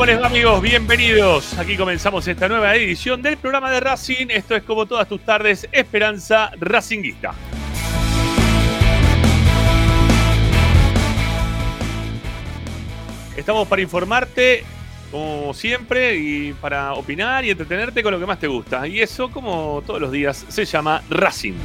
[0.00, 0.62] ¿cómo les va amigos?
[0.62, 1.58] Bienvenidos.
[1.58, 4.28] Aquí comenzamos esta nueva edición del programa de Racing.
[4.30, 7.34] Esto es como todas tus tardes, Esperanza Racinguista.
[13.36, 14.64] Estamos para informarte,
[15.10, 18.88] como siempre, y para opinar y entretenerte con lo que más te gusta.
[18.88, 21.58] Y eso, como todos los días, se llama Racing.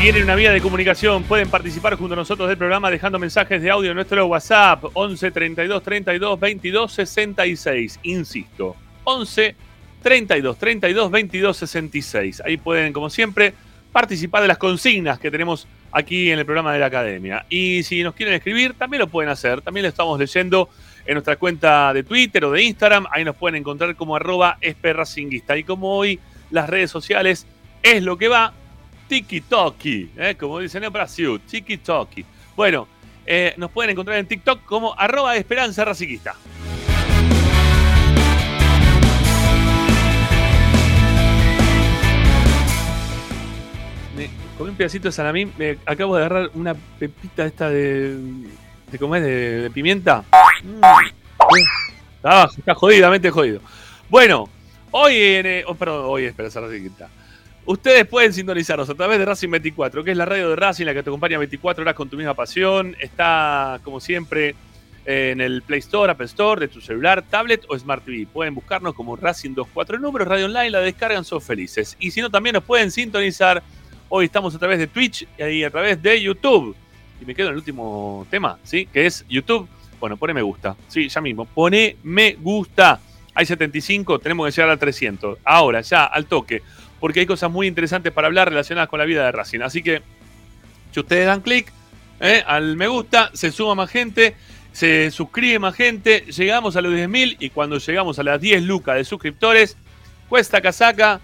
[0.00, 3.68] Tienen una vía de comunicación, pueden participar junto a nosotros del programa dejando mensajes de
[3.68, 8.00] audio en nuestro WhatsApp 11 32 32 22 66.
[8.04, 9.56] Insisto, 11
[10.00, 12.42] 32 32 22 66.
[12.46, 13.52] Ahí pueden, como siempre,
[13.90, 17.44] participar de las consignas que tenemos aquí en el programa de la academia.
[17.48, 19.62] Y si nos quieren escribir, también lo pueden hacer.
[19.62, 20.68] También lo estamos leyendo
[21.06, 23.06] en nuestra cuenta de Twitter o de Instagram.
[23.10, 25.56] Ahí nos pueden encontrar como arroba esperracinguista.
[25.58, 26.20] Y como hoy
[26.52, 27.48] las redes sociales
[27.82, 28.54] es lo que va,
[29.08, 30.36] tiki-toki, ¿eh?
[30.38, 32.24] como dicen en Brasil, tiki-toki.
[32.54, 32.86] Bueno,
[33.26, 36.34] eh, nos pueden encontrar en TikTok como arroba esperanza racinguista.
[44.16, 48.16] Me comí un pedacito de salamín, me acabo de agarrar una pepita esta de.
[48.90, 50.24] de comer de, de pimienta.
[50.62, 50.80] Mm.
[52.16, 53.60] Está, está jodidamente jodido.
[54.08, 54.48] Bueno,
[54.90, 55.46] hoy en.
[55.46, 57.08] eh, oh, perdón, hoy es Esperanza Racinguista.
[57.68, 60.94] Ustedes pueden sintonizarnos a través de Racing 24, que es la radio de Racing, la
[60.94, 62.96] que te acompaña 24 horas con tu misma pasión.
[62.98, 64.54] Está, como siempre,
[65.04, 68.26] en el Play Store, Apple Store, de tu celular, tablet o Smart TV.
[68.26, 71.94] Pueden buscarnos como Racing 24 números, radio online, la descargan, son felices.
[72.00, 73.62] Y si no, también nos pueden sintonizar.
[74.08, 76.74] Hoy estamos a través de Twitch y a través de YouTube.
[77.20, 78.86] Y me quedo en el último tema, ¿sí?
[78.86, 79.68] Que es YouTube.
[80.00, 80.74] Bueno, pone me gusta.
[80.88, 81.44] Sí, ya mismo.
[81.44, 82.98] Pone me gusta.
[83.34, 85.38] Hay 75, tenemos que llegar a 300.
[85.44, 86.62] Ahora, ya, al toque.
[87.00, 89.60] Porque hay cosas muy interesantes para hablar relacionadas con la vida de Racing.
[89.60, 90.02] Así que,
[90.92, 91.72] si ustedes dan clic
[92.20, 92.42] ¿eh?
[92.46, 94.34] al me gusta, se suma más gente,
[94.72, 98.96] se suscribe más gente, llegamos a los 10.000 y cuando llegamos a las 10 lucas
[98.96, 99.76] de suscriptores,
[100.28, 101.20] cuesta casaca,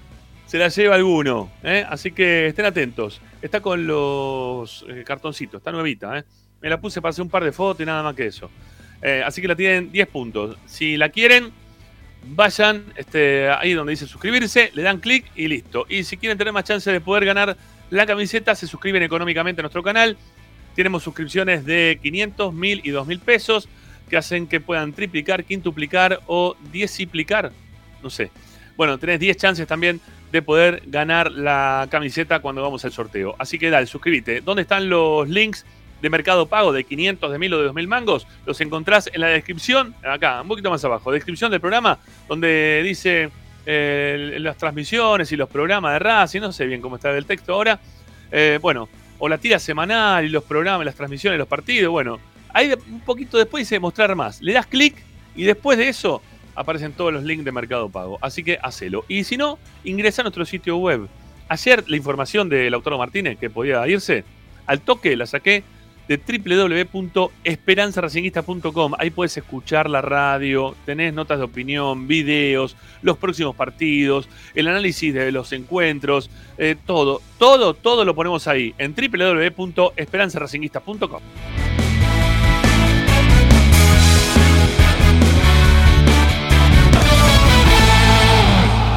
[0.47, 1.51] se la lleva alguno.
[1.63, 1.85] ¿eh?
[1.89, 3.21] Así que estén atentos.
[3.43, 6.25] Está con los eh, cartoncitos, está nuevita.
[6.61, 8.51] Me la puse para hacer un par de fotos y nada más que eso.
[9.27, 10.57] Así que la tienen 10 puntos.
[10.65, 11.53] Si la quieren,
[12.29, 15.87] vayan este, ahí donde dice suscribirse, le dan clic y listo.
[15.89, 17.57] Y si quieren tener más chance de poder ganar
[17.91, 20.17] la camiseta, se suscriben económicamente a nuestro canal.
[20.75, 23.69] Tenemos suscripciones de 500, 1000 y 2000 pesos
[24.09, 27.53] que hacen que puedan triplicar, quintuplicar o dieciplicar.
[28.03, 28.31] No sé.
[28.77, 30.01] Bueno, tenés 10 chances también
[30.33, 33.37] de poder ganar la camiseta cuando vamos al sorteo.
[33.39, 34.41] Así que dale, suscríbete.
[34.41, 35.65] ¿Dónde están los links
[36.05, 39.29] de Mercado Pago de 500, de 1000 o de 2000 mangos, los encontrás en la
[39.29, 41.99] descripción, acá, un poquito más abajo, descripción del programa,
[42.29, 43.31] donde dice
[43.65, 47.55] eh, las transmisiones y los programas de Racing, no sé bien cómo está el texto
[47.55, 47.81] ahora.
[48.31, 48.87] Eh, bueno,
[49.19, 52.21] o la tira semanal y los programas, las transmisiones, los partidos, bueno,
[52.53, 54.43] ahí un poquito después dice mostrar más.
[54.43, 54.95] Le das clic
[55.35, 56.21] y después de eso
[56.55, 58.19] aparecen todos los links de Mercado Pago.
[58.21, 59.07] Así que hacelo.
[59.09, 61.09] Y si no, ingresa a nuestro sitio web.
[61.49, 64.25] Ayer la información del autor Martínez que podía irse,
[64.67, 65.63] al toque la saqué
[66.09, 68.93] de www.esperanzaracinguista.com.
[68.99, 75.13] Ahí puedes escuchar la radio, tenés notas de opinión, videos, los próximos partidos, el análisis
[75.15, 81.23] de los encuentros, eh, todo, todo, todo lo ponemos ahí en www.esperanzaracinguista.com.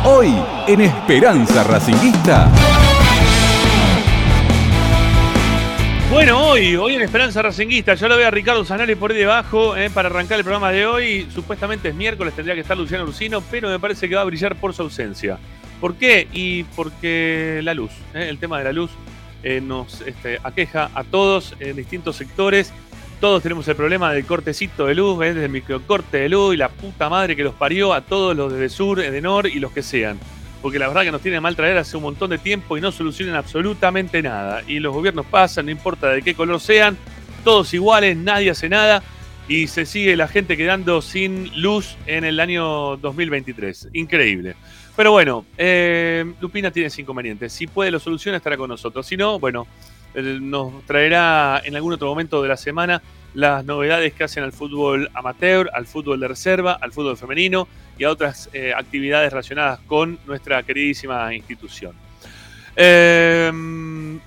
[0.09, 0.33] Hoy
[0.67, 2.49] en Esperanza Racinguista.
[6.09, 9.75] Bueno, hoy, hoy en Esperanza Racinguista, yo lo veo a Ricardo Zanari por ahí debajo
[9.75, 11.27] eh, para arrancar el programa de hoy.
[11.29, 14.55] Supuestamente es miércoles, tendría que estar Luciano Lucino, pero me parece que va a brillar
[14.55, 15.37] por su ausencia.
[15.81, 16.29] ¿Por qué?
[16.31, 18.89] Y porque la luz, eh, el tema de la luz
[19.43, 22.71] eh, nos este, aqueja a todos en distintos sectores.
[23.19, 26.69] Todos tenemos el problema del cortecito de luz, desde el microcorte de luz y la
[26.69, 29.83] puta madre que los parió a todos los de sur, de nor y los que
[29.83, 30.17] sean.
[30.61, 32.91] Porque la verdad que nos tiene mal traer hace un montón de tiempo y no
[32.91, 34.63] solucionan absolutamente nada.
[34.67, 36.97] Y los gobiernos pasan, no importa de qué color sean,
[37.43, 39.03] todos iguales, nadie hace nada
[39.47, 43.89] y se sigue la gente quedando sin luz en el año 2023.
[43.93, 44.55] Increíble.
[44.95, 47.49] Pero bueno, eh, Lupina tiene ese inconveniente.
[47.49, 49.05] Si puede lo soluciona estará con nosotros.
[49.05, 49.67] Si no, bueno,
[50.15, 53.01] eh, nos traerá en algún otro momento de la semana
[53.33, 57.67] las novedades que hacen al fútbol amateur, al fútbol de reserva, al fútbol femenino
[57.97, 61.93] y a otras eh, actividades relacionadas con nuestra queridísima institución.
[62.75, 63.51] Eh,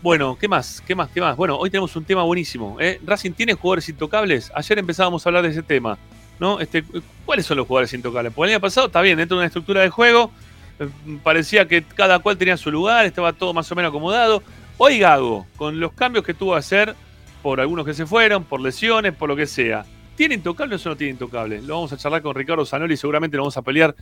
[0.02, 0.82] bueno, ¿qué más?
[0.86, 1.08] ¿Qué más?
[1.10, 1.36] ¿Qué más?
[1.36, 2.76] Bueno, hoy tenemos un tema buenísimo.
[2.80, 3.00] ¿eh?
[3.04, 4.50] Racing tiene jugadores intocables.
[4.54, 5.98] Ayer empezábamos a hablar de ese tema.
[6.40, 6.58] ¿no?
[6.58, 6.82] Este,
[7.24, 8.32] ¿Cuáles son los jugadores intocables?
[8.34, 10.32] Porque el año pasado está bien, dentro de una estructura de juego,
[10.80, 10.88] eh,
[11.22, 14.42] parecía que cada cual tenía su lugar, estaba todo más o menos acomodado.
[14.78, 16.94] Hoy Gago, con los cambios que tuvo que hacer,
[17.42, 19.84] por algunos que se fueron, por lesiones, por lo que sea,
[20.20, 21.64] ¿tiene intocables o no tiene intocables?
[21.64, 23.96] Lo vamos a charlar con Ricardo Zanoli, seguramente lo vamos a pelear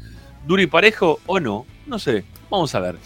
[0.45, 1.65] duro y parejo o no.
[1.87, 2.97] No sé, vamos a ver.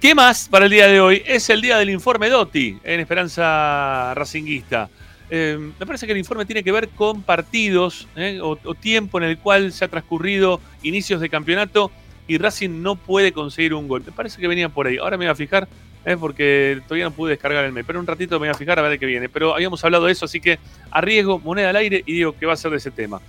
[0.00, 1.22] ¿Qué más para el día de hoy?
[1.26, 4.88] Es el día del informe Dotti en Esperanza Racinguista.
[5.28, 9.18] Eh, me parece que el informe tiene que ver con partidos eh, o, o tiempo
[9.18, 11.90] en el cual se ha transcurrido inicios de campeonato
[12.26, 14.02] y Racing no puede conseguir un gol.
[14.06, 14.96] Me parece que venía por ahí.
[14.96, 15.68] Ahora me voy a fijar
[16.04, 17.86] eh, porque todavía no pude descargar el mail.
[17.86, 19.28] Pero un ratito me voy a fijar a ver qué viene.
[19.28, 20.58] Pero habíamos hablado de eso, así que
[20.90, 23.20] arriesgo moneda al aire y digo que va a ser de ese tema.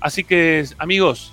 [0.00, 1.32] Así que, amigos,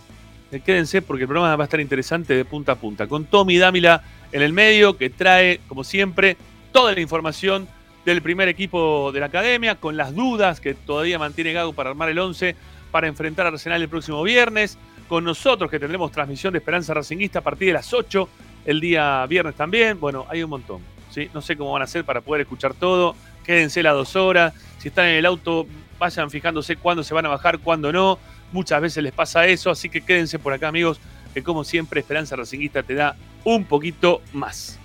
[0.52, 3.08] eh, quédense porque el programa va a estar interesante de punta a punta.
[3.08, 6.38] Con Tommy Dámila en el medio, que trae, como siempre,
[6.72, 7.68] toda la información
[8.06, 12.10] del primer equipo de la academia, con las dudas que todavía mantiene Gago para armar
[12.10, 12.56] el 11
[12.92, 14.78] para enfrentar a Arsenal el próximo viernes.
[15.08, 18.30] Con nosotros, que tendremos transmisión de Esperanza Racinguista a partir de las 8
[18.66, 20.00] el día viernes también.
[20.00, 20.82] Bueno, hay un montón.
[21.12, 21.30] ¿sí?
[21.34, 23.16] No sé cómo van a hacer para poder escuchar todo.
[23.46, 24.54] Quédense las dos horas.
[24.78, 28.20] Si están en el auto, vayan fijándose cuándo se van a bajar, cuándo no.
[28.52, 31.00] Muchas veces les pasa eso, así que quédense por acá, amigos,
[31.34, 34.80] que como siempre, Esperanza Racinguista te da un poquito más.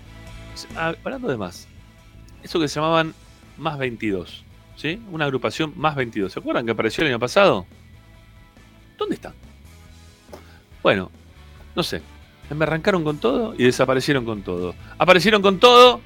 [0.76, 1.66] Ah, Hablando de más,
[2.42, 3.14] eso que se llamaban
[3.56, 4.44] Más 22,
[4.76, 5.00] ¿sí?
[5.10, 6.32] Una agrupación Más 22.
[6.32, 7.66] ¿Se acuerdan que apareció el año pasado?
[8.98, 9.32] ¿Dónde está?
[10.82, 11.10] Bueno,
[11.74, 12.02] no sé.
[12.50, 14.74] Me arrancaron con todo y desaparecieron con todo.
[14.98, 16.00] Aparecieron con todo.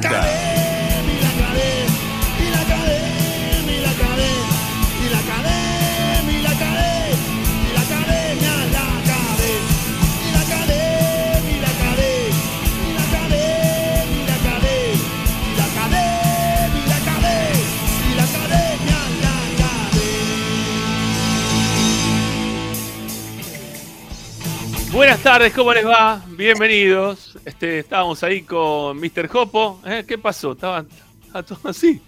[24.94, 26.24] Buenas tardes, ¿cómo les va?
[26.36, 27.36] Bienvenidos.
[27.44, 29.26] Este, estábamos ahí con Mr.
[29.26, 29.80] Jopo.
[29.84, 30.04] ¿Eh?
[30.06, 30.52] ¿Qué pasó?
[30.52, 30.84] Estaba,
[31.26, 32.00] estaba todo así.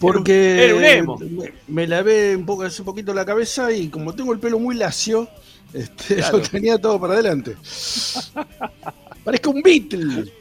[0.00, 1.18] Porque Era un emo.
[1.18, 4.74] me, me lavé un poco hace poquito la cabeza y como tengo el pelo muy
[4.76, 5.28] lacio,
[5.74, 6.38] este, Claro.
[6.38, 7.56] lo tenía todo para adelante.
[9.22, 10.32] Parezco un Beatle.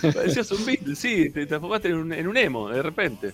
[0.00, 3.32] Parecías un Beatle, sí, te transformaste en un, en un emo de repente.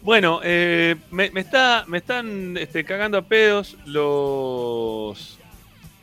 [0.00, 5.38] Bueno, eh, me, me está, me están este, cagando a pedos los,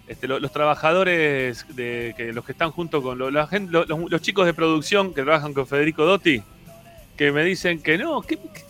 [0.10, 3.86] este, lo- los, trabajadores, de, que, los que están junto con lo- la gente- lo-
[3.86, 6.42] los, los chicos de producción que trabajan con Federico Dotti,
[7.16, 8.64] que me dicen que no, ¿qué, qué-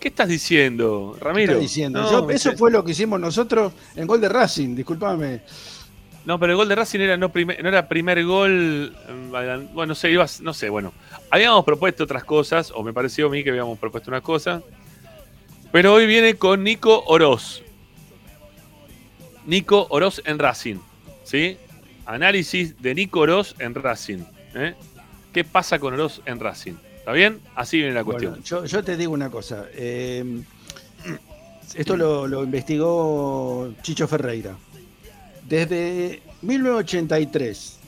[0.00, 1.52] qué estás diciendo, ¿Qué Ramiro?
[1.52, 2.02] estás diciendo?
[2.02, 5.40] No, Yo- me eso fue lo que hicimos nosotros en gol de Racing, discúlpame.
[6.24, 8.94] No, pero el gol de Racing era no, primer, no era primer gol.
[9.08, 10.92] eh, Bueno, no sé, ibas- no sé, bueno.
[11.30, 14.62] Habíamos propuesto otras cosas, o me pareció a mí que habíamos propuesto una cosa.
[15.72, 17.62] Pero hoy viene con Nico Oroz.
[19.46, 20.76] Nico Oroz en Racing.
[21.24, 21.56] ¿Sí?
[22.06, 24.18] Análisis de Nico Oroz en Racing.
[24.54, 24.74] ¿eh?
[25.32, 26.74] ¿Qué pasa con Oroz en Racing?
[26.98, 27.40] ¿Está bien?
[27.54, 28.32] Así viene la cuestión.
[28.32, 29.66] Bueno, yo, yo te digo una cosa.
[29.74, 30.42] eh,
[31.74, 34.54] esto lo, lo investigó Chicho Ferreira.
[35.48, 37.78] Desde 1983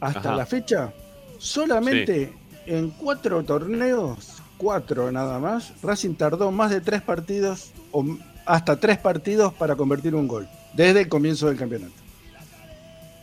[0.00, 0.36] hasta Ajá.
[0.36, 0.92] la fecha,
[1.38, 2.32] solamente
[2.66, 8.04] en cuatro torneos, cuatro nada más, Racing tardó más de tres partidos o
[8.46, 10.48] hasta tres partidos para convertir un gol.
[10.74, 11.92] Desde el comienzo del campeonato.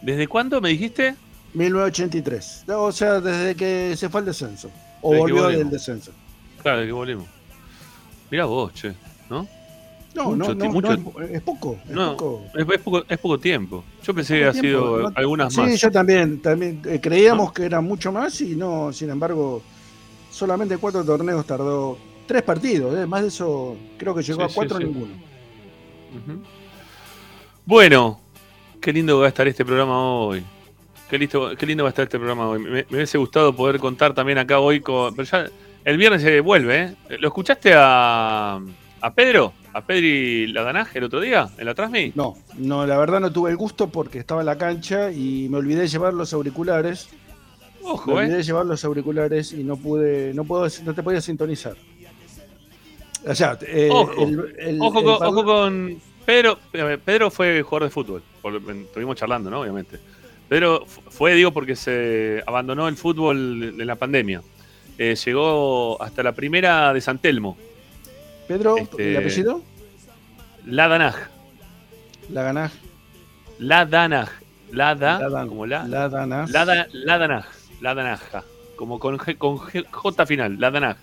[0.02, 1.16] ¿Desde cuándo me dijiste?
[1.54, 2.66] 1983.
[2.70, 4.70] O sea, desde que se fue al descenso.
[5.02, 6.12] O Desde volvió del descenso.
[6.62, 7.26] Claro, de que volvimos.
[8.30, 8.94] Mirá vos, che.
[9.30, 9.48] ¿No?
[10.14, 11.78] No, Mucho no, no, mucho- no, es, poco.
[11.88, 12.44] Es No, poco.
[12.54, 13.84] Es, es poco, es poco tiempo.
[14.04, 15.12] Yo pensé que había sido ¿no?
[15.16, 15.80] algunas Sí, más.
[15.80, 19.62] yo también, también eh, creíamos que era mucho más y no, sin embargo,
[20.30, 24.50] solamente cuatro torneos tardó tres partidos, eh, más de eso creo que llegó Sí, a
[24.50, 24.84] sí, cuatro sí.
[24.84, 25.14] ninguno.
[25.14, 26.42] Ujú.
[27.66, 28.20] Bueno,
[28.82, 30.44] qué lindo va a estar este programa hoy.
[31.10, 32.60] Qué lindo, qué lindo va a estar este programa hoy.
[32.60, 35.14] Me, me hubiese gustado poder contar también acá hoy con.
[35.16, 35.48] Pero ya
[35.84, 37.18] el viernes se vuelve, ¿eh?
[37.20, 38.60] ¿Lo escuchaste a,
[39.02, 39.54] a Pedro?
[39.74, 41.50] ¿A Pedri Ladanaje el otro día?
[41.58, 42.12] ¿En la Transmi?
[42.16, 45.58] No, no, la verdad no tuve el gusto porque estaba en la cancha y me
[45.58, 47.10] olvidé de llevar los auriculares.
[47.82, 48.38] Me Ojo, olvidé ¿eh?
[48.38, 51.76] de llevar los auriculares y no pude, no puedo, no te podía sintonizar.
[53.26, 56.60] O sea, eh, Ojo, el- el- Ojo el con, parla- ojo con Pedro.
[56.74, 58.24] eh, Pedro fue jugador de fútbol.
[58.86, 59.62] Estuvimos charlando, ¿no?
[59.62, 60.00] Obviamente.
[60.50, 64.42] Pedro fu- fue, digo, porque se abandonó el fútbol en la pandemia.
[64.98, 67.58] Eh, llegó hasta la primera de San Telmo,
[68.48, 69.62] Pedro, este- ¿el apellido?
[70.66, 71.16] La Danaj.
[72.30, 72.72] La ganás.
[73.58, 74.30] La Danaj.
[74.72, 75.86] La da, La Dan- como la.
[75.88, 76.50] La Danás.
[76.52, 77.46] La, da- la Danaj.
[77.82, 78.44] La Danaja.
[78.76, 80.58] Como con, con J final.
[80.60, 80.98] La Danaj.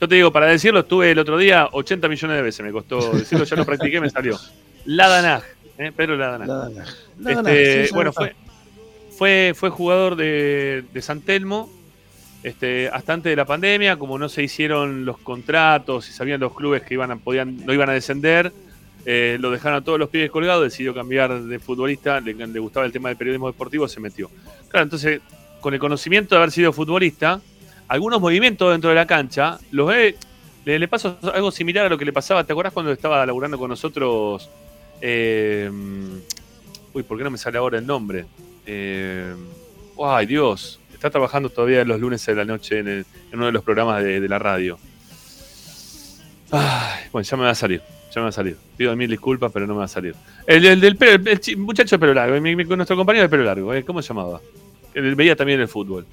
[0.00, 2.64] Yo te digo, para decirlo, estuve el otro día 80 millones de veces.
[2.64, 4.38] Me costó decirlo, ya lo practiqué, me salió.
[4.86, 5.42] La Danaj.
[5.78, 5.92] ¿eh?
[5.94, 6.48] Pedro La Danaj.
[6.48, 7.08] La Danás.
[7.18, 8.34] La Este, sí, bueno, fue,
[9.16, 11.70] fue, fue jugador de, de San Telmo
[12.42, 16.54] este, hasta antes de la pandemia, como no se hicieron los contratos y sabían los
[16.54, 18.52] clubes que iban a, podían, no iban a descender,
[19.04, 22.86] eh, lo dejaron a todos los pibes colgados, decidió cambiar de futbolista, le, le gustaba
[22.86, 24.30] el tema del periodismo deportivo, se metió.
[24.68, 25.20] Claro, entonces,
[25.60, 27.42] con el conocimiento de haber sido futbolista,
[27.90, 30.14] algunos movimientos dentro de la cancha, los ve,
[30.64, 33.58] le, le pasó algo similar a lo que le pasaba, ¿te acuerdas cuando estaba laburando
[33.58, 34.48] con nosotros?
[35.00, 35.68] eh,
[36.92, 38.26] Uy, ¿por qué no me sale ahora el nombre?
[38.64, 39.34] Eh,
[40.04, 40.78] ay, Dios.
[40.94, 44.38] Está trabajando todavía los lunes de la noche en, uno de los programas de, la
[44.38, 44.78] radio.
[46.52, 47.82] Ay, bueno, ya me va a salir.
[48.14, 48.56] Ya me va a salir.
[48.76, 50.14] Pido mil disculpas, pero no me va a salir.
[50.46, 52.38] El, el del pelo, el, muchacho de pelo largo,
[52.76, 53.84] nuestro compañero de pelo largo, ¿eh?
[53.84, 54.40] ¿cómo se llamaba?
[54.94, 56.06] Veía también el fútbol.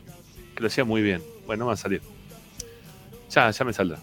[0.56, 1.22] Que lo hacía muy bien.
[1.48, 2.02] Bueno, no va a salir.
[3.32, 3.98] Ya, ya me saldrá.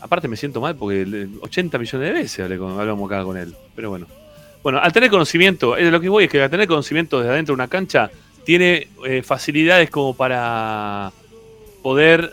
[0.00, 3.54] Aparte me siento mal porque le- 80 millones de veces hablamos acá con él.
[3.74, 4.06] Pero bueno.
[4.62, 7.52] Bueno, al tener conocimiento, eh, lo que voy es que al tener conocimiento desde adentro
[7.52, 8.10] de una cancha,
[8.44, 11.12] tiene eh, facilidades como para
[11.82, 12.32] poder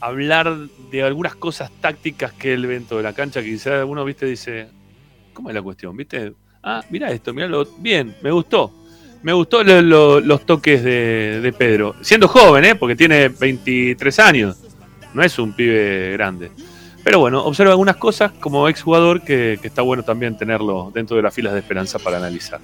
[0.00, 0.56] hablar
[0.90, 4.26] de algunas cosas tácticas que él ve dentro de la cancha, que quizás uno, viste,
[4.26, 4.68] dice,
[5.32, 5.96] ¿cómo es la cuestión?
[5.96, 6.32] ¿Viste?
[6.62, 8.72] Ah, mira esto, miralo, bien, me gustó.
[9.22, 11.96] Me gustó lo- lo- los toques de, Pedro.
[12.00, 12.74] Siendo joven, ¿eh?
[12.76, 14.56] Porque tiene 23 años.
[15.14, 16.50] No es un pibe grande.
[17.02, 21.22] Pero bueno, observa algunas cosas como exjugador que, que está bueno también tenerlo dentro de
[21.22, 22.60] las filas de esperanza para analizar.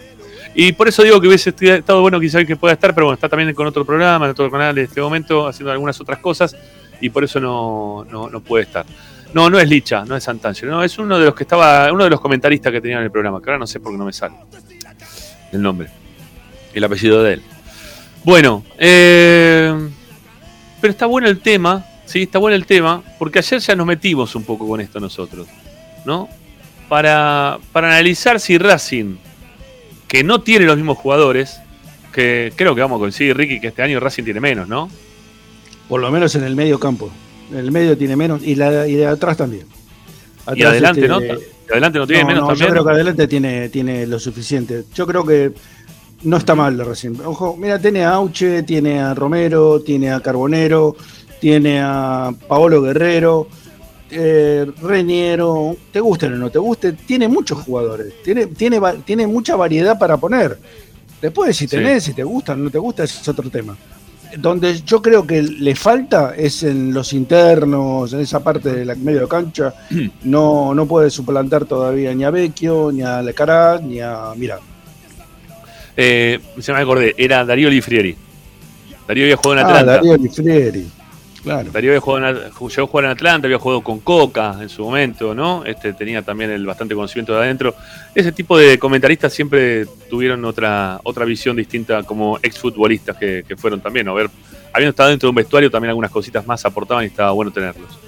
[0.54, 3.28] Y por eso digo que hubiese estado bueno quizás que pueda estar, pero bueno, está
[3.28, 6.54] también con otro programa, en otro canal en este momento, haciendo algunas otras cosas,
[7.00, 8.84] y por eso no, no, no puede estar.
[9.32, 12.04] No, no es Licha, no es Santangelo, no, es uno de los que estaba, uno
[12.04, 14.04] de los comentaristas que tenían en el programa, que ahora no sé por qué no
[14.04, 14.34] me sale
[15.52, 15.88] el nombre,
[16.74, 17.42] el apellido de él.
[18.24, 19.74] Bueno, eh,
[20.80, 24.34] pero está bueno el tema, sí, está bueno el tema, porque ayer ya nos metimos
[24.34, 25.48] un poco con esto nosotros,
[26.04, 26.28] ¿no?
[26.88, 29.16] Para, para analizar si Racing,
[30.06, 31.60] que no tiene los mismos jugadores,
[32.12, 34.90] que creo que vamos a coincidir, Ricky, que este año Racing tiene menos, ¿no?
[35.88, 37.10] Por lo menos en el medio campo.
[37.50, 39.66] En el medio tiene menos y, la, y de atrás también.
[40.54, 41.20] y adelante, ¿no?
[41.20, 41.38] De
[41.70, 42.68] adelante no tiene menos también.
[42.68, 44.84] Yo creo que adelante tiene, tiene lo suficiente.
[44.94, 45.52] Yo creo que
[46.24, 47.18] no está mal recién.
[47.24, 50.96] Ojo, mira, tiene a Auche, tiene a Romero, tiene a Carbonero,
[51.40, 53.48] tiene a Paolo Guerrero,
[54.10, 59.56] eh, Reniero, te guste o no te guste, tiene muchos jugadores, tiene, tiene, tiene mucha
[59.56, 60.58] variedad para poner.
[61.20, 63.76] Después, si tenés, si te gusta o no te gusta, ese es otro tema.
[64.38, 68.94] Donde yo creo que le falta es en los internos, en esa parte de la
[68.94, 69.74] medio cancha.
[70.24, 74.58] No, no puede suplantar todavía ni a Vecchio, ni a Lecarat, ni a Mirá.
[75.96, 78.16] Eh, se me acordé, era Darío Lifrieri.
[79.06, 79.92] Darío había jugado en ah, Atlanta.
[79.92, 80.86] Darío Lifrieri.
[81.42, 81.70] Claro.
[81.72, 84.84] Darío había jugado en, llegó a jugar en Atlanta, había jugado con Coca en su
[84.84, 85.64] momento, ¿no?
[85.64, 87.74] Este tenía también el bastante conocimiento de adentro.
[88.14, 93.80] Ese tipo de comentaristas siempre tuvieron otra, otra visión distinta como exfutbolistas que, que fueron
[93.80, 94.08] también.
[94.08, 94.30] A ver,
[94.72, 97.98] habiendo estado dentro de un vestuario, también algunas cositas más aportaban y estaba bueno tenerlos.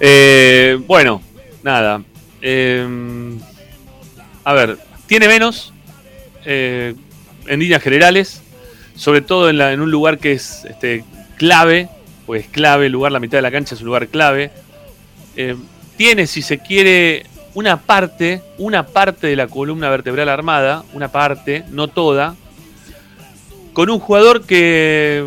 [0.00, 1.22] Eh, bueno,
[1.62, 2.02] nada.
[2.40, 2.86] Eh,
[4.44, 5.73] a ver, tiene menos,
[6.44, 6.94] eh,
[7.46, 8.42] en líneas generales,
[8.96, 11.04] sobre todo en, en un lugar que es este,
[11.36, 11.88] clave,
[12.26, 14.50] pues clave, lugar, la mitad de la cancha es un lugar clave.
[15.36, 15.56] Eh,
[15.96, 21.64] tiene, si se quiere, una parte, una parte de la columna vertebral armada, una parte,
[21.70, 22.34] no toda,
[23.72, 25.24] con un jugador que,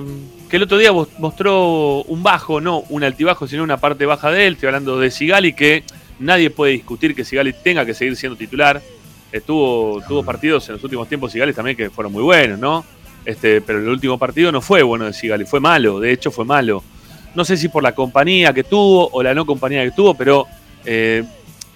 [0.49, 4.47] que el otro día mostró un bajo, no un altibajo, sino una parte baja de
[4.47, 4.53] él.
[4.53, 5.83] Estoy hablando de Sigali, que
[6.19, 8.81] nadie puede discutir que Sigali tenga que seguir siendo titular.
[9.31, 12.85] Estuvo, tuvo partidos en los últimos tiempos Sigali también que fueron muy buenos, ¿no?
[13.25, 16.45] Este, pero el último partido no fue bueno de Sigali, fue malo, de hecho fue
[16.45, 16.81] malo.
[17.35, 20.47] No sé si por la compañía que tuvo o la no compañía que tuvo, pero
[20.85, 21.25] eh,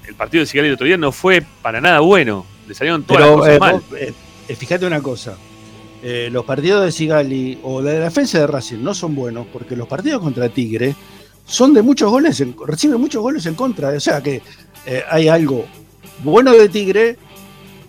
[0.08, 2.46] el partido de Sigali el otro día no fue para nada bueno.
[2.68, 3.82] Le salieron todas las cosas eh, mal.
[4.48, 5.36] Eh, fíjate una cosa.
[6.02, 9.90] los partidos de Sigali o de la defensa de Racing no son buenos porque los
[9.90, 10.96] partidos contra Tigre
[11.46, 13.90] son de muchos goles, reciben muchos goles en contra.
[13.90, 14.42] O sea que
[15.10, 15.66] hay algo
[16.24, 17.18] bueno de Tigre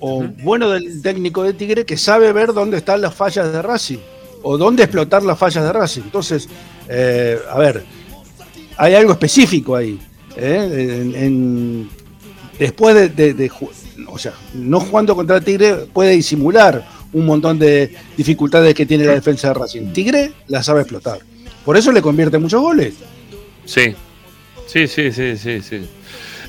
[0.04, 3.98] o bueno del técnico de Tigre que sabe ver dónde están las fallas de Racing
[4.42, 6.02] o dónde explotar las fallas de Racing.
[6.02, 6.48] Entonces,
[6.88, 7.84] eh, a ver,
[8.76, 10.00] hay algo específico ahí.
[10.36, 11.86] ¿eh?
[12.58, 13.50] después de,
[14.08, 19.14] o sea, no jugando contra Tigre puede disimular un montón de dificultades que tiene la
[19.14, 19.92] defensa de Racing.
[19.92, 21.20] Tigre la sabe explotar.
[21.64, 22.94] Por eso le convierte muchos goles.
[23.66, 23.94] Sí,
[24.66, 25.82] sí, sí, sí, sí, sí.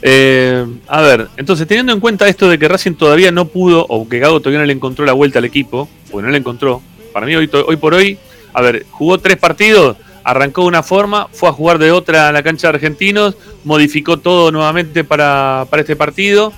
[0.05, 4.07] Eh, a ver, entonces teniendo en cuenta esto de que Racing todavía no pudo, o
[4.09, 6.81] que Gago todavía no le encontró la vuelta al equipo, porque no le encontró,
[7.13, 8.17] para mí hoy, hoy por hoy,
[8.53, 12.33] a ver, jugó tres partidos, arrancó de una forma, fue a jugar de otra en
[12.33, 16.51] la cancha de Argentinos, modificó todo nuevamente para, este partido,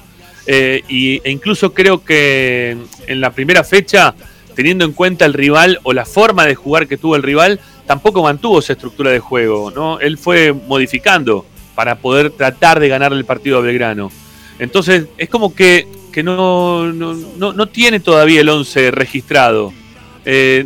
[0.48, 4.16] eh, y, e incluso creo que en la primera fecha,
[4.56, 8.24] teniendo en cuenta el rival o la forma de jugar que tuvo el rival, tampoco
[8.24, 10.00] mantuvo esa estructura de juego, ¿no?
[10.00, 14.12] Él fue modificando para poder tratar de ganar el partido a Belgrano.
[14.58, 15.88] Entonces, es como que,
[16.24, 19.74] no, no, tiene todavía el 11 registrado.
[20.24, 20.66] Eh,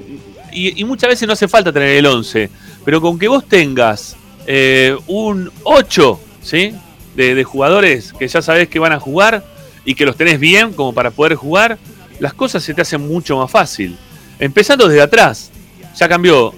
[0.52, 2.50] y, muchas veces no hace falta tener el 11,
[2.86, 4.16] pero con que vos tengas
[4.48, 6.74] eh, un 8 ¿sí?
[7.16, 9.44] De, de, jugadores que ya sabés que van a jugar
[9.86, 11.78] y que los tenés bien como para poder jugar,
[12.20, 13.98] las cosas se te hacen mucho más fácil.
[14.40, 15.52] Empezando desde atrás,
[15.98, 16.54] ya cambió,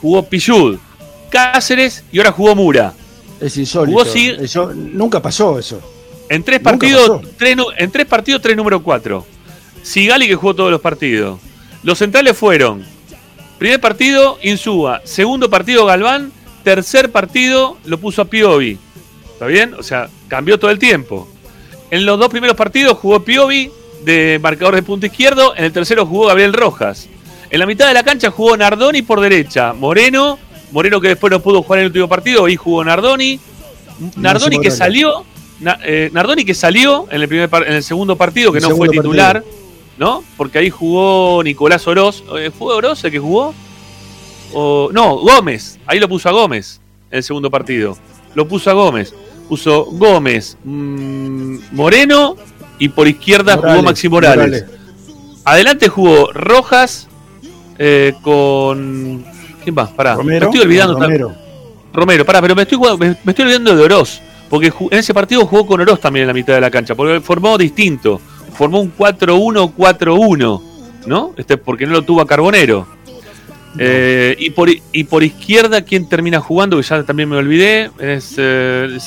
[0.00, 0.78] jugó Pillud,
[1.30, 2.92] Cáceres y ahora jugó Mura.
[3.42, 4.02] Es insólito.
[4.04, 5.80] eso, nunca pasó eso.
[6.28, 9.26] En tres partidos, tres, en tres partidos, tres número cuatro.
[9.82, 11.40] Sigali que jugó todos los partidos.
[11.82, 12.84] Los centrales fueron.
[13.58, 15.02] Primer partido, Insúa.
[15.04, 16.32] Segundo partido, Galván.
[16.62, 18.78] Tercer partido, lo puso a Piovi.
[19.32, 19.74] ¿Está bien?
[19.74, 21.28] O sea, cambió todo el tiempo.
[21.90, 23.70] En los dos primeros partidos jugó Piovi
[24.04, 25.56] de marcador de punto izquierdo.
[25.56, 27.08] En el tercero jugó Gabriel Rojas.
[27.50, 29.72] En la mitad de la cancha jugó Nardoni por derecha.
[29.72, 30.38] Moreno
[30.72, 33.38] Moreno que después no pudo jugar en el último partido, y jugó Nardoni.
[34.16, 35.24] Nardoni que salió,
[35.84, 39.44] eh, Nardoni que salió en el primer en el segundo partido, que no fue titular,
[39.98, 40.24] ¿no?
[40.36, 42.24] Porque ahí jugó Nicolás Oroz.
[42.38, 43.54] Eh, ¿Fue Oroz el que jugó?
[44.54, 45.78] O, no, Gómez.
[45.86, 46.80] Ahí lo puso a Gómez
[47.10, 47.96] en el segundo partido.
[48.34, 49.14] Lo puso a Gómez.
[49.48, 52.36] Puso Gómez, mm, Moreno
[52.78, 54.64] y por izquierda jugó Maxi Morales.
[55.44, 57.08] Adelante jugó Rojas
[57.78, 59.24] eh, con
[59.62, 59.90] ¿Quién más?
[59.90, 60.16] Pará.
[60.16, 60.94] me estoy olvidando.
[60.94, 61.34] Romero.
[61.92, 64.20] Romero, pará, pero me estoy, me, estoy olvidando de Oroz.
[64.48, 66.94] Porque en ese partido jugó con Oroz también en la mitad de la cancha.
[66.94, 68.20] Porque formó distinto.
[68.54, 70.62] Formó un 4-1-4-1.
[71.06, 71.32] ¿No?
[71.36, 72.86] Este, porque no lo tuvo a Carbonero.
[73.78, 76.76] Eh, y, por, y por izquierda, ¿quién termina jugando?
[76.76, 77.90] Que ya también me olvidé.
[77.98, 78.98] Es, eh,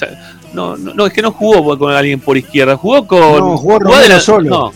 [0.54, 2.76] no, no, es que no jugó con alguien por izquierda.
[2.76, 3.20] Jugó con.
[3.20, 4.50] No, jugó Romero solo.
[4.50, 4.72] No.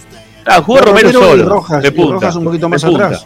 [0.46, 1.46] Ah, jugó Romero, solo.
[1.46, 3.26] Rojas, de punta, Rojas un poquito más atrás.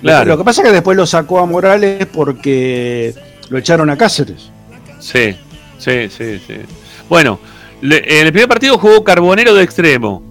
[0.00, 0.30] Claro.
[0.30, 3.14] Lo que pasa es que después lo sacó a Morales porque
[3.48, 4.50] lo echaron a Cáceres.
[5.00, 5.34] Sí,
[5.78, 6.54] sí, sí, sí.
[7.08, 7.38] Bueno,
[7.80, 10.22] le- en el primer partido jugó Carbonero de extremo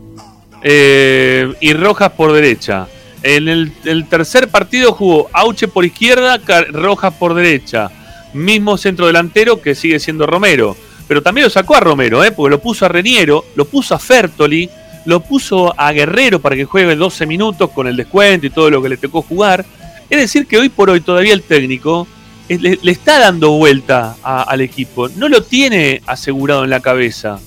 [0.63, 2.87] eh, y Rojas por derecha.
[3.23, 7.89] En el, el tercer partido jugó Auche por izquierda, Car- Rojas por derecha.
[8.33, 10.75] Mismo centro delantero que sigue siendo Romero.
[11.07, 12.31] Pero también lo sacó a Romero, ¿eh?
[12.31, 14.69] porque lo puso a Reniero, lo puso a Fertoli,
[15.07, 18.81] lo puso a Guerrero para que juegue 12 minutos con el descuento y todo lo
[18.81, 19.65] que le tocó jugar.
[20.09, 22.05] Es decir, que hoy por hoy todavía el técnico
[22.49, 25.07] le, está dando vuelta al equipo.
[25.07, 27.39] No lo tiene asegurado en la cabeza.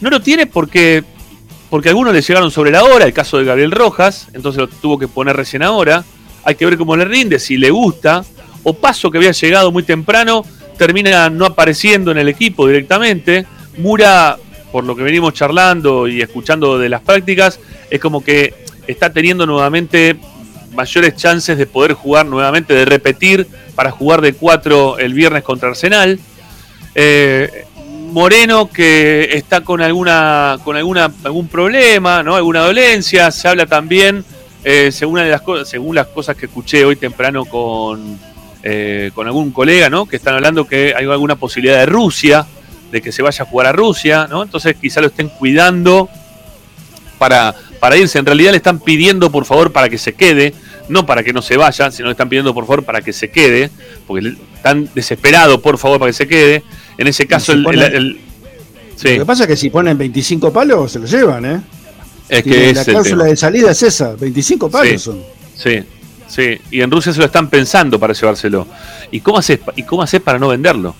[0.00, 1.02] No lo tiene porque,
[1.68, 4.96] porque algunos le llegaron sobre la hora, el caso de Gabriel Rojas, entonces lo tuvo
[4.96, 6.04] que poner recién ahora.
[6.44, 8.24] Hay que ver cómo le rinde, si le gusta.
[8.62, 10.44] O Paso, que había llegado muy temprano,
[10.78, 13.46] termina no apareciendo en el equipo directamente.
[13.78, 14.38] Mura,
[14.74, 17.60] por lo que venimos charlando y escuchando de las prácticas,
[17.90, 18.52] es como que
[18.88, 20.16] está teniendo nuevamente
[20.74, 25.68] mayores chances de poder jugar nuevamente, de repetir para jugar de 4 el viernes contra
[25.68, 26.18] Arsenal.
[26.92, 27.66] Eh,
[28.10, 32.34] Moreno que está con alguna con alguna algún problema, ¿no?
[32.34, 34.24] Alguna dolencia, se habla también
[34.64, 38.18] eh, según las cosas, según las cosas que escuché hoy temprano con
[38.64, 40.06] eh, con algún colega, ¿no?
[40.06, 42.44] Que están hablando que hay alguna posibilidad de Rusia,
[42.94, 44.44] de que se vaya a jugar a Rusia, ¿no?
[44.44, 46.08] Entonces quizá lo estén cuidando
[47.18, 48.20] para, para irse.
[48.20, 50.54] En realidad le están pidiendo por favor para que se quede,
[50.88, 53.30] no para que no se vaya, sino le están pidiendo por favor para que se
[53.30, 53.70] quede,
[54.06, 56.62] porque están desesperados por favor para que se quede.
[56.96, 58.20] En ese caso, se el, pone- el- el-
[58.94, 61.60] sí, Lo que pasa es que si ponen 25 palos, se lo llevan, ¿eh?
[62.28, 64.98] es Tiene que la es cláusula de salida es esa, 25 palos Sí.
[64.98, 65.20] son.
[65.56, 65.80] Sí,
[66.28, 66.58] sí.
[66.70, 68.68] Y en Rusia se lo están pensando para llevárselo.
[69.10, 70.94] ¿Y cómo haces, y cómo haces para no venderlo?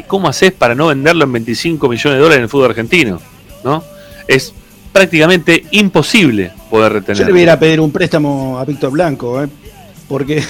[0.00, 3.20] ¿Y cómo haces para no venderlo en 25 millones de dólares en el fútbol argentino?
[3.62, 3.84] ¿No?
[4.26, 4.52] Es
[4.92, 7.26] prácticamente imposible poder Yo retenerlo.
[7.26, 9.48] le voy a ir a pedir un préstamo a Víctor Blanco, ¿eh?
[10.08, 10.42] Porque,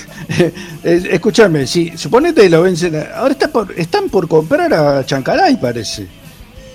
[0.85, 6.07] escúchame, si suponete lo vencen, ahora está por- están por comprar a Chancalay, parece.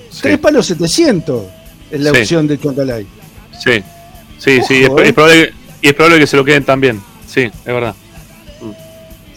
[0.10, 1.44] Sí, Tres palos 700
[1.92, 2.20] es la Sí.
[2.20, 3.08] opción de Chancalay.
[3.64, 3.82] sí,
[4.38, 4.94] sí, sí, es, eh.
[5.06, 7.02] es probable, y es probable que se lo queden también.
[7.28, 7.96] Sí, es verdad.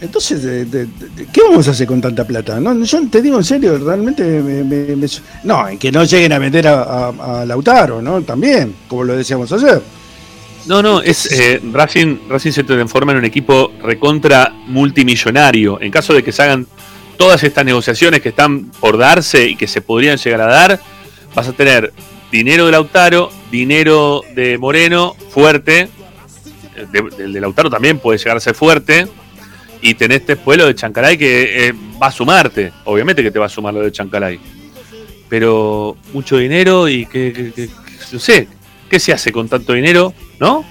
[0.01, 0.87] Entonces, de- de-
[1.33, 2.61] ¿qué vamos a hacer con tanta plata?
[2.61, 5.07] No, yo te digo en serio, realmente me, me- me-
[5.45, 8.23] No, en que no lleguen a vender a, Lautaro, ¿no?
[8.23, 9.83] También, como lo decíamos ayer.
[10.67, 15.81] No, no, es eh, Racing, Racing se transforma en un equipo recontra multimillonario.
[15.81, 16.67] En caso de que se hagan
[17.17, 20.81] todas estas negociaciones que están por darse y que se podrían llegar a dar,
[21.35, 21.93] vas a tener
[22.31, 25.89] dinero de Lautaro, dinero de Moreno, fuerte.
[27.19, 29.09] El de Lautaro también puede llegar a ser fuerte.
[29.81, 32.73] Y tenés después lo de Chancalay que eh, va a sumarte.
[32.85, 34.39] Obviamente que te va a sumar lo de Chancalay.
[35.29, 37.73] Pero mucho dinero y que, que- que- que-
[38.13, 38.49] no sé,
[38.91, 40.13] ¿qué se hace con tanto dinero?
[40.41, 40.65] ¿No?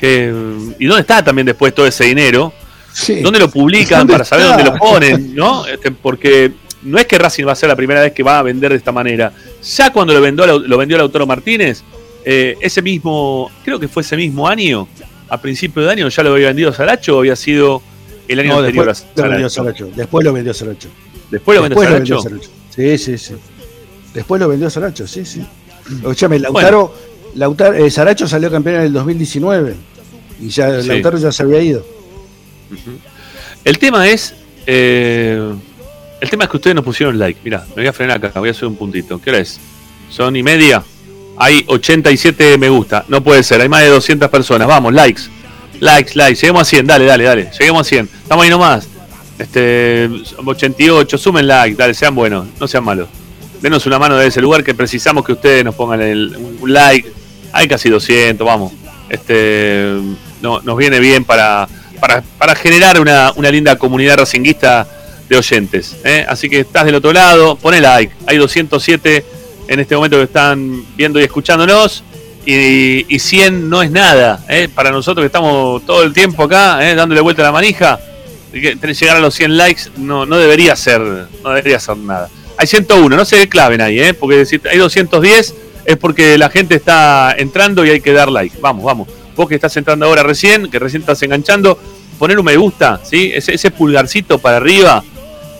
[0.00, 0.32] Que,
[0.78, 2.52] ¿Y dónde está también después todo ese dinero?
[2.92, 3.20] Sí.
[3.20, 5.34] ¿Dónde lo publican ¿Dónde para saber dónde lo ponen?
[5.34, 5.66] ¿no?
[5.66, 8.42] Este, porque no es que Racing va a ser la primera vez que va a
[8.42, 9.32] vender de esta manera.
[9.76, 11.82] Ya cuando lo vendió, lo vendió Lautaro Martínez,
[12.24, 14.88] eh, ese mismo, creo que fue ese mismo año,
[15.28, 17.82] a principio de año, ya lo había vendido Saracho había sido
[18.28, 19.86] el año No, anterior después a lo vendió.
[19.96, 20.88] Después lo vendió Saracho.
[21.30, 21.98] Después lo vendió Después lo Saracho.
[21.98, 22.50] vendió Saracho.
[22.74, 23.34] Sí, sí, sí.
[24.14, 25.44] Después lo vendió Saracho, sí, sí.
[25.98, 26.92] Escúchame, Lautaro,
[27.34, 29.74] Lautaro eh, Saracho salió campeón en el 2019
[30.40, 30.88] y ya Sí.
[30.88, 31.84] Lautaro ya se había ido.
[33.64, 34.34] El tema es.
[34.66, 35.52] eh,
[36.20, 37.40] el tema es que ustedes nos pusieron like.
[37.44, 39.20] Mira, me voy a frenar acá, voy a hacer un puntito.
[39.20, 39.60] ¿Qué hora es?
[40.10, 40.82] Son y media.
[41.36, 43.04] Hay 87 me gusta.
[43.08, 44.66] No puede ser, hay más de 200 personas.
[44.66, 45.22] Vamos, likes.
[45.80, 46.40] Likes, likes.
[46.40, 47.50] Lleguemos a 100, dale, dale, dale.
[47.58, 48.10] Lleguemos a 100.
[48.22, 48.88] Estamos ahí nomás.
[49.38, 50.08] Este,
[50.44, 53.08] 88, sumen like, dale, sean buenos, no sean malos.
[53.60, 57.10] Denos una mano de ese lugar que precisamos que ustedes nos pongan el, un like.
[57.52, 58.72] Hay casi 200, vamos.
[59.08, 59.94] Este,
[60.40, 61.68] no, nos viene bien para,
[62.00, 64.86] para, para generar una, una linda comunidad racinguista
[65.28, 65.96] de oyentes.
[66.04, 66.24] ¿eh?
[66.28, 68.14] Así que estás del otro lado, pone like.
[68.26, 69.24] Hay 207
[69.68, 72.04] en este momento que están viendo y escuchándonos.
[72.46, 74.42] Y, y 100 no es nada.
[74.48, 74.68] ¿eh?
[74.74, 76.94] Para nosotros que estamos todo el tiempo acá, ¿eh?
[76.94, 78.00] dándole vuelta a la manija,
[78.52, 81.00] llegar a los 100 likes no, no debería ser
[81.42, 82.30] no debería ser nada.
[82.56, 84.14] Hay 101, no se claven ahí, ¿eh?
[84.14, 85.54] porque si hay 210
[85.84, 88.56] es porque la gente está entrando y hay que dar like.
[88.60, 89.08] Vamos, vamos.
[89.34, 91.78] Vos que estás entrando ahora recién, que recién estás enganchando,
[92.18, 93.30] poner un me gusta, ¿sí?
[93.34, 95.04] ese, ese pulgarcito para arriba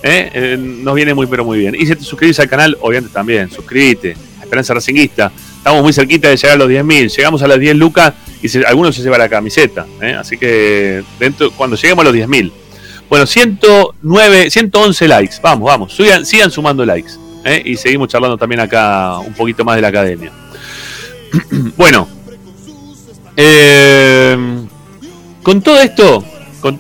[0.07, 0.31] ¿eh?
[0.33, 1.75] Eh, nos viene muy pero muy bien.
[1.75, 4.17] Y si te suscribís al canal, obviamente también, suscríbete.
[4.41, 5.33] Esperanza Racinguista.
[5.67, 7.09] Estamos muy cerquita de llegar a los 10.000.
[7.17, 9.85] Llegamos a las 10 lucas y se- algunos se lleva la camiseta.
[10.01, 10.13] ¿eh?
[10.17, 12.53] Así que dentro cuando lleguemos a los 10.000.
[13.11, 15.35] Bueno, 109, 111 likes.
[15.43, 15.93] Vamos, vamos.
[15.97, 17.11] Sigan, sigan sumando likes.
[17.45, 17.63] ¿eh?
[17.65, 20.31] Y seguimos charlando también acá un poquito más de la academia.
[21.77, 22.07] bueno.
[23.37, 24.37] eh,
[25.43, 26.25] con todo esto,
[26.61, 26.79] con,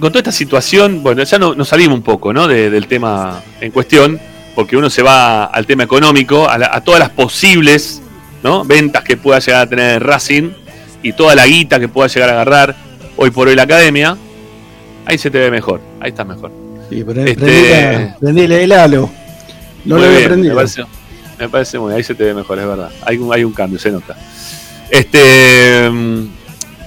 [0.00, 2.48] toda esta situación, bueno, ya no, nos salimos un poco ¿no?
[2.48, 4.18] de- del tema en cuestión,
[4.54, 7.98] porque uno se va al tema económico, a todas las posibles
[8.42, 8.64] ¿no?
[8.64, 10.50] ventas que pueda llegar a tener Racing
[11.02, 12.74] y toda la guita que pueda llegar a agarrar
[13.16, 14.16] hoy por hoy la academia.
[15.04, 16.50] Ahí se te ve mejor, ahí estás mejor.
[16.88, 19.10] Sí, Este- prendile- prendile el halo.
[19.84, 20.54] No Muy lo había bien, prendido.
[20.54, 20.82] Me parece,
[21.38, 22.90] me parece muy ahí se te ve mejor, es verdad.
[23.04, 24.16] Hay un, hay un cambio, se nota.
[24.90, 25.90] Este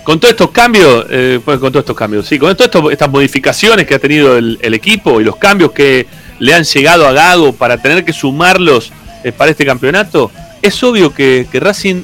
[0.04, 3.88] con todos estos cambios, eh, pues, con todos estos cambios, sí, con todas estas modificaciones
[3.88, 6.06] que ha tenido el, el equipo y los cambios que
[6.38, 8.92] le han llegado a Gago para tener que sumarlos
[9.24, 10.30] eh, para este campeonato,
[10.66, 12.04] es obvio que, que Racing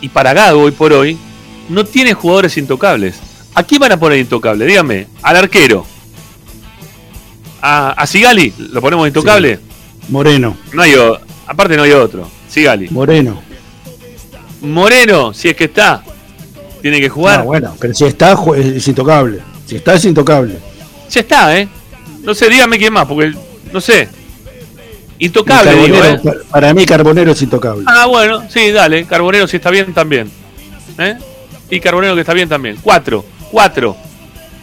[0.00, 1.16] y para Gago hoy por hoy
[1.68, 3.16] no tiene jugadores intocables.
[3.54, 4.66] ¿A quién van a poner intocable?
[4.66, 5.86] Dígame, al arquero.
[7.60, 9.60] A, a Sigali, ¿lo ponemos intocable?
[10.08, 12.28] Moreno, No hay o- aparte no hay otro.
[12.48, 12.88] Sigali.
[12.90, 13.40] Moreno.
[14.60, 16.02] Moreno, si es que está,
[16.80, 17.44] tiene que jugar.
[17.44, 19.40] Bueno, pero si está, es intocable.
[19.66, 20.58] Si está, es intocable.
[21.10, 21.68] Ya está, ¿eh?
[22.22, 23.32] No sé, dígame quién más, porque
[23.72, 24.08] no sé.
[25.26, 26.20] Intocable, digo, ¿eh?
[26.22, 27.84] pa- Para mí, Carbonero es intocable.
[27.86, 29.04] Ah, bueno, sí, dale.
[29.04, 30.30] Carbonero, si está bien, también.
[30.98, 31.16] ¿Eh?
[31.70, 32.76] Y Carbonero que está bien también.
[32.82, 33.96] Cuatro, cuatro.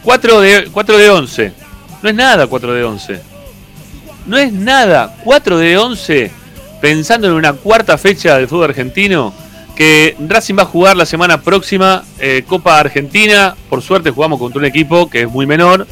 [0.04, 1.54] Cuatro de, cuatro de once.
[2.02, 3.22] No es nada cuatro de once.
[4.26, 5.16] No es nada.
[5.24, 6.32] Cuatro de once.
[6.82, 9.34] Pensando en una cuarta fecha del fútbol argentino.
[9.76, 13.56] Que Racing va a jugar la semana próxima eh, Copa Argentina.
[13.70, 15.88] Por suerte jugamos contra un equipo que es muy menor.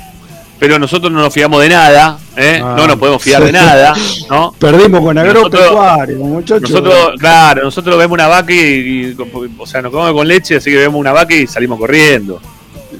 [0.59, 2.17] Pero nosotros no nos fiamos de nada.
[2.35, 2.59] ¿eh?
[2.63, 3.93] Ah, no nos podemos fiar de nada.
[4.29, 4.53] ¿no?
[4.59, 6.69] Perdimos con agropecuario, muchachos.
[6.69, 9.17] Nosotros, claro, nosotros vemos una vaca y, y-
[9.57, 12.41] o sea, nos comemos con leche, así que vemos una vaca y salimos corriendo.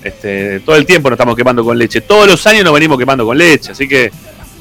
[0.04, 2.02] Este, todo el tiempo nos estamos quemando con leche.
[2.02, 4.12] Todos los años nos venimos quemando con leche, así que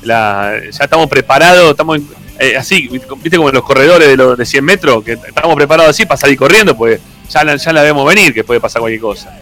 [0.03, 4.37] la- ya estamos preparados, estamos en- eh, así, viste como en los corredores de los
[4.39, 7.83] de 100 metros, que estamos preparados así para salir corriendo, pues ya la, ya la
[7.83, 9.35] vemos venir, que puede pasar cualquier cosa.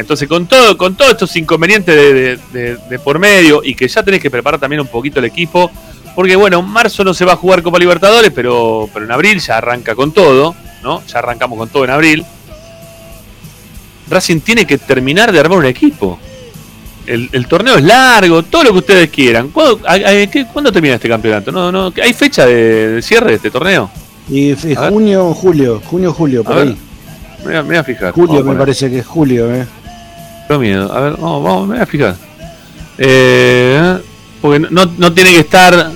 [0.00, 3.86] Entonces, con todo, con todos estos inconvenientes de, de- de- de por medio y que
[3.86, 5.70] ya tenés que preparar también un poquito el equipo,
[6.14, 9.38] porque bueno, en marzo no se va a jugar Copa Libertadores, pero, pero en abril
[9.40, 11.02] ya arranca con todo, ¿no?
[11.06, 12.24] Ya arrancamos con todo en abril.
[14.08, 16.18] Racing tiene que terminar de armar un equipo.
[17.06, 19.48] El, el torneo es largo, todo lo que ustedes quieran.
[19.48, 21.50] ¿Cuándo, a- a- qué- ¿cuándo termina este campeonato?
[21.52, 23.90] No, no, ¿Hay fecha de, cierre de este torneo?
[24.28, 24.54] Y
[24.90, 26.76] junio, julio, junio, julio, por A ahí.
[27.40, 28.12] Me voy a, me voy a fijar.
[28.12, 29.66] Julio me parece que es julio, eh.
[30.50, 30.92] Tengo miedo.
[30.92, 32.16] A ver, vamos, vamos, me voy a fijar.
[32.98, 33.98] Eh,
[34.42, 35.92] porque no, no tiene que estar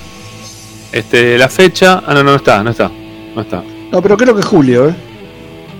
[0.93, 2.05] este, la fecha.
[2.07, 2.89] Ah, no, no, no está, no está.
[3.35, 3.65] No está.
[3.91, 4.95] No, pero creo que es julio, eh.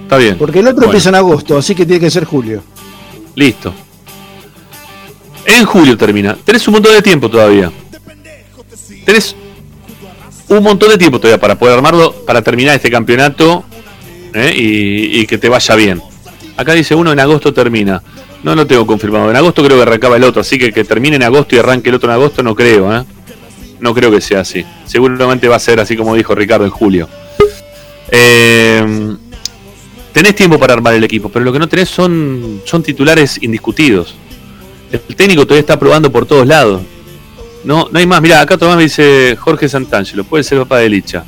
[0.03, 0.37] Está bien.
[0.37, 0.91] Porque el otro Bueno.
[0.91, 2.65] empieza en agosto, así que tiene que ser julio.
[3.37, 3.73] Listo.
[5.47, 6.37] En julio termina.
[6.45, 7.71] Tenés un montón de tiempo todavía.
[9.05, 9.37] Tenés
[10.49, 13.63] un montón de tiempo todavía para poder armarlo, para terminar este campeonato
[14.33, 14.53] ¿eh?
[14.53, 16.03] y, y que te vaya bien.
[16.57, 18.03] Acá dice uno en agosto termina.
[18.45, 19.31] No lo tengo confirmado.
[19.31, 21.89] En agosto creo que arrancaba el otro, así que que termine en agosto y arranque
[21.89, 22.95] el otro en agosto no creo.
[22.95, 23.03] ¿eh?
[23.81, 24.63] No creo que sea así.
[24.85, 27.09] Seguramente va a ser así como dijo Ricardo en julio.
[28.11, 29.17] Eh,
[30.13, 34.15] tenés tiempo para armar el equipo, pero lo que no tenés son, son titulares indiscutidos.
[34.93, 36.83] El técnico todavía está probando por todos lados.
[37.65, 38.21] No, no hay más.
[38.21, 41.25] Mira, acá otro más me dice Jorge Santangelo, puede ser papá de Licha.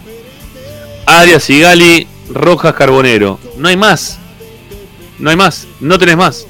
[1.07, 3.41] Arias, Sigali, Rojas, Carbonero.
[3.57, 4.19] No hay más.
[5.19, 5.67] No hay más.
[5.81, 6.47] No tenés más.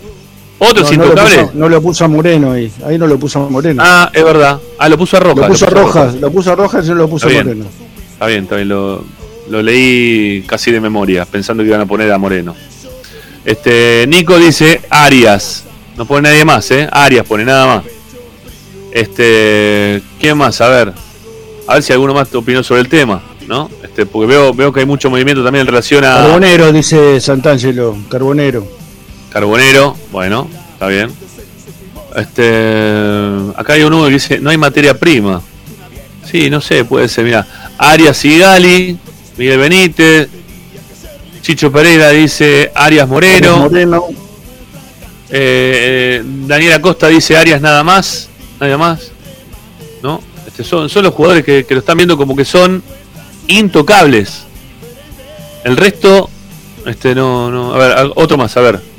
[0.58, 1.38] Otros No, no, lo intocables.
[1.38, 2.72] puso, no lo puso a Moreno ahí.
[2.86, 3.82] Ahí no lo puso a Moreno.
[3.84, 4.58] Ah, es verdad.
[4.78, 5.42] Ah, lo puso a Rojas.
[5.44, 7.46] lo puso a Rojas, lo puso a Rojas y no lo puso a bien.
[7.46, 7.64] Moreno.
[8.12, 8.68] Está bien, está bien.
[8.68, 9.04] Lo,
[9.50, 12.54] lo leí casi de memoria, pensando que iban a poner a Moreno.
[13.44, 15.64] Este, Nico dice Arias.
[15.96, 16.88] No pone nadie más, ¿eh?
[16.90, 17.84] Arias pone nada más.
[18.92, 20.60] Este, ¿quién más?
[20.60, 20.92] A ver.
[21.66, 23.68] A ver si alguno más te opinó sobre el tema, ¿no?
[23.82, 27.96] Este, porque veo, veo que hay mucho movimiento también en relación a Carbonero, dice Santangelo.
[28.08, 28.66] Carbonero.
[29.36, 29.94] Carbonero.
[30.12, 31.10] Bueno, está bien.
[32.14, 35.42] Este, acá hay uno que dice, no hay materia prima.
[36.24, 37.46] Sí, no sé, puede ser, mira.
[37.76, 38.98] Arias y Gali,
[39.36, 40.30] Miguel Benítez,
[41.42, 44.04] Chicho Pereira dice Arias Moreno, Moreno.
[45.28, 49.10] eh, eh, Daniela Costa dice Arias nada más, nada más.
[50.02, 50.22] ¿No?
[50.46, 52.82] Este, son, son los jugadores que, que lo están viendo como que son
[53.48, 54.44] intocables.
[55.62, 56.30] El resto,
[56.86, 57.74] este no, no.
[57.74, 58.95] A ver, otro más, a ver.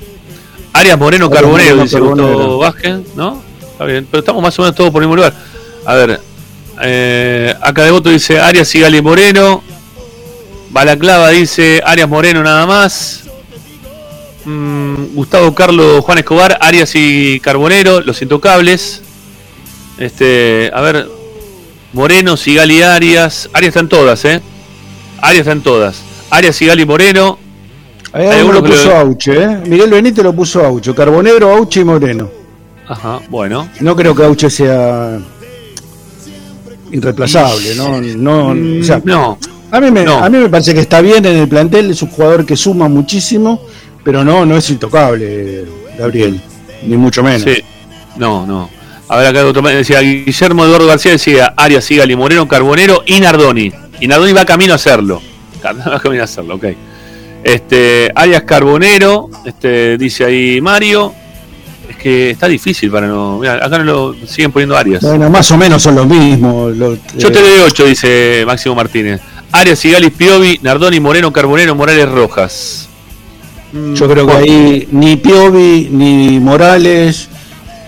[0.77, 2.57] Arias Moreno Carbonero, Moreno, dice Gustavo.
[2.59, 3.41] Vázquez, ¿no?
[3.71, 5.33] Está bien, pero estamos más o menos todos por el mismo lugar.
[5.85, 6.21] A ver,
[6.83, 9.63] eh, acá de voto dice Arias y Gali Moreno.
[10.69, 13.23] Balaclava dice Arias Moreno nada más.
[14.45, 19.01] Mm, Gustavo Carlos Juan Escobar, Arias y Carbonero, los intocables.
[19.97, 21.09] Este, a ver,
[21.93, 23.49] Moreno, Sigali Arias.
[23.51, 24.41] Arias están todas, ¿eh?
[25.21, 26.03] Arias están todas.
[26.29, 27.39] Arias, Sigali Moreno.
[28.17, 29.57] Ahí Hay uno lo que puso lo- Auche, ¿eh?
[29.67, 30.93] Miguel Benítez lo puso Auche.
[30.93, 32.29] Carbonero, Auche y Moreno.
[32.87, 33.67] Ajá, bueno.
[33.81, 35.19] No creo que Auche sea
[36.91, 38.01] irreemplazable, ¿no?
[38.01, 39.37] no o sea, Mm, no,
[39.71, 40.17] a, mí me, no.
[40.23, 42.87] a mí me parece que está bien en el plantel, es un jugador que suma
[42.87, 43.61] muchísimo,
[44.03, 45.65] pero no, no es intocable,
[45.99, 46.39] Gabriel,
[46.85, 47.41] ni mucho menos.
[47.43, 47.61] sí.
[48.15, 48.69] No, no.
[49.09, 53.71] A ver, acá otro decía Guillermo Eduardo García decía Arias, Sigali, Moreno, Carbonero y Nardoni.
[53.99, 55.21] Y Nardoni va camino a hacerlo.
[55.63, 56.65] Va camino a hacerlo, ok.
[57.47, 61.13] Este, Arias Carbonero, este, dice ahí Mario.
[61.89, 63.39] Es que está difícil para no.
[63.39, 65.01] Mira, acá no lo siguen poniendo Arias.
[65.01, 66.75] Bueno, más o menos son los mismos.
[66.75, 69.21] los- Yo eh, te doy 8, dice Máximo Martínez.
[69.53, 72.89] Arias, Sigali, Piovi, Nardoni, Moreno, Carbonero, Morales, Rojas.
[73.71, 77.29] Mm, Yo creo que ahí ni Piovi ni Morales.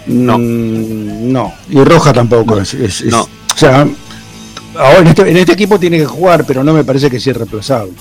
[0.08, 0.38] No.
[0.38, 1.54] mm, no.
[1.70, 2.58] Y Roja tampoco.
[2.62, 3.24] es, es- es- No.
[3.24, 3.86] O sea,
[4.78, 7.32] ahora en este, en este equipo tiene que jugar, pero no me parece que sea
[7.32, 7.92] irreemplazable.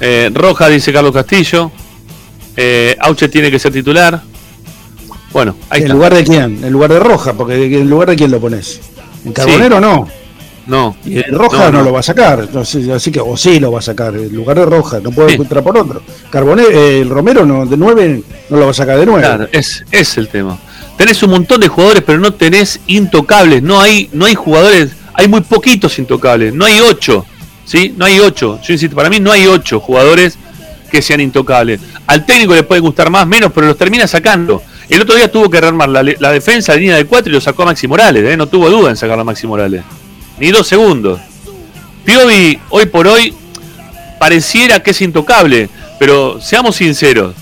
[0.00, 1.70] Eh, Rojas, dice Carlos Castillo.
[2.56, 4.20] Eh, Auche tiene que ser titular.
[5.32, 5.94] Bueno, ahí ¿En está.
[5.94, 6.64] lugar de quién?
[6.64, 8.80] En lugar de Roja, porque ¿en lugar de quién lo pones?
[9.24, 10.08] En Carbonero no.
[10.66, 10.96] No.
[11.04, 12.46] Y el Roja no, lo va a sacar.
[12.56, 14.14] Así que, o sí lo va a sacar.
[14.14, 15.34] En lugar de Roja, no puede Sí.
[15.36, 16.02] encontrar por otro.
[16.30, 19.26] Carbonero, eh, el Romero no, de 9 no lo va a sacar de 9.
[19.26, 20.58] Claro, es, es el tema.
[20.98, 23.62] Tenés un montón de jugadores, pero no tenés intocables.
[23.62, 26.52] No hay, no hay jugadores, hay muy poquitos intocables.
[26.52, 27.24] No hay ocho,
[27.68, 27.94] ¿sí?
[27.96, 28.58] No hay ocho.
[28.62, 30.38] Yo insisto, para mí no hay ocho jugadores
[30.90, 31.80] que sean intocables.
[32.06, 34.62] Al técnico le puede gustar más, menos, pero los termina sacando.
[34.88, 37.40] El otro día tuvo que rearmar la, la defensa de línea de cuatro y lo
[37.42, 38.36] sacó a Maxi Morales, ¿eh?
[38.38, 39.82] No tuvo duda en sacarlo a Maxi Morales.
[40.40, 41.20] Ni dos segundos.
[42.06, 43.34] Piovi, hoy por hoy,
[44.18, 47.34] pareciera que es intocable, pero seamos sinceros.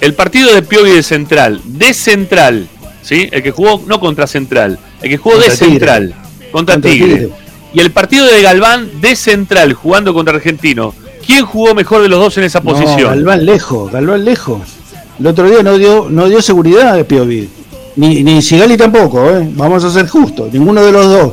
[0.00, 2.66] El partido de Piovi de Central, de Central,
[3.02, 3.28] ¿sí?
[3.30, 5.70] El que jugó no contra Central, el que jugó Contra de Tigre.
[5.70, 6.14] Central,
[6.50, 7.14] contra, Contra Tigre.
[7.14, 7.49] Tigre.
[7.72, 10.94] Y el partido de Galván de Central, jugando contra Argentino.
[11.24, 13.10] ¿Quién jugó mejor de los dos en esa No, posición?
[13.10, 14.60] Galván lejos, Galván lejos.
[15.18, 17.48] El otro día no dio, no dio seguridad de Piovi.
[17.96, 19.48] Ni, ni Sigali tampoco, ¿eh?
[19.54, 21.32] vamos a ser justos, ninguno de los dos.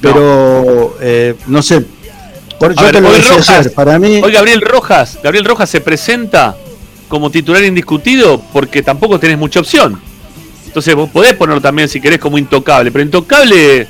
[0.00, 1.84] Pero, eh, no sé,
[2.58, 5.68] por, yo ver, te lo decía Rojas- ayer, para mí, Hoy Gabriel Rojas, Gabriel Rojas
[5.70, 6.56] se presenta
[7.08, 10.00] como titular indiscutido porque tampoco tenés mucha opción.
[10.66, 13.86] Entonces vos podés ponerlo también si querés como intocable, pero intocable,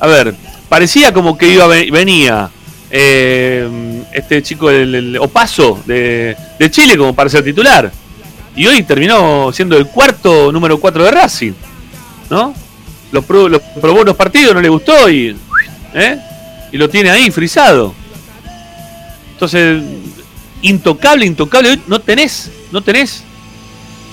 [0.00, 0.34] a ver,
[0.72, 2.48] parecía como que iba ve- venía
[2.90, 3.68] eh,
[4.10, 7.92] este chico el, el Opaso de, de Chile como para ser titular.
[8.56, 11.52] Y hoy terminó siendo el cuarto número 4 de Racing,
[12.30, 12.54] ¿no?
[13.10, 15.36] Lo, probó- lo probó unos partidos, no le gustó y,
[15.92, 16.18] ¿eh?
[16.72, 17.92] y lo tiene ahí frisado.
[19.34, 19.82] Entonces,
[20.62, 23.24] intocable, intocable, no tenés, no tenés.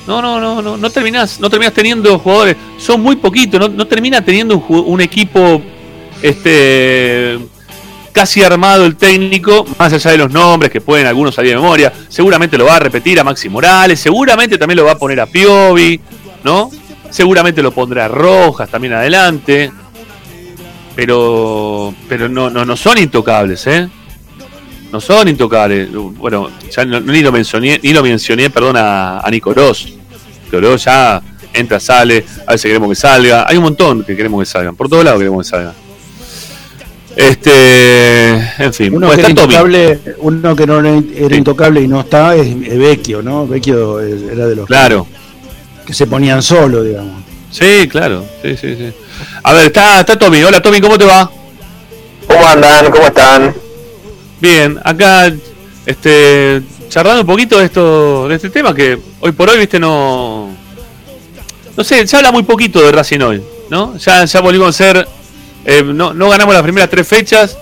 [0.07, 3.87] No, no, no, no, no terminás, no terminás teniendo jugadores, son muy poquitos, no, no
[3.87, 5.61] termina teniendo un equipo
[6.21, 7.39] este
[8.11, 11.93] casi armado el técnico, más allá de los nombres que pueden algunos salir de memoria,
[12.09, 15.25] seguramente lo va a repetir a Maxi Morales, seguramente también lo va a poner a
[15.27, 15.99] Piovi,
[16.43, 16.69] ¿no?
[17.09, 19.71] Seguramente lo pondrá a Rojas también adelante.
[20.95, 23.87] Pero pero no, no, no son intocables, ¿eh?
[24.91, 25.87] No son intocables.
[25.93, 29.87] Bueno, ya no- ni lo mencioné, ni lo mencioné, perdón, a, a Nico Oroz.
[30.49, 31.21] Que Oroz ya
[31.53, 33.45] entra, sale, a veces queremos que salga.
[33.47, 35.73] Hay un montón que queremos que salgan, por todos lados queremos que salgan.
[37.19, 38.29] Este,
[38.63, 41.35] en fin, uno pues que, era está intocable, uno que no era Sí.
[41.35, 43.45] intocable y no está es Vecchio, ¿no?
[43.45, 45.05] Vecchio eh, era de los Claro,
[45.85, 47.21] que se ponían solo, digamos.
[47.51, 48.93] sí, claro, sí, sí, sí.
[49.43, 50.41] A ver, está, está Tommy.
[50.43, 51.29] Hola Tommy, ¿cómo te va?
[52.25, 52.89] ¿Cómo andan?
[52.89, 53.53] ¿Cómo están?
[54.39, 55.29] Bien, acá
[55.85, 60.47] este charlando un poquito de esto de este tema que hoy por hoy, viste, no
[61.75, 63.97] no sé, se habla muy poquito de Racing hoy, ¿no?
[63.97, 65.07] Ya ya volvimos a ser
[65.65, 67.57] eh, no, no ganamos las primeras tres fechas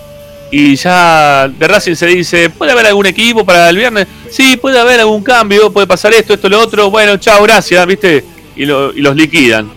[0.50, 4.06] y ya de Racing se dice, ¿puede haber algún equipo para el viernes?
[4.30, 6.90] Sí, puede haber algún cambio, puede pasar esto, esto, lo otro.
[6.90, 8.24] Bueno, chao, gracias, ¿viste?
[8.56, 9.70] Y, lo- y los liquidan.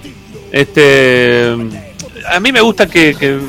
[0.51, 1.55] Este,
[2.30, 3.39] a mí me gusta que, que-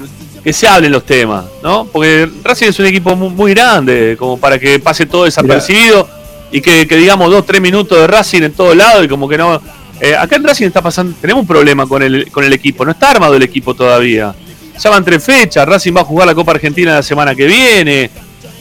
[0.52, 1.84] se hablen los temas, ¿no?
[1.84, 6.08] Porque Racing es un equipo mu- muy, grande, como para que pase todo desapercibido
[6.50, 9.60] y que, digamos dos, tres minutos de Racing en todos lados y como que no...
[10.00, 12.90] Eh, acá en Racing está pasando, tenemos un problema con el, con el equipo, no
[12.90, 14.34] está armado el equipo todavía.
[14.82, 18.10] Ya van tres fechas, Racing va a jugar la Copa Argentina la semana que viene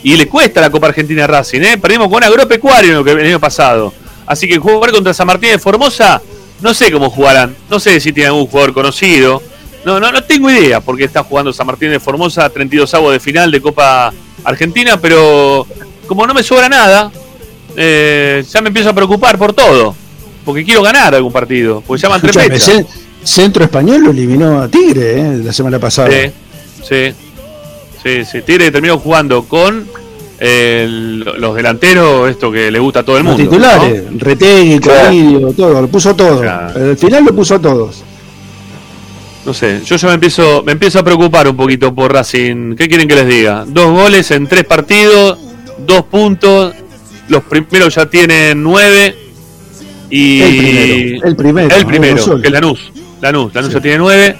[0.04, 1.78] y le cuesta la Copa Argentina a Racing, ¿eh?
[1.78, 3.92] Perdimos con Agropecuario el, que- el año pasado.
[4.26, 6.20] Así que jugar contra San Martín de Formosa,
[6.60, 7.56] no sé cómo jugarán.
[7.68, 9.42] No sé si tiene algún jugador conocido.
[9.84, 13.18] No, no, no tengo idea porque está jugando San Martín de Formosa 32 avos de
[13.18, 14.12] final de Copa
[14.44, 15.66] Argentina, pero
[16.06, 17.10] como no me sobra nada,
[17.76, 19.94] eh, ya me empiezo a preocupar por todo.
[20.44, 22.68] Porque quiero ganar algún partido, porque ya van tres fechas.
[23.24, 26.10] Ce- Centro Español lo eliminó a Tigre eh, la semana pasada.
[26.10, 26.30] Sí,
[26.82, 27.12] sí,
[28.02, 28.42] sí, sí.
[28.42, 29.86] Tigre terminó jugando con
[30.38, 33.50] el- los delanteros, esto que le gusta a todo el Los mundo.
[33.50, 35.00] titulares, Retegui, Claro.
[35.08, 36.40] Cornelio, todo, lo puso todo.
[36.40, 36.90] Claro.
[36.90, 37.98] Al final lo puso a todos.
[37.98, 38.12] ¿no?
[39.44, 42.76] No sé, yo ya me empiezo, me empiezo a preocupar un poquito por Racing.
[42.76, 43.64] ¿Qué quieren que les diga?
[43.66, 45.36] Dos goles en tres partidos,
[45.84, 46.74] dos puntos.
[47.28, 49.16] Los primeros ya tienen nueve.
[50.10, 52.92] Y El primero, el primero, El primero, que es Lanús.
[53.22, 53.74] Lanús, Lanús Sí.
[53.76, 54.36] ya tiene nueve.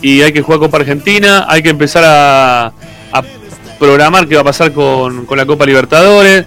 [0.00, 1.46] Y hay que jugar Copa Argentina.
[1.48, 2.66] Hay que empezar a,
[3.12, 3.22] a
[3.80, 6.46] programar qué va a pasar con, con la Copa Libertadores.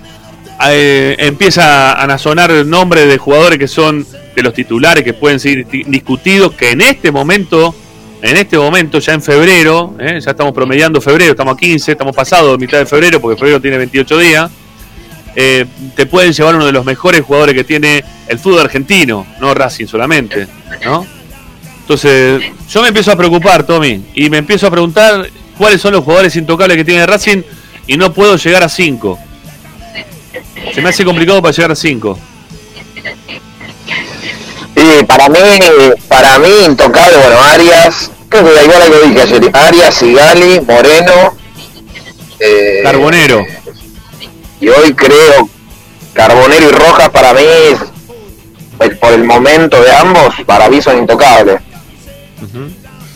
[0.70, 4.06] Eh, empieza a sonar nombres de jugadores que son
[4.36, 6.54] de los titulares que pueden ser di- discutidos.
[6.54, 7.76] Que en este momento,
[8.22, 12.16] en este momento, ya en febrero, eh, ya estamos promediando febrero, estamos a 15, estamos
[12.16, 14.52] pasados mitad de febrero, porque febrero tiene 28 días
[15.36, 15.66] eh,
[15.96, 19.88] te pueden llevar uno de los mejores jugadores que tiene el fútbol argentino, no Racing
[19.88, 20.46] solamente,
[20.86, 21.06] ¿no?
[21.92, 26.06] Entonces, yo me empiezo a preocupar, Tommy, y me empiezo a preguntar cuáles son los
[26.06, 27.42] jugadores intocables que tiene Racing
[27.86, 29.20] y no puedo llegar a 5.
[30.74, 32.18] Se me hace complicado para llegar a 5.
[34.78, 35.40] Y para mí,
[36.08, 40.62] para mí, intocable, bueno, Arias, creo que igual a lo que dije ayer, Arias, Sigali,
[40.62, 41.36] Moreno,
[42.40, 43.46] eh, Carbonero.
[44.62, 45.50] y hoy creo
[46.14, 47.42] Carbonero y Rojas para mí,
[49.02, 51.60] por el momento de ambos, para mí son intocables.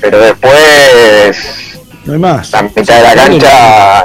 [0.01, 2.51] Pero después, No hay más.
[2.51, 4.03] la mitad de la cancha,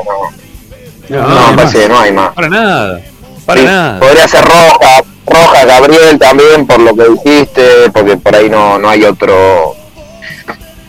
[1.09, 1.73] no, No, no, no hay me parece más.
[1.83, 2.35] que no hay más.
[2.35, 3.01] Para nada,
[3.47, 4.01] para Sí, nada.
[4.01, 8.89] Podría ser Roja, Roja, Gabriel también, por lo que dijiste, porque por ahí no, no
[8.89, 9.75] hay otro.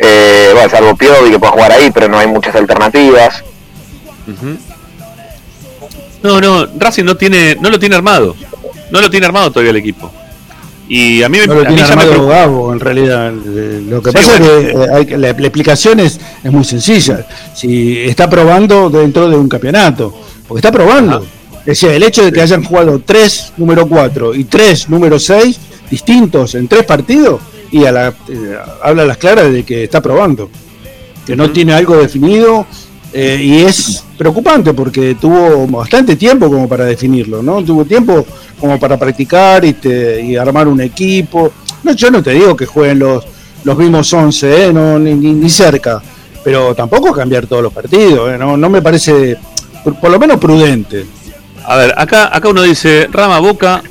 [0.03, 3.43] Eh, bueno, salvo Piovi que puede jugar ahí, pero no hay muchas alternativas.
[6.23, 8.35] No, no, Racing no tiene, no lo tiene armado.
[8.91, 10.11] No lo tiene armado todavía el equipo.
[10.93, 12.27] Y a mí, me- No lo a mí tiene ya me.
[12.27, 13.31] Gabo, en realidad.
[13.33, 14.45] Eh, Lo que Sí, pasa bueno.
[14.57, 17.25] es que eh, hay la, la explicación es, es muy sencilla.
[17.55, 20.13] Si está probando dentro de un campeonato,
[20.47, 21.25] porque está probando.
[21.61, 25.57] Es decir, el hecho de que hayan jugado tres número 4 y tres número 6
[25.89, 27.39] distintos en tres partidos,
[27.71, 30.49] y a la, eh, habla a las claras de que está probando.
[31.25, 32.65] Que no tiene algo definido
[33.13, 37.63] eh, y es preocupante porque tuvo bastante tiempo como para definirlo, ¿no?
[37.63, 38.25] Tuvo tiempo
[38.59, 41.51] como para practicar y, te- y armar un equipo.
[41.83, 43.23] No, yo no te digo que jueguen los,
[43.63, 44.73] los mismos 11, ¿eh?
[44.73, 46.01] no, ni, ni- cerca,
[46.43, 48.37] pero tampoco cambiar todos los partidos, ¿eh?
[48.37, 49.37] no, no me parece,
[49.83, 51.05] por, por lo menos prudente.
[51.65, 53.83] A ver, acá, acá uno dice, Rama Boca,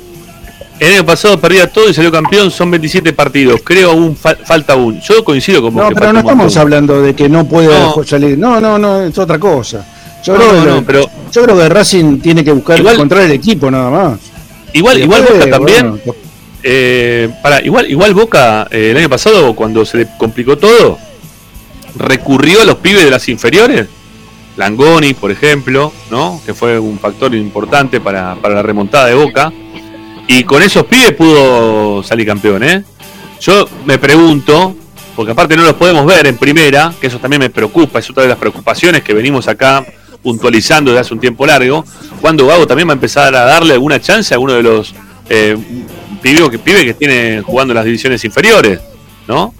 [0.81, 4.73] el año pasado perdía todo y salió campeón, son 27 partidos, creo aún fal- falta
[4.73, 4.99] aún.
[5.01, 5.83] Yo coincido con vos.
[5.83, 8.03] No, que pero no estamos hablando de que no puede No.
[8.03, 9.85] salir, no, no, no, es otra cosa.
[10.23, 13.23] Yo, No, creo, no, que, pero- yo creo que Racing tiene que buscar Igual- encontrar
[13.23, 14.19] el equipo nada más.
[14.73, 16.15] Igual, igual Boca también, bueno,
[16.63, 20.97] eh, para, igual, igual Boca eh, el año pasado, cuando se le complicó todo,
[21.95, 23.87] recurrió a los pibes de las inferiores.
[24.57, 26.41] Langoni, por ejemplo, ¿no?
[26.45, 29.51] que fue un factor importante para, para la remontada de Boca.
[30.33, 32.63] Y con esos pibes pudo salir campeón.
[32.63, 32.83] ¿eh?
[33.41, 34.75] Yo me pregunto,
[35.15, 38.23] porque aparte no los podemos ver en primera, que eso también me preocupa, es otra
[38.23, 39.85] de las preocupaciones que venimos acá
[40.23, 41.83] puntualizando desde hace un tiempo largo,
[42.21, 44.93] cuando Gago también va a empezar a darle alguna chance a uno de los
[45.29, 45.57] eh,
[46.21, 48.79] pibes que, pibes que tienen jugando en las divisiones inferiores,
[49.27, 49.53] ¿no?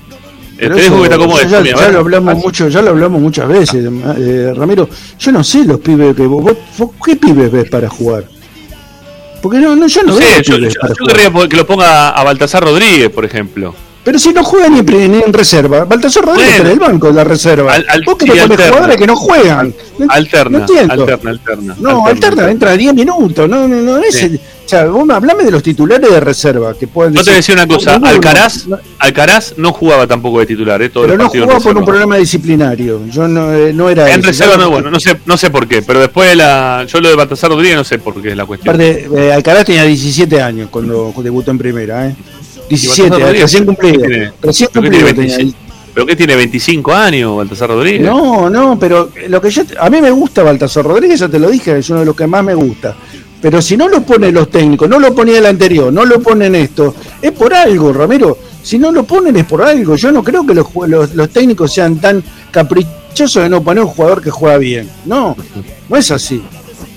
[0.53, 1.49] Eh, Pero eso, que te acomodes.
[1.49, 3.83] ya, ya lo hablamos Ah, mucho, ya lo hablamos muchas veces,
[4.19, 4.87] eh, Ramiro.
[5.19, 8.25] Yo no sé los pibes que vos- vos ¿qué pibes ves para jugar?
[9.41, 10.55] Porque no, no yo no, No veo sé, yo,
[11.07, 13.73] querría que lo ponga a Baltasar Rodríguez, por ejemplo.
[14.03, 16.63] Pero si no juegan ni, ni en reserva, Baltasar Rodríguez Bueno.
[16.63, 17.73] está en el banco de la reserva.
[17.75, 19.73] Al- al- vos que pones jugadores que no juegan.
[20.09, 20.93] Alterna, no entiendo.
[20.93, 21.75] alterna, alterna.
[21.79, 23.47] No, alterna, entra 10 minutos.
[23.47, 24.15] No, no, no es.
[24.15, 24.39] Sí.
[24.65, 26.73] o sea, vos hablame de los titulares de reserva.
[26.73, 27.95] que pueden No te decía una cosa.
[28.03, 30.89] Alcaraz, No, Alcaraz no jugaba tampoco de titular, ¿eh?
[30.89, 33.01] Todos pero no jugaba por un problema disciplinario.
[33.07, 34.27] Yo no, eh, no era En ese.
[34.29, 36.99] reserva no, Yo- bueno, no sé, no sé por qué, pero después de la, yo
[37.01, 38.73] lo de Baltasar Rodríguez no sé por qué es la cuestión.
[38.73, 42.15] Aparte, eh, Alcaraz tenía 17 años cuando debutó en primera, ¿eh?
[42.71, 44.03] 17, Baltasar Rodríguez, recién cumplido.
[44.41, 45.37] Recién ¿Pero qué tiene, tenía.
[45.37, 45.57] 25?
[45.93, 48.01] ¿Pero qué tiene 25 años Baltasar Rodríguez?
[48.01, 51.49] No, no, pero lo que yo a mí me gusta Baltasar Rodríguez, ya te lo
[51.49, 52.95] dije, es uno de los que más me gusta.
[53.41, 56.55] Pero si no lo ponen los técnicos, no lo ponía el anterior, no lo ponen
[56.55, 58.37] esto, es por algo, Ramiro.
[58.63, 59.95] Si no lo ponen es por algo.
[59.95, 63.89] Yo no creo que los, los, los técnicos sean tan caprichosos de no poner un
[63.89, 64.89] jugador que juega bien.
[65.05, 65.35] No,
[65.89, 66.43] no es así.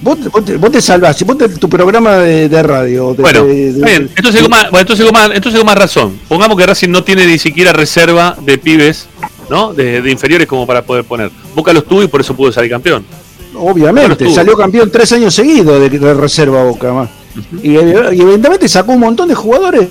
[0.04, 3.14] Vos, te- vos te, vos te salvás, si vos te- tu programa de, de radio.
[3.14, 6.20] de- Bueno, de- bien, entonces con más, entonces con más, entonces con más razón.
[6.28, 9.06] Pongamos que Racing no tiene ni siquiera reserva de pibes,
[9.48, 9.72] ¿no?
[9.72, 11.30] De, de inferiores como para poder poner.
[11.54, 13.04] Boca los tuvo y por eso pudo salir campeón.
[13.56, 17.08] Obviamente, salió campeón tres años seguidos de, de reserva Boca más.
[17.62, 19.88] y, y evidentemente sacó un montón de jugadores.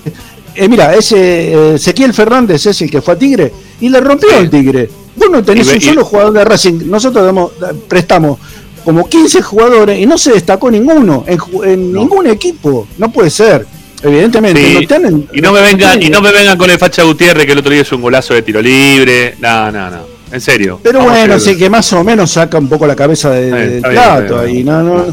[0.56, 3.52] Eh, mira, ese eh, Ezequiel Fernández es el que fue a Tigre
[3.82, 4.36] y le rompió Sí.
[4.38, 4.90] el Tigre.
[5.16, 6.82] Vos no tenés Y un y- solo jugador de Racing.
[6.86, 7.52] Nosotros damos-
[7.88, 8.38] prestamos
[8.84, 12.88] como 15 jugadores y no se destacó ninguno en, ningún equipo.
[12.98, 13.66] No puede ser.
[14.02, 16.78] Evidentemente, Sí, no están en- y no me vengan, y no me vengan con el
[16.78, 19.36] Facha Gutiérrez que el otro día hizo un golazo de tiro libre.
[19.40, 20.00] No, no, no.
[20.32, 20.80] En serio.
[20.84, 23.82] Pero Vamos bueno, sí que más o menos saca un poco la cabeza de- del
[23.82, 24.64] plato ahí.
[24.64, 25.06] No, no,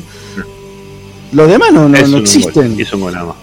[1.32, 2.72] los demás no, Es existen.
[2.72, 3.36] gol, hizo un gol nada más.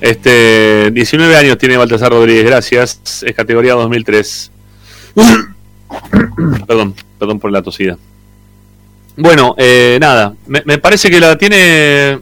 [0.00, 3.22] Este, 19 años tiene Baltasar Rodríguez, gracias.
[3.24, 4.50] Es categoría 2003.
[6.66, 7.96] perdón, perdón por la tosida.
[9.16, 12.18] Bueno, eh, nada, me, parece que la tiene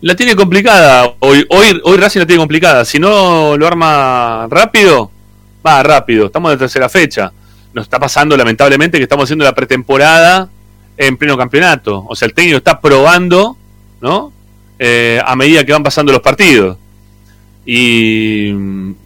[0.00, 1.14] la tiene complicada.
[1.20, 2.84] Hoy, hoy, hoy Racing la tiene complicada.
[2.84, 5.10] Si no lo arma rápido,
[5.64, 6.26] va rápido.
[6.26, 7.32] Estamos en la tercera fecha.
[7.72, 10.48] Nos está pasando lamentablemente que estamos haciendo la pretemporada
[10.96, 12.04] en pleno campeonato.
[12.08, 13.56] O sea, el técnico está probando,
[14.00, 14.32] ¿no?
[14.78, 16.76] Eh, a medida que van pasando los partidos.
[17.64, 18.48] Y,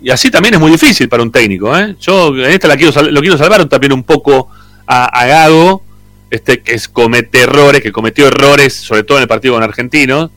[0.01, 1.77] y así también es muy difícil para un técnico.
[1.77, 1.97] ¿eh?
[2.01, 4.49] Yo en esta la quiero, lo quiero salvar también un poco
[4.87, 5.83] a, a Gago,
[6.31, 10.31] este, que es, comete errores, que cometió errores, sobre todo en el partido con Argentinos.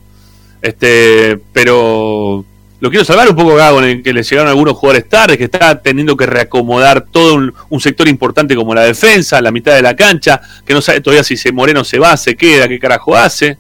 [0.61, 2.45] Este, pero
[2.81, 5.45] lo quiero salvar un poco Gago, en el que le llegaron algunos jugadores tarde, que
[5.45, 9.81] está teniendo que reacomodar todo un, un sector importante como la defensa, la mitad de
[9.81, 13.15] la cancha, que no sabe todavía si se Moreno se va, se queda, qué carajo
[13.15, 13.57] hace.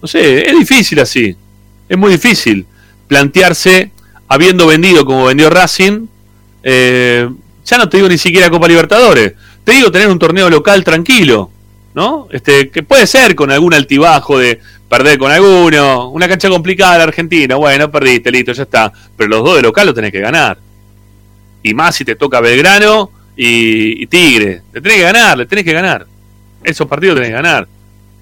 [0.00, 1.36] No sé, es difícil así.
[1.88, 2.66] Es muy difícil
[3.08, 3.90] plantearse,
[4.28, 6.06] habiendo vendido como vendió Racing,
[6.62, 7.28] eh,
[7.64, 9.32] ya no te digo ni siquiera Copa Libertadores,
[9.70, 11.48] te digo tener un torneo local tranquilo,
[11.94, 12.26] ¿no?
[12.32, 14.58] Este, que puede ser con algún altibajo de
[14.88, 19.44] perder con alguno, una cancha complicada la Argentina, bueno, perdiste, listo, ya está, pero los
[19.44, 20.58] dos de local lo tenés que ganar.
[21.62, 25.64] Y más si te toca Belgrano y, y Tigre, te tenés que ganar, le tenés
[25.64, 26.04] que ganar.
[26.64, 27.68] Esos partidos tenés que ganar.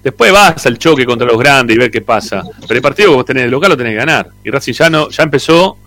[0.03, 2.43] Después vas al choque contra los grandes y ver qué pasa.
[2.61, 4.29] Pero el partido que vos tenés de local lo tenés que ganar.
[4.43, 5.77] Y Racing ya, no, ya empezó,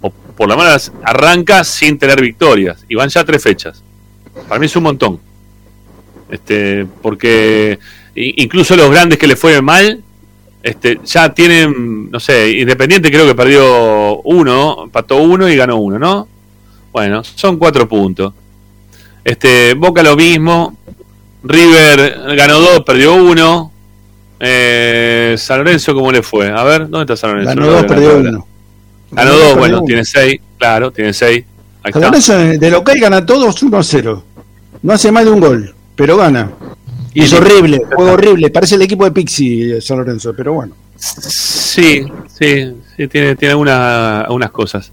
[0.00, 2.84] o por lo menos arranca sin tener victorias.
[2.88, 3.82] Y van ya tres fechas.
[4.48, 5.20] Para mí es un montón.
[6.30, 7.78] Este, porque
[8.14, 10.02] incluso los grandes que le fue mal,
[10.62, 15.98] este, ya tienen, no sé, Independiente creo que perdió uno, empató uno y ganó uno,
[15.98, 16.28] ¿no?
[16.92, 18.32] Bueno, son cuatro puntos.
[19.24, 20.76] Este, Boca lo mismo,
[21.42, 23.72] River ganó dos, perdió uno.
[24.38, 26.50] Eh, San Lorenzo, ¿cómo le fue?
[26.50, 27.54] A ver, ¿dónde está San Lorenzo?
[27.54, 28.46] Ganó dos, perdió uno.
[29.10, 29.86] Ganó dos, bueno, uno.
[29.86, 31.44] tiene seis, claro, tiene seis.
[31.82, 32.02] Ahí San.
[32.02, 34.24] Lorenzo de local gana todos 1 a 0.
[34.82, 36.50] No hace más de un gol, pero gana.
[37.12, 38.50] Y es horrible, juego horrible.
[38.50, 40.74] Parece el equipo de Pixi eh, San Lorenzo, pero bueno.
[40.96, 42.04] Sí,
[42.38, 44.92] sí, sí, tiene, tiene alguna- algunas cosas.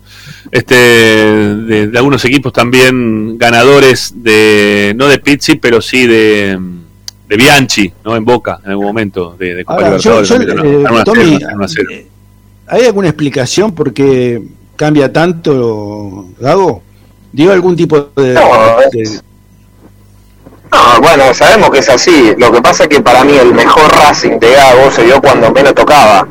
[0.52, 6.58] Este, de, de algunos equipos también ganadores de, no de Pizzi, pero sí de,
[7.28, 8.16] de Bianchi, ¿no?
[8.16, 10.64] En Boca, en algún momento, de, de Copa Ahora, yo, Libertadores.
[10.64, 11.36] yo, eh, Tommy,
[11.94, 12.08] eh,
[12.68, 14.42] ¿hay alguna explicación por qué
[14.78, 16.82] cambia tanto Gago?
[17.34, 19.22] ¿Dio algún tipo de, No, es- de-
[20.72, 22.34] No, bueno, sabemos que es así.
[22.38, 25.52] Lo que pasa es que para mí el mejor Racing de Gago se dio cuando
[25.52, 26.28] menos tocaba.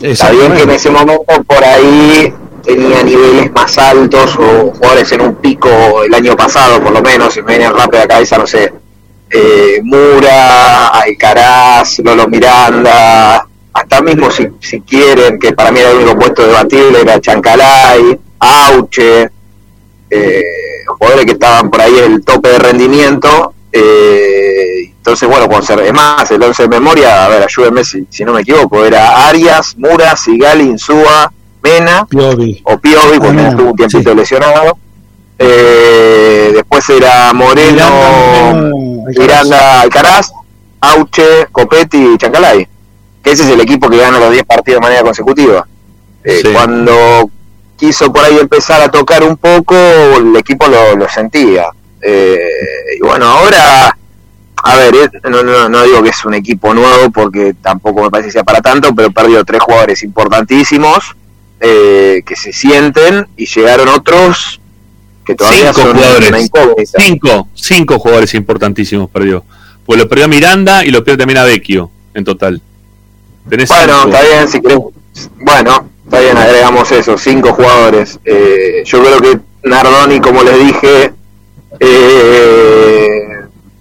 [0.00, 5.22] Está bien que en ese momento por ahí tenía niveles más altos o jugadores en
[5.22, 5.68] un pico
[6.04, 8.72] el año pasado, por lo menos, si me viene rápido a la cabeza, no sé,
[9.30, 15.98] eh, Mura, Alcaraz, Lolo Miranda, hasta mismo si, si quieren, que para mí era el
[15.98, 19.30] único puesto debatible, era Chancalay, Auche,
[20.10, 20.42] eh,
[20.86, 23.54] jugadores que estaban por ahí en el tope de rendimiento.
[23.72, 24.58] eh,
[25.08, 28.26] entonces, bueno, cuando se, es más, el 11 de memoria, a ver, ayúdenme si, si
[28.26, 32.60] no me equivoco, era Arias, Mura, Sigali, Insúa, Mena Piovi?
[32.64, 34.16] o Piovi, porque Mena, estuvo un tiempito sí.
[34.16, 34.76] lesionado.
[35.38, 37.86] Eh, después era Moreno,
[39.06, 40.30] Miranda, Miranda, Alcaraz,
[40.80, 42.68] Auche, Copetti y Chancalay.
[43.32, 45.66] Ese es el equipo que gana los 10 partidos de manera consecutiva.
[46.24, 46.48] Eh, Sí.
[46.52, 47.30] Cuando
[47.76, 51.66] quiso por ahí empezar a tocar un poco, el equipo lo, lo sentía.
[52.02, 52.38] Eh,
[52.96, 53.96] y bueno, ahora,
[54.64, 58.10] a ver, eh, no, no, no digo que es un equipo nuevo porque tampoco me
[58.10, 61.14] parece que sea para tanto, pero perdió tres jugadores importantísimos
[61.60, 64.60] eh, que se sienten y llegaron otros
[65.24, 66.28] que todavía Cinco son jugadores.
[66.30, 67.04] una.
[67.04, 69.44] Cinco, cinco jugadores importantísimos perdió.
[69.84, 72.60] Pues lo perdió a Miranda y lo perdió también a Vecchio, en total.
[73.48, 74.08] Tenés Bueno, cinco.
[74.16, 74.78] está bien, si querés.
[75.40, 78.18] Bueno, está bien, agregamos eso, cinco jugadores.
[78.24, 81.12] Eh, yo creo que Nardoni, como les dije,
[81.80, 83.22] eh,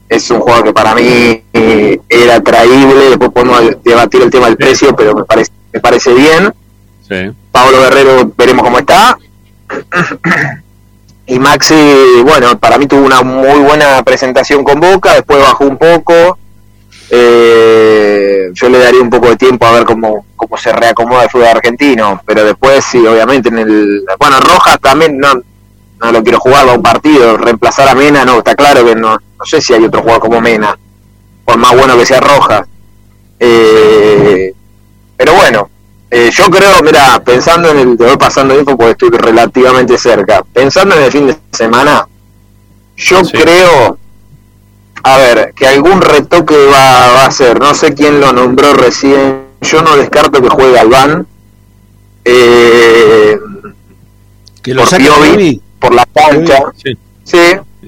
[0.09, 3.09] es un jugador que para mí eh, era traíble.
[3.09, 6.53] Después podemos debatir el tema del precio, pero me parece, me parece bien.
[7.07, 7.31] Sí.
[7.51, 9.17] Pablo Guerrero, veremos cómo está.
[11.25, 11.75] Y Maxi,
[12.23, 16.37] bueno, para mí tuvo una muy buena presentación con Boca, después bajó un poco.
[17.09, 21.29] Eh, yo le daría un poco de tiempo a ver cómo, cómo se reacomoda el
[21.29, 24.03] fútbol argentino, pero después sí, obviamente en el...
[24.19, 25.33] Bueno, Rojas también no,
[25.99, 29.11] no lo quiero jugar a un partido, reemplazar a Mena, no, está claro que no,
[29.11, 30.77] no sé si hay otro jugador como Mena.
[31.45, 32.67] por más bueno que sea Rojas.
[33.39, 34.53] Eh,
[35.15, 35.69] pero bueno,
[36.09, 40.43] eh, yo creo, mira, pensando en el, te voy pasando info porque estoy relativamente cerca,
[40.53, 42.07] pensando en el fin de semana,
[42.95, 43.97] yo creo,
[45.13, 49.43] a ver, que algún retoque va, va a ser, no sé quién lo nombró recién,
[49.61, 51.25] yo no descarto que juegue Albán,
[52.25, 53.37] eh,
[54.61, 56.59] Que lo por saque Piovi, por la cancha.
[56.75, 56.97] Sí.
[57.23, 57.37] Sí,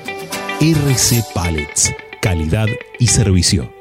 [0.59, 1.93] RC Pallets.
[2.20, 3.75] Calidad y servicio.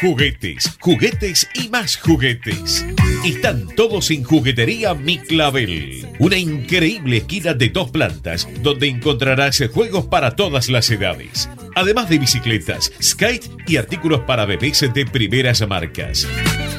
[0.00, 2.86] Juguetes, juguetes y más juguetes.
[3.22, 6.08] Están todos en Juguetería Mi Clavel.
[6.18, 11.50] Una increíble esquina de dos plantas donde encontrarás juegos para todas las edades.
[11.74, 16.26] Además de bicicletas, skate y artículos para bebés de primeras marcas.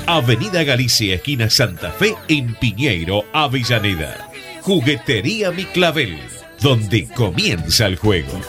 [0.08, 4.32] Avenida Galicia, esquina Santa Fe, en Piñeiro, Avellaneda.
[4.62, 6.18] Juguetería Mi Clavel,
[6.60, 8.42] donde comienza el juego.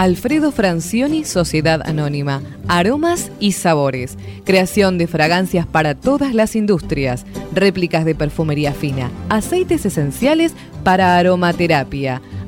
[0.00, 2.40] Alfredo Francioni, Sociedad Anónima.
[2.68, 4.16] Aromas y sabores.
[4.46, 7.26] Creación de fragancias para todas las industrias.
[7.52, 9.10] Réplicas de perfumería fina.
[9.28, 12.22] Aceites esenciales para aromaterapia.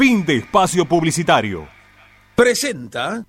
[0.00, 1.68] Fin de espacio publicitario.
[2.34, 3.26] Presenta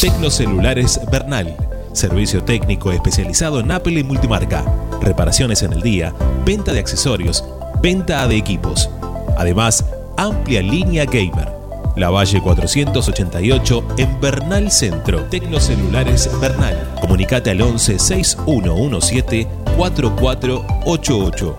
[0.00, 1.56] Tecnocelulares Bernal.
[1.92, 4.64] Servicio técnico especializado en Apple y multimarca.
[5.00, 6.12] Reparaciones en el día,
[6.44, 7.44] venta de accesorios,
[7.80, 8.90] venta de equipos.
[9.38, 9.84] Además,
[10.16, 11.48] amplia línea gamer.
[11.94, 15.22] La Valle 488 en Bernal Centro.
[15.26, 16.96] Tecnocelulares Bernal.
[17.00, 21.58] Comunicate al 11 6117 4488.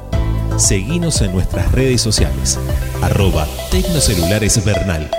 [0.58, 2.60] Seguinos en nuestras redes sociales.
[3.02, 5.10] Arroba Tecnocelulares Bernal.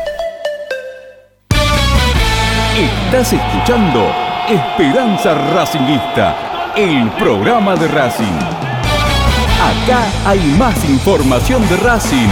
[2.77, 4.11] Estás escuchando
[4.49, 8.39] Esperanza Racingista, el programa de Racing.
[9.61, 12.29] Acá hay más información de Racing.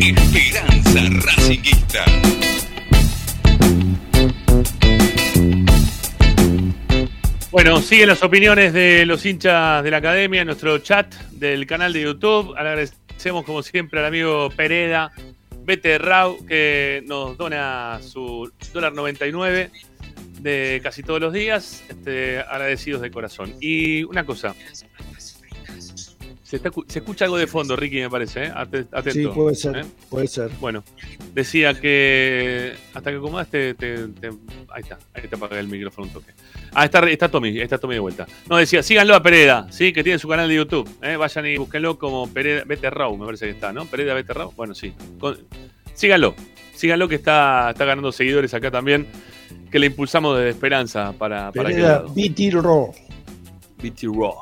[0.00, 2.37] Esperanza Racinguista.
[7.50, 11.94] Bueno, siguen las opiniones de los hinchas de la academia en nuestro chat del canal
[11.94, 12.54] de YouTube.
[12.54, 15.12] Agradecemos como siempre al amigo Pereda,
[15.62, 19.70] Bete Rau, que nos dona su dólar 99
[20.40, 21.82] de casi todos los días.
[21.88, 23.54] Este, agradecidos de corazón.
[23.62, 24.54] Y una cosa.
[26.48, 28.44] Se, está escu- se escucha algo de fondo, Ricky, me parece.
[28.44, 28.52] ¿eh?
[28.54, 29.10] Ate- Atento.
[29.12, 29.84] Sí, puede ser, ¿eh?
[30.08, 30.50] puede ser.
[30.60, 30.82] Bueno,
[31.34, 33.76] decía que hasta que acomodas te,
[34.70, 36.32] ahí está, ahí te apagué el micrófono un toque.
[36.72, 38.26] Ah, está, está Tommy, ahí está Tommy de vuelta.
[38.48, 39.92] No, decía, síganlo a Pereda, ¿sí?
[39.92, 40.88] Que tiene su canal de YouTube.
[41.02, 41.16] ¿eh?
[41.16, 43.84] Vayan y búsquenlo como Pereda Vete Raw, me parece que está, ¿no?
[43.84, 44.94] Pereda Vete Raw, bueno, sí.
[45.20, 45.36] Con-
[45.92, 46.34] síganlo,
[46.74, 49.06] síganlo que está, está ganando seguidores acá también,
[49.70, 52.04] que le impulsamos de esperanza para, para Pereda.
[52.08, 52.94] BT Raw.
[53.82, 54.34] BT Raw.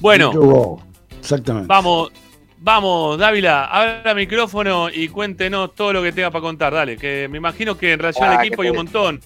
[0.00, 0.30] Bueno.
[0.30, 0.80] BT Raw.
[1.24, 1.66] Exactamente.
[1.68, 2.12] Vamos,
[2.58, 7.38] vamos, Dávila, abra micrófono y cuéntenos todo lo que tenga para contar, dale, que me
[7.38, 9.20] imagino que en relación Ah, al que equipo hay un montón.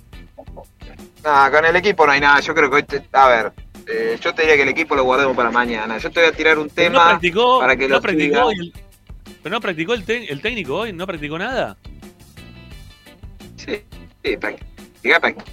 [1.25, 2.39] No, con el equipo no hay nada.
[2.41, 3.53] Yo creo que hoy, te- a ver,
[3.89, 5.99] eh, yo te diría que el equipo lo guardemos para mañana.
[5.99, 8.73] Yo te voy a tirar un tema no practicó, para que no lo practicó el-
[9.43, 11.77] pero no practicó el, te- el técnico hoy, no practicó nada.
[13.57, 13.83] Sí,
[14.25, 15.45] sí, practica, practica,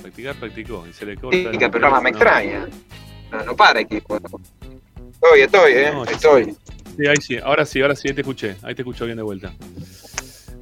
[0.00, 1.36] Practicar, practicó y se le corta.
[1.36, 2.66] el pero más me extraña.
[3.30, 4.16] No, no para equipo.
[4.16, 6.56] Estoy, estoy, eh, No, estoy.
[6.96, 9.22] Sí, ahí sí, ahora sí, ahora sí, ahí te escuché, ahí te escucho bien de
[9.22, 9.52] vuelta.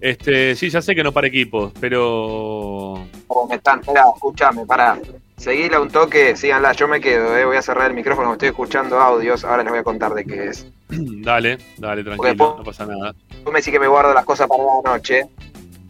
[0.00, 4.98] Este, sí, ya sé que no para equipos, pero Oh, me están, esperá, escuchame, pará.
[5.36, 7.44] Seguila un toque, síganla, yo me quedo, eh.
[7.44, 10.46] Voy a cerrar el micrófono, estoy escuchando audios, ahora les voy a contar de qué
[10.48, 10.66] es.
[10.88, 13.14] dale, dale, tranquilo, no pasa nada.
[13.44, 15.22] Tú me decís que me guardo las cosas para la noche.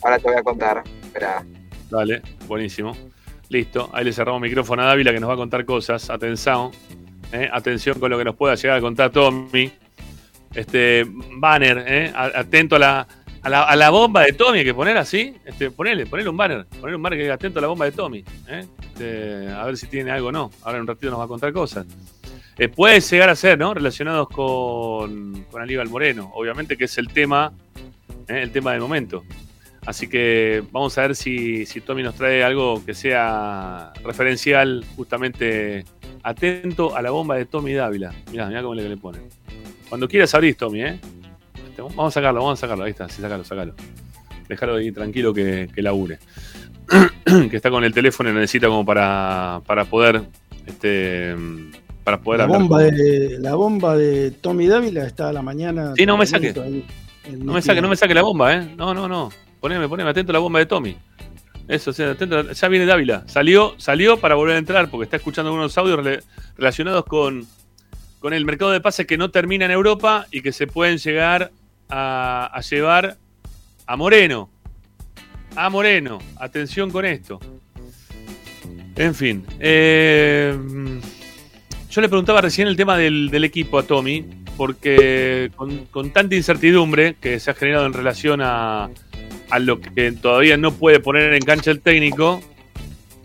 [0.03, 0.83] Ahora te voy a contar.
[1.03, 1.45] Espera.
[1.91, 2.97] Dale, buenísimo.
[3.51, 6.11] Listo, ahí le cerramos micrófono a Dávila que nos va a contar cosas.
[6.11, 6.71] Atención,
[7.33, 9.73] eh, atención con lo que nos pueda llegar a contar Tommy.
[10.55, 13.07] Este banner, eh, atento a la,
[13.43, 15.35] a la, bomba de Tommy, que poner así.
[15.45, 17.93] Este, ponele, ponele un banner, ponele un banner que diga atento a la bomba de
[17.93, 18.25] Tommy.
[18.49, 18.67] eh.
[18.83, 20.51] Este, a ver si tiene algo o no.
[20.63, 21.87] Ahora en un ratito nos va a contar cosas.
[22.75, 23.73] Puede llegar a ser, ¿no?
[23.73, 26.33] Relacionados con, con Aníbal Moreno.
[26.35, 27.53] Obviamente que es el tema,
[28.27, 29.23] eh, el tema del momento.
[29.87, 35.85] Así que vamos a ver si, si Tommy nos trae algo que sea referencial, justamente
[36.23, 38.13] atento a la bomba de Tommy Dávila.
[38.31, 39.23] Mirá, mirá cómo le, le ponen.
[39.89, 41.01] Cuando quieras abrís, Tommy, ¿eh?
[41.79, 42.85] Vamos a sacarlo, vamos a sacarlo.
[42.85, 43.75] Ahí está, sí, sacalo, sacalo.
[44.49, 46.19] Déjalo ahí tranquilo que, que labure.
[47.51, 50.23] que está con el teléfono y lo necesita como para, para poder
[50.67, 51.35] este
[52.05, 52.61] para poder La hablar.
[52.61, 55.93] bomba, de, la bomba de Tommy Dávila está a la mañana.
[55.97, 56.55] Sí, no me saque.
[56.61, 56.85] ahí,
[57.25, 58.75] en No me saque, no me saque la bomba, ¿eh?
[58.77, 59.31] No, no, no.
[59.61, 60.97] Poneme, poneme atento a la bomba de Tommy.
[61.67, 62.51] Eso, sí, atento.
[62.53, 63.25] Ya viene Dávila.
[63.27, 66.23] Salió, salió para volver a entrar porque está escuchando algunos audios rela-
[66.57, 67.47] relacionados con,
[68.21, 71.51] con el mercado de pases que no termina en Europa y que se pueden llegar
[71.91, 73.19] a, llevar
[73.87, 74.49] a Moreno.
[75.57, 76.19] A Moreno.
[76.37, 77.39] Atención con esto.
[78.97, 79.45] En fin.
[79.61, 80.57] eh,
[81.91, 84.25] yo le preguntaba recién el tema del, equipo a Tommy,
[84.57, 85.51] porque
[85.91, 88.89] con tanta incertidumbre que se ha generado en relación a,
[89.51, 92.41] a lo que todavía no puede poner en cancha el técnico.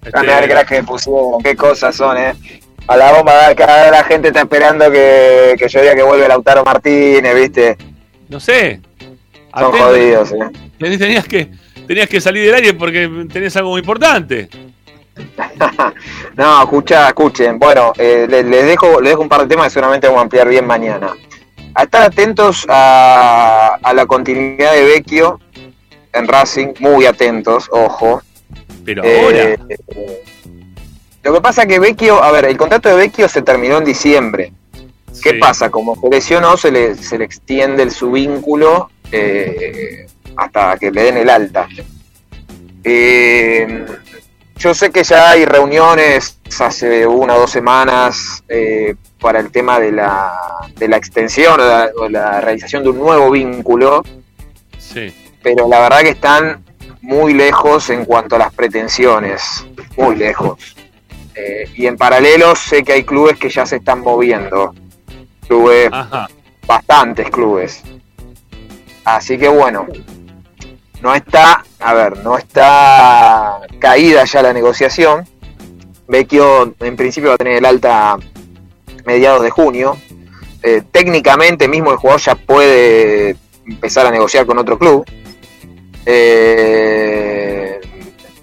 [0.03, 2.34] este, A ver, crack que pusieron, qué cosas son, eh.
[2.88, 6.63] A la bomba, cada la gente está esperando que, que yo diga que vuelve Lautaro
[6.65, 7.78] Martínez, ¿viste?
[8.30, 8.82] no sé.
[9.57, 10.39] Son jodidos, eh.
[10.80, 11.49] Tenías tenías que,
[11.88, 14.49] tenías que salir del aire porque tenés algo muy importante.
[16.36, 17.59] No, escucha, escuchen.
[17.59, 20.24] Bueno, eh, les, les dejo, les dejo un par de temas que seguramente vamos a
[20.24, 21.13] ampliar bien mañana.
[21.76, 25.39] A estar atentos a, a la continuidad de Vecchio
[26.14, 28.22] en Racing, muy atentos, ojo.
[28.86, 29.76] Pero Eh, ahora.
[31.24, 33.86] Lo que pasa es que Vecchio, a ver, el contrato de Vecchio se terminó en
[33.86, 34.51] diciembre.
[35.22, 35.38] ¿Qué Sí.
[35.39, 35.70] pasa?
[35.70, 40.05] Como se lesionó, se le, se le extiende el su vínculo eh,
[40.36, 41.68] hasta que le den el alta.
[42.84, 43.86] Eh,
[44.57, 49.80] yo sé que ya hay reuniones hace una o dos semanas eh, para el tema
[49.80, 50.34] de la,
[50.76, 54.03] de la extensión o la, o la realización de un nuevo vínculo,
[54.78, 55.14] Sí.
[55.43, 56.63] Pero la verdad que están
[57.01, 59.65] muy lejos en cuanto a las pretensiones,
[59.97, 60.75] muy lejos.
[61.35, 64.73] Eh, y en paralelo sé que hay clubes que ya se están moviendo,
[65.47, 66.29] clubes, Ajá.
[66.65, 67.83] bastantes clubes.
[69.03, 69.85] Así que bueno,
[71.01, 75.27] no está, a ver, no está caída ya la negociación.
[76.07, 78.17] Vecchio en principio va a tener el alta
[79.05, 79.97] mediados de junio.
[80.61, 83.35] Eh, técnicamente mismo el jugador ya puede
[83.65, 85.05] empezar a negociar con otro club.
[86.06, 87.80] Eh,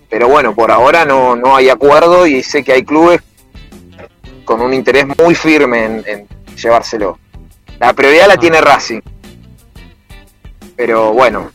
[0.09, 3.21] pero bueno, por ahora no, no hay acuerdo y sé que hay clubes
[4.45, 7.19] con un interés muy firme en, en llevárselo.
[7.79, 9.01] La prioridad la tiene Racing.
[10.77, 11.51] Pero bueno,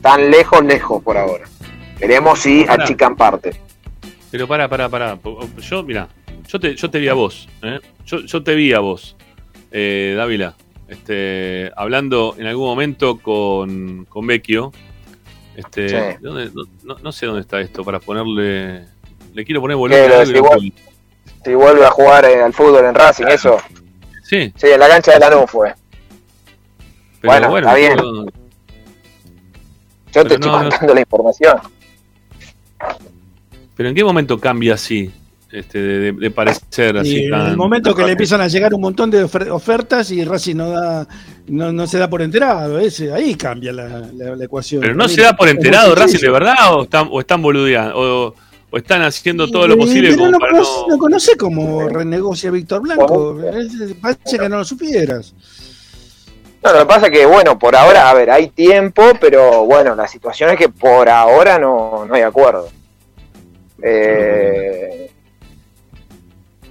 [0.00, 1.44] tan lejos, lejos por ahora.
[1.98, 3.52] Veremos si achican parte.
[4.30, 5.18] Pero pará, pará, pará.
[5.58, 6.08] Yo, mira,
[6.48, 7.48] yo te, yo te vi a vos.
[7.62, 7.80] ¿eh?
[8.06, 9.16] Yo, yo te vi a vos,
[9.70, 10.56] eh, Dávila.
[10.88, 14.72] Este, hablando en algún momento con, con Vecchio.
[15.56, 16.16] Este, Sí.
[16.20, 16.50] ¿dónde-
[16.84, 18.86] no, no- sé dónde está esto para ponerle.
[19.34, 20.26] Le quiero poner ¿Qué, volumen.
[20.26, 20.72] si, no vuel-
[21.44, 23.58] si vuelve a jugar eh, al fútbol en Racing, eso.
[24.22, 24.52] Sí.
[24.56, 25.74] Sí, en la cancha de Lanús fue.
[27.20, 27.96] Pero bueno, está bien.
[27.98, 28.24] yo-
[30.12, 31.60] Yo te estoy no- contando la información.
[33.76, 35.12] Pero ¿en qué momento cambia así?
[35.52, 38.72] Este, de, de- de parecer así Y en el momento que le empiezan a llegar
[38.72, 41.08] un montón de ofer- ofertas y Racing no da
[41.48, 44.80] no, no se da por enterado, ese, ahí cambia la, la- la ecuación.
[44.80, 48.34] Pero no se da por enterado Racing de verdad o están, o están boludeando o,
[48.70, 50.86] o están haciendo todo lo posible pero como no, para conoce, no.
[50.94, 53.36] no conoce cómo renegocia Víctor Blanco.
[54.00, 55.34] Parece que no lo supieras.
[56.62, 59.96] No, lo que pasa es que, bueno, por ahora, a ver, hay tiempo, pero bueno,
[59.96, 62.68] la situación es que por ahora no, no hay acuerdo.
[63.82, 65.09] Eh,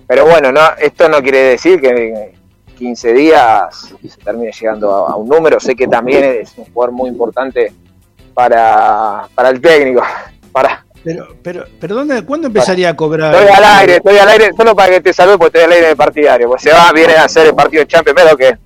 [0.10, 2.32] pero bueno, no, esto no quiere decir que en
[2.80, 5.60] 15 días se termine llegando a, a un número.
[5.60, 7.72] Sé que también es un jugador muy importante
[8.34, 10.02] para, para el técnico.
[10.52, 13.36] Para, Pero, pero, pero ¿dónde, ¿cuándo empezaría a cobrar?
[13.36, 15.88] estoy al aire, estoy al aire, solo para que te salude porque estoy al aire
[15.90, 16.48] de partidario.
[16.50, 18.58] Pues se va, viene a hacer el partido de Champions, pero que.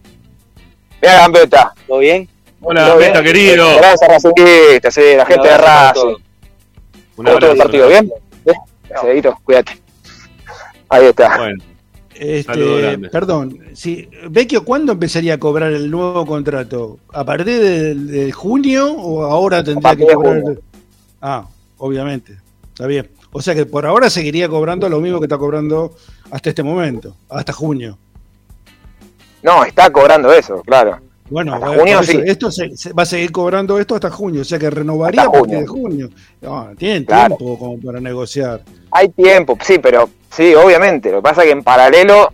[1.02, 1.74] Mira, Gambetta.
[1.86, 2.30] ¿Todo bien?
[2.62, 3.34] Hola, ¿Todo Gambetta, bien?
[3.36, 3.76] querido.
[3.76, 5.94] Gracias, Racinguista, sí, la gente de Racing.
[6.02, 6.22] todos.
[7.18, 7.88] Un ¿Cómo estuvo el partido?
[7.90, 8.12] ¿Bien?
[8.46, 8.58] ¿Bien?
[8.88, 9.83] Gracias, Edito, cuídate.
[10.94, 11.38] Ahí está.
[11.38, 11.64] Bueno,
[12.14, 17.00] Este, perdón, sí, Vecchio, ¿cuándo empezaría a cobrar el nuevo contrato?
[17.12, 20.44] ¿A partir de, de junio o ahora tendría que cobrar?
[21.20, 22.38] Ah, obviamente,
[22.68, 23.10] está bien.
[23.32, 25.96] O sea que por ahora seguiría cobrando lo mismo que está cobrando
[26.30, 27.98] hasta este momento, hasta junio.
[29.42, 31.00] No, está cobrando eso, claro.
[31.34, 32.22] Bueno, Hasta bueno, junio eso, sí.
[32.26, 35.36] esto se, se- va a seguir cobrando esto hasta junio, o sea que renovaría Hasta
[35.36, 36.10] a partir de junio.
[36.42, 37.36] No, tienen Claro.
[37.36, 38.62] tiempo como para negociar.
[38.92, 41.10] Hay tiempo, sí, pero sí, obviamente.
[41.12, 42.32] Lo que pasa es que en paralelo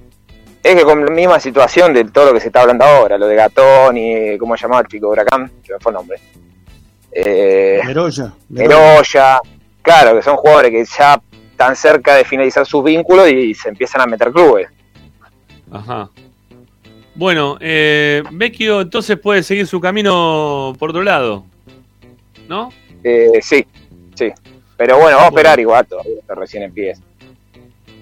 [0.62, 3.28] es que con la misma situación de todo lo que se está hablando ahora, lo
[3.28, 6.20] de Gatón y cómo se llamaba el chico Huracán, que me fue el nombre.
[7.14, 8.34] Eh, Meroya.
[8.50, 9.40] Meroya,
[9.82, 11.22] claro, que son jugadores que ya
[11.52, 14.68] están cerca de finalizar sus vínculos y se empiezan a meter clubes.
[15.72, 16.10] ajá.
[17.20, 21.44] Bueno, eh, Vecchio entonces puede seguir su camino por otro lado,
[22.48, 22.70] ¿no?
[23.04, 23.68] Eh, sí,
[24.16, 24.32] sí.
[24.78, 27.02] Pero bueno, vamos a esperar igual, todavía recién empieza.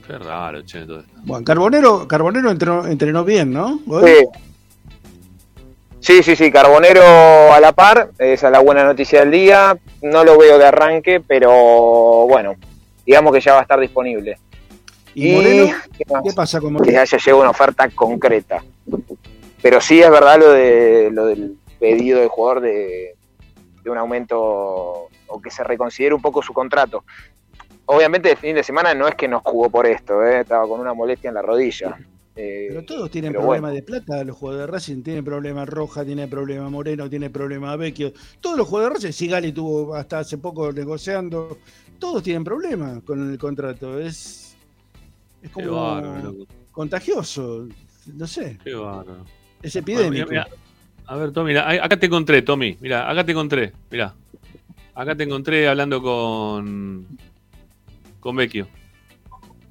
[0.06, 1.12] Qué raro, che, todo esto.
[1.24, 3.80] Bueno, Carbonero, Carbonero entrenó, entrenó bien, ¿no?
[4.06, 4.28] Sí.
[6.00, 7.02] Sí, sí, sí, Carbonero
[7.52, 9.80] a la par, esa es la buena noticia del día.
[10.04, 12.54] No lo veo de arranque, pero bueno,
[13.04, 14.38] digamos que ya va a estar disponible.
[15.18, 15.76] ¿Y Moreno?
[15.98, 16.24] ¿qué más?
[16.24, 17.00] ¿Qué pasa con que Moreno?
[17.02, 18.64] haya llegado una oferta concreta.
[19.64, 23.16] Pero sí es verdad lo de lo del pedido del jugador de,
[23.84, 27.04] de un aumento o que se reconsidere un poco su contrato.
[27.86, 30.42] Obviamente el fin de semana no es que nos jugó por esto, ¿eh?
[30.42, 31.98] estaba con una molestia en la rodilla.
[32.36, 33.76] Eh, Pero todos tienen pero problemas bueno.
[33.76, 38.14] de plata, los jugadores de Racing tienen problemas Roja, tiene problema Moreno, tiene problema Vecchio,
[38.40, 41.58] todos los jugadores de Racing, Sigali tuvo hasta hace poco negociando,
[41.98, 44.47] todos tienen problemas con el contrato, es,
[45.42, 46.48] es Qué como bárbaro, loco.
[46.72, 47.68] contagioso,
[48.14, 49.26] no sé, Qué bárbaro.
[49.62, 50.30] es Bueno, epidémico.
[50.30, 50.58] mira, mira.
[51.10, 52.78] A ver, Tommy, mira, acá te encontré, Tommy.
[52.82, 53.72] Mira, acá te encontré.
[53.90, 54.14] Mira.
[54.94, 57.08] Acá te encontré hablando con.
[58.20, 58.68] con Vecchio.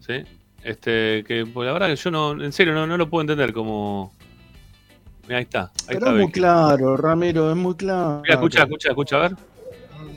[0.00, 0.22] ¿Sí?
[0.62, 3.52] Este, que pues, la verdad que yo no, en serio, no, no lo puedo entender
[3.52, 4.14] como.
[5.24, 5.62] Mira, ahí está.
[5.62, 6.32] Ahí Pero está es muy Vecchio.
[6.42, 8.20] claro, Ramiro, es muy claro.
[8.22, 9.32] Mira, escucha, escucha, escucha, a ver.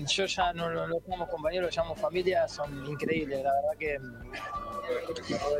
[0.08, 3.44] Yo ya no lo los llamo compañeros, los llamo familia, son increíbles.
[3.44, 3.98] La verdad que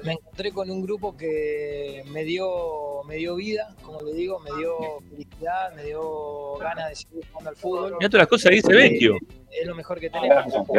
[0.04, 4.50] me encontré con un grupo que me dio, me dio vida, como le digo, me
[4.58, 7.96] dio felicidad, me dio ganas de seguir jugando al fútbol.
[8.00, 9.18] Mirá todas las cosas que dice Vecchio.
[9.52, 10.46] Es lo mejor que tenemos.
[10.46, 10.74] el grupo.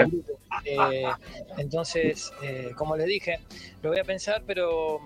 [0.64, 1.04] Eh,
[1.58, 3.40] entonces, eh, como les dije,
[3.82, 5.00] lo voy a pensar, pero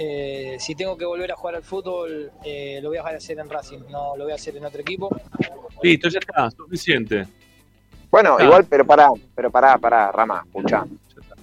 [0.00, 3.48] eh, si tengo que volver a jugar al fútbol, eh, lo voy a hacer en
[3.48, 5.08] Racing, no lo voy a hacer en otro equipo.
[5.82, 7.26] Listo, ya está, suficiente.
[8.10, 8.44] Bueno, Ah.
[8.44, 10.86] igual, pero pará, pero pará, pará, Rama, escuchá.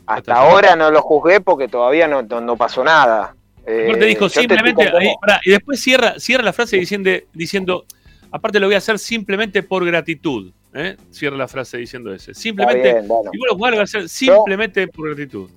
[0.07, 3.35] Hasta ahora no lo juzgué porque todavía no, no, no pasó nada.
[3.65, 7.85] Eh, Aparte dijo simplemente, contando- ahí, pará, y después cierra, cierra la frase diciendo, diciendo,
[8.31, 10.51] aparte lo voy a hacer simplemente por gratitud.
[10.73, 10.97] ¿eh?
[11.09, 12.33] Cierra la frase diciendo ese.
[12.33, 13.31] Simplemente, bien, bueno.
[13.33, 15.49] lo jugás, lo voy a hacer simplemente por gratitud.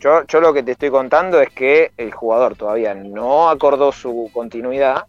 [0.00, 4.30] Yo, yo lo que te estoy contando es que el jugador todavía no acordó su
[4.32, 5.06] continuidad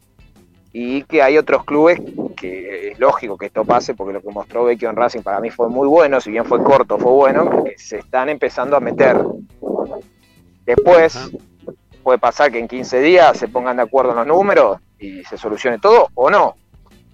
[0.72, 2.00] y que hay otros clubes
[2.40, 5.50] que es lógico que esto pase porque lo que mostró Vecchio en Racing para mí
[5.50, 9.18] fue muy bueno, si bien fue corto, fue bueno, se están empezando a meter.
[10.66, 11.32] Después
[12.02, 15.38] puede pasar que en 15 días se pongan de acuerdo en los números y se
[15.38, 16.56] solucione todo o no.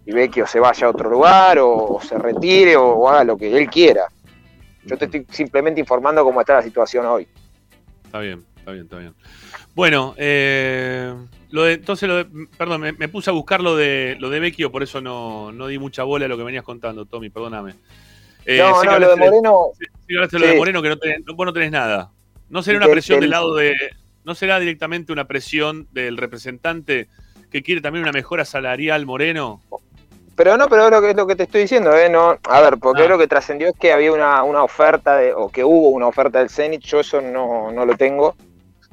[0.05, 3.67] Y Vecchio se vaya a otro lugar o, se retire o, haga lo que él
[3.69, 4.07] quiera.
[4.83, 7.27] Yo te estoy simplemente informando cómo está la situación hoy.
[8.03, 9.15] Está bien, está bien, está bien.
[9.73, 11.13] Bueno, eh,
[11.51, 14.39] lo de, entonces, lo de, perdón, me, me puse a buscar lo de, lo de
[14.39, 17.75] Vecchio, por eso no, no di mucha bola a lo que venías contando, Tommy, perdóname.
[18.45, 19.65] Eh, no, no, lo de Moreno.
[19.79, 20.57] sí, sí, hablaste de lo de sí.
[20.59, 22.11] Moreno, que no tenés, no- vos no tenés nada.
[22.49, 23.75] ¿No será una presión del del- lado de.
[24.23, 27.07] ¿No será directamente una presión del representante
[27.51, 29.61] que quiere también una mejora salarial Moreno?
[30.35, 32.09] Pero no, pero es lo que, es lo que te estoy diciendo, ¿eh?
[32.09, 33.07] No, a ver, porque Ah.
[33.07, 36.39] lo que trascendió es que había una, una oferta, de, o que hubo una oferta
[36.39, 38.35] del Zenit, yo eso no, no lo tengo.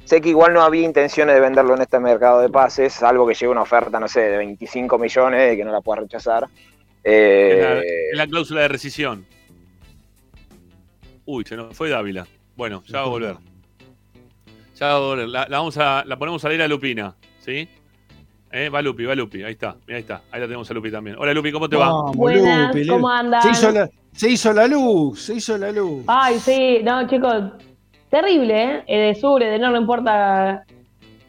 [0.05, 3.33] Sé que igual no había intenciones de venderlo en este mercado de pases, salvo que
[3.33, 6.45] llegue una oferta, no sé, de 25 millones y que no la pueda rechazar.
[7.03, 9.25] Es la, Eh, es la cláusula de rescisión.
[11.25, 12.27] Uy, se nos fue Dávila.
[12.55, 13.35] Bueno, ya va a volver.
[14.75, 15.27] Ya va a volver.
[15.29, 17.67] La, la vamos a, la ponemos a leer a Lupina, ¿sí?
[18.51, 20.21] Eh, va Lupi, va Lupi, ahí está, mira, ahí está.
[20.31, 21.15] Ahí la tenemos a Lupi también.
[21.17, 22.11] Hola Lupi, ¿cómo te va?
[22.11, 23.09] Buenas, Lupi, ¿cómo?
[23.41, 26.03] Se hizo, la, se hizo la luz, se hizo la luz.
[26.05, 27.45] Ay, sí, no, chicos,
[28.13, 28.97] terrible, ¿eh?
[29.07, 30.63] De sur, de no, no importa,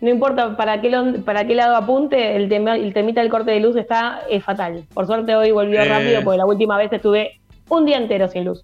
[0.03, 3.53] no importa para qué, lo- para qué lado apunte, el, tema, el temita del corte
[3.53, 4.85] de luz está eh, fatal.
[4.93, 5.87] Por suerte hoy volvió Eh.
[5.89, 8.62] rápido, porque la última vez estuve un día entero sin luz.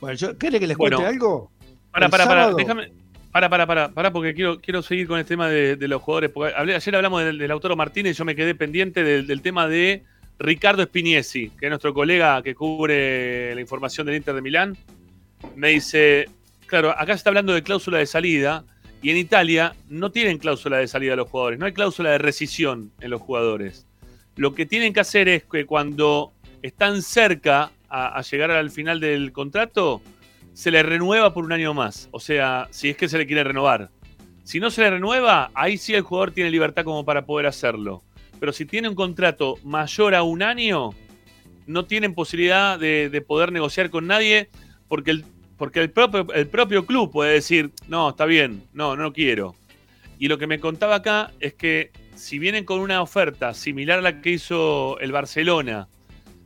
[0.00, 0.98] Bueno, yo, ¿quiere que les Bueno.
[0.98, 1.50] cuente algo?
[1.90, 2.92] Para, El para, para, déjame.
[3.32, 6.30] Para, para, para, para, porque quiero, quiero seguir con el tema de, de los jugadores.
[6.30, 9.42] Porque hablé- ayer hablamos del, del Lautaro Martínez y yo me quedé pendiente del, del
[9.42, 10.02] tema de
[10.38, 14.76] Ricardo Spiniesi, que es nuestro colega que cubre la información del Inter de Milán.
[15.54, 16.28] Me dice,
[16.70, 18.64] claro, acá se está hablando de cláusula de salida
[19.02, 22.92] y en Italia no tienen cláusula de salida los jugadores, no hay cláusula de rescisión
[23.00, 23.88] en los jugadores.
[24.36, 29.32] Lo que tienen que hacer es que cuando están cerca a, llegar al final del
[29.32, 30.00] contrato,
[30.52, 32.08] se le renueva por un año más.
[32.12, 33.90] O sea, si es que se le quiere renovar.
[34.44, 38.04] Si no se le renueva, ahí sí el jugador tiene libertad como para poder hacerlo.
[38.38, 40.90] Pero si tiene un contrato mayor a un año,
[41.66, 44.50] no tienen posibilidad de poder negociar con nadie
[44.86, 45.24] porque el,
[45.60, 49.54] porque el propio, el propio club puede decir, no, está bien, no, no quiero.
[50.18, 54.00] Y lo que me contaba acá es que si vienen con una oferta similar a
[54.00, 55.86] la que hizo el Barcelona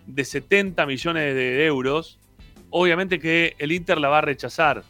[0.09, 2.19] de 70 millones de euros,
[2.71, 4.83] obviamente que el Inter la va a rechazar.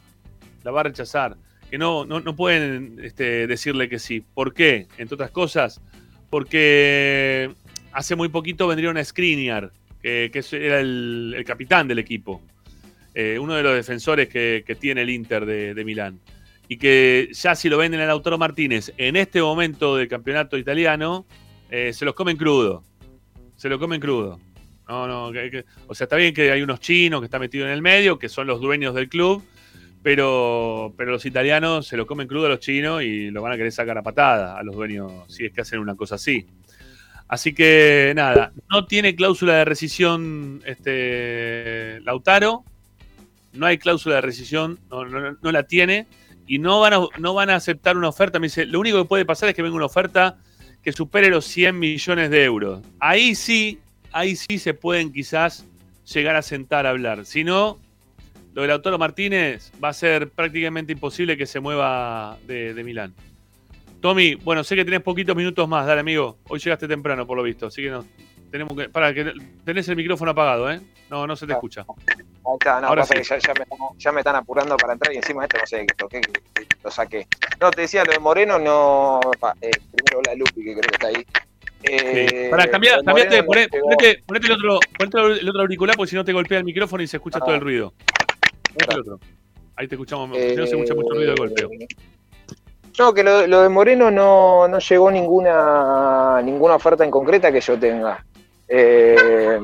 [0.63, 1.37] La va a rechazar.
[1.71, 4.25] Que no, no, no pueden este, decirle que sí.
[4.33, 4.87] ¿Por qué?
[4.97, 5.83] Entre otras cosas,
[6.31, 7.51] porque
[7.93, 9.71] hace muy poquito vendrían a Skriniar,
[10.01, 12.41] que, que era el capitán del equipo.
[13.15, 16.21] Eh, uno de los defensores que, tiene el Inter de, Milán.
[16.69, 21.27] Y que ya si lo venden al Lautaro Martínez en este momento del campeonato italiano,
[21.71, 22.83] eh, se los comen crudo.
[23.57, 24.41] Se lo comen crudo.
[24.89, 25.33] No, no,
[25.87, 28.29] o sea, está bien que hay unos chinos que están metidos en el medio, que
[28.29, 29.43] son los dueños del club,
[30.03, 33.57] pero, pero los italianos se lo comen crudo a los chinos y lo van a
[33.57, 36.47] querer sacar a patada a los dueños si es que hacen una cosa así.
[37.29, 42.65] Así que nada, no tiene cláusula de rescisión este Lautaro,
[43.55, 46.07] no hay cláusula de rescisión, no, la tiene
[46.47, 48.39] y no van, a, no van a aceptar una oferta.
[48.39, 50.39] Me dice, lo único que puede pasar es que venga una oferta
[50.83, 52.83] que supere los 100 millones de euros.
[53.01, 53.81] Ahí sí,
[54.13, 55.67] ahí sí se pueden quizás
[56.13, 57.25] llegar a sentar a hablar.
[57.25, 57.79] Si no,
[58.53, 63.15] lo del Lautaro Martínez va a ser prácticamente imposible que se mueva de, Milán.
[64.01, 66.39] Tommy, bueno, sé que tenés poquitos minutos más, dale amigo.
[66.49, 68.05] Hoy llegaste temprano por lo visto, así que no,
[68.55, 68.89] tenemos que.
[68.89, 69.33] Para, que
[69.65, 70.81] tenés el micrófono apagado, ¿eh?
[71.11, 71.85] No, no se te escucha.
[72.07, 72.15] Ahí
[72.61, 73.15] está, no, Ahora sí.
[73.15, 75.67] que ya, ya me, están- ya me están apurando para entrar y encima esto no
[75.67, 77.27] sé que- que lo saqué.
[77.61, 79.19] No, te decía lo de Moreno, no.
[79.41, 81.27] pa, eh, primero la Lupi, que creo que está ahí.
[81.83, 86.11] Eh, Para, cambiar, lo cambiate, poné- ponete, ponete el, otro, ponete el otro auricular porque
[86.11, 87.45] si no te golpea el micrófono y se escucha Ah.
[87.45, 87.93] todo el ruido.
[88.89, 89.19] El otro.
[89.75, 91.71] Ahí te escuchamos, Eh, no se escucha mucho ruido de golpeo.
[93.01, 97.61] No, que lo, lo de Moreno no, no llegó ninguna ninguna oferta en concreta que
[97.61, 98.25] yo tenga.
[98.69, 99.61] Eh,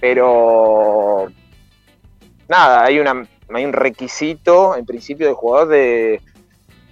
[0.00, 1.26] pero
[2.48, 6.20] nada, hay una hay un requisito en principio del jugador de,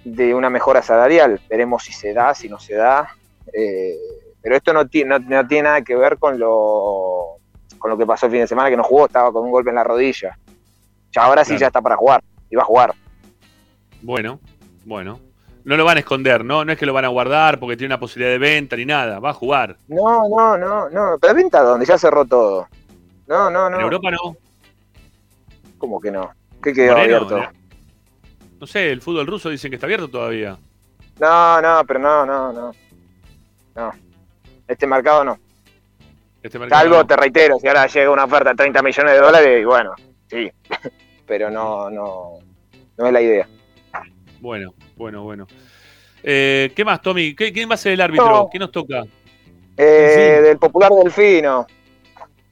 [0.03, 1.39] de una mejora salarial.
[1.49, 3.09] Veremos si se da, si no se da.
[3.53, 3.95] Eh,
[4.41, 7.37] pero esto no, tiene no, no tiene nada que ver con lo
[7.77, 9.69] con lo que pasó el fin de semana que no jugó, estaba con un golpe
[9.69, 10.37] en la rodilla.
[11.11, 12.93] Ya ahora sí ya está para jugar, y va a jugar.
[14.01, 14.39] Bueno,
[14.85, 15.19] bueno.
[15.65, 16.63] No lo van a esconder, ¿no?
[16.63, 19.19] No es que lo van a guardar porque tiene una posibilidad de venta ni nada.
[19.19, 19.77] Va a jugar.
[19.87, 21.17] No, no, no, no.
[21.19, 22.67] Pero venta dónde, ya cerró todo.
[23.27, 23.77] No, no, no.
[23.77, 24.37] En Europa no.
[25.79, 26.31] ¿Cómo que no?
[26.61, 27.37] ¿Qué quedó Moreno, abierto?
[27.39, 27.65] no.
[28.61, 30.55] No sé, el fútbol ruso dicen que está abierto todavía.
[31.19, 32.71] No, no, pero no, no, no.
[33.75, 33.91] No.
[34.67, 35.39] Este mercado no.
[36.43, 37.07] Este mercado Salvo, no.
[37.07, 39.93] te reitero, si ahora llega una oferta de 30 millones de dólares, y bueno,
[40.27, 40.51] sí.
[41.25, 42.39] pero no, no,
[42.97, 43.47] no es la idea.
[44.41, 45.47] Bueno, bueno, bueno.
[46.23, 47.35] Eh, ¿Qué más, Tommy?
[47.35, 48.29] ¿Qué- ¿Quién va a ser el árbitro?
[48.29, 48.49] No.
[48.51, 49.03] ¿Qué nos toca?
[49.77, 51.65] Eh, Del popular Delfino.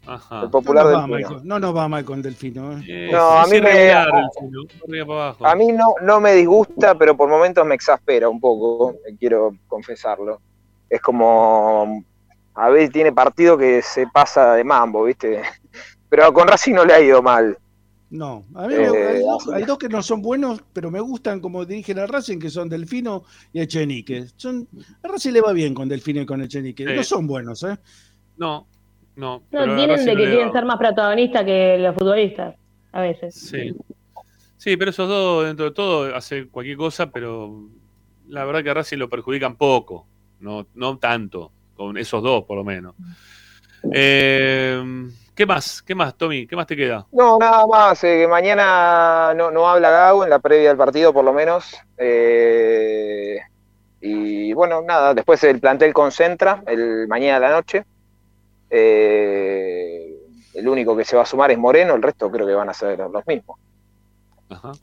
[0.05, 0.41] Ajá.
[0.43, 2.73] el popular no, nos del va con- no nos va mal con Delfino.
[2.77, 2.83] ¿eh?
[2.87, 3.89] Eh, No, a mí me-
[5.01, 5.45] abajo.
[5.47, 10.41] A mí no, no me disgusta, pero por momentos me exaspera un poco, quiero confesarlo.
[10.89, 12.03] Es como,
[12.53, 15.41] a veces tiene partido que se pasa de mambo, ¿viste?
[16.09, 17.57] Pero con Racing no le ha ido mal.
[18.13, 20.99] No, a mí me- Eh, hay, dos, hay dos que no son buenos, pero me
[20.99, 24.27] gustan como dirigen a Racing, que son Delfino y Echenique.
[24.35, 24.67] Son,
[25.01, 26.85] a Racing le va bien con Delfino y con Echenique.
[26.85, 27.75] No son buenos, ¿eh?
[28.37, 28.67] No,
[29.15, 29.37] no.
[29.39, 32.55] No, pero tienen de que quieren ser más protagonistas que los futbolistas,
[32.91, 33.33] a veces.
[33.33, 33.73] Sí.
[34.57, 37.67] Sí, pero esos dos, dentro de todo, hacen cualquier cosa, pero
[38.27, 40.05] la verdad que a Racing lo perjudican poco,
[40.39, 42.93] no, no tanto, con esos dos por lo menos.
[43.91, 45.81] Eh, ¿Qué más?
[45.81, 46.45] ¿Qué más, Tommy?
[46.45, 47.07] ¿Qué más te queda?
[47.11, 51.11] No, nada más, eh, que mañana no, no habla Gago en la previa del partido,
[51.11, 51.75] por lo menos.
[51.97, 53.39] Eh,
[54.01, 57.83] y bueno, nada, después el plantel concentra el mañana a la noche.
[58.69, 60.15] Eh,
[60.53, 62.73] el único que se va a sumar es Moreno, el resto creo que van a
[62.73, 63.57] ser los mismos.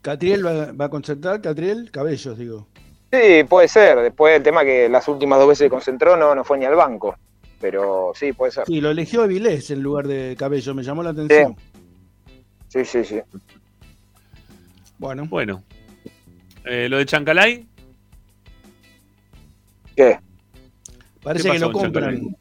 [0.01, 2.67] Catriel va, va a concentrar, Catriel, cabellos, digo.
[3.11, 3.99] Sí, puede ser.
[3.99, 6.75] Después el tema que las últimas dos veces que concentró no, no fue ni al
[6.75, 7.15] banco.
[7.61, 8.65] Pero sí, puede ser.
[8.65, 11.55] Sí, lo eligió Avilés en lugar de cabello, me llamó la atención.
[12.67, 13.21] Sí, sí, sí.
[14.97, 15.25] Bueno.
[15.29, 15.63] Bueno.
[16.65, 17.67] Eh, ¿Lo de Chancalay?
[19.95, 20.19] ¿Qué?
[21.23, 21.93] Parece ¿Qué que lo compran.
[21.93, 22.35] Chancalay?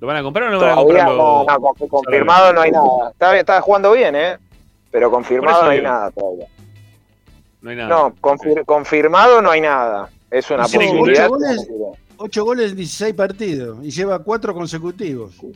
[0.00, 1.08] ¿Lo van a comprar o no lo van a comprar?
[1.08, 3.10] no, confirmado no hay nada.
[3.12, 4.36] Está, está jugando bien, ¿eh?
[4.90, 5.88] Pero confirmado no hay digo.
[5.90, 6.46] nada todavía.
[7.62, 7.88] No hay nada.
[7.88, 10.10] No, confir- confirmado no hay nada.
[10.30, 11.28] Es una posibilidad.
[11.28, 11.68] goles,
[12.22, 15.34] ocho goles en 16 partidos y lleva cuatro consecutivos.
[15.34, 15.50] Sí,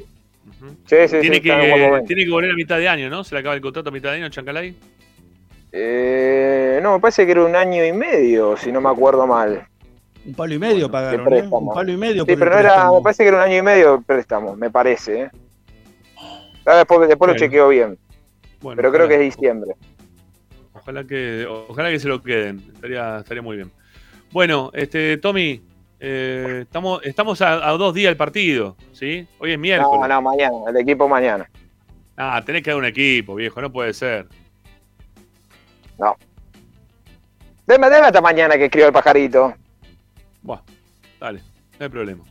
[0.87, 3.25] sí, sí, tiene, buen que, tiene que volver a mitad de año, ¿no?
[3.25, 4.75] Se le acaba el contrato a mitad de año, Chancalay.
[5.73, 9.67] Eh, no, me parece que era un año y medio, si no me acuerdo mal.
[10.25, 11.49] Un palo y medio de pagaron, ¿eh?
[11.51, 12.25] Un palo y medio.
[12.25, 14.71] Sí, pero no era, me parece que era un año y medio de préstamo, me
[14.71, 15.23] parece.
[15.23, 15.31] ¿eh?
[16.65, 17.35] Después, después lo Bueno.
[17.37, 17.99] chequeo bien,
[18.61, 19.19] Bueno, pero creo ojalá.
[19.19, 19.75] que es diciembre.
[20.73, 22.63] Ojalá que, ojalá que se lo queden.
[22.75, 23.71] Estaría, estaría muy bien.
[24.33, 25.63] Bueno, este, Tommy,
[26.01, 29.27] eh, estamos, estamos a, a dos días del partido, ¿sí?
[29.39, 30.01] Hoy es miércoles.
[30.01, 31.49] No, no, mañana, el equipo mañana.
[32.17, 34.27] Ah, tenés que dar un equipo, viejo, no puede ser.
[35.99, 36.17] No.
[37.67, 39.55] Deme, deme hasta mañana que escriba el pajarito.
[40.43, 40.61] Buah,
[41.21, 41.41] dale,
[41.79, 42.25] no hay problema.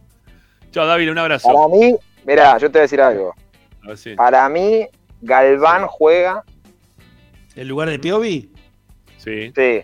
[0.71, 1.53] Chao, David, un abrazo.
[1.53, 1.95] Para mí,
[2.25, 3.33] mirá, yo te voy a decir algo.
[3.83, 4.15] A ver si.
[4.15, 4.87] Para mí,
[5.21, 6.43] Galván juega,
[7.55, 8.51] ¿En lugar de Piovi?
[9.17, 9.51] Sí.
[9.55, 9.81] sí.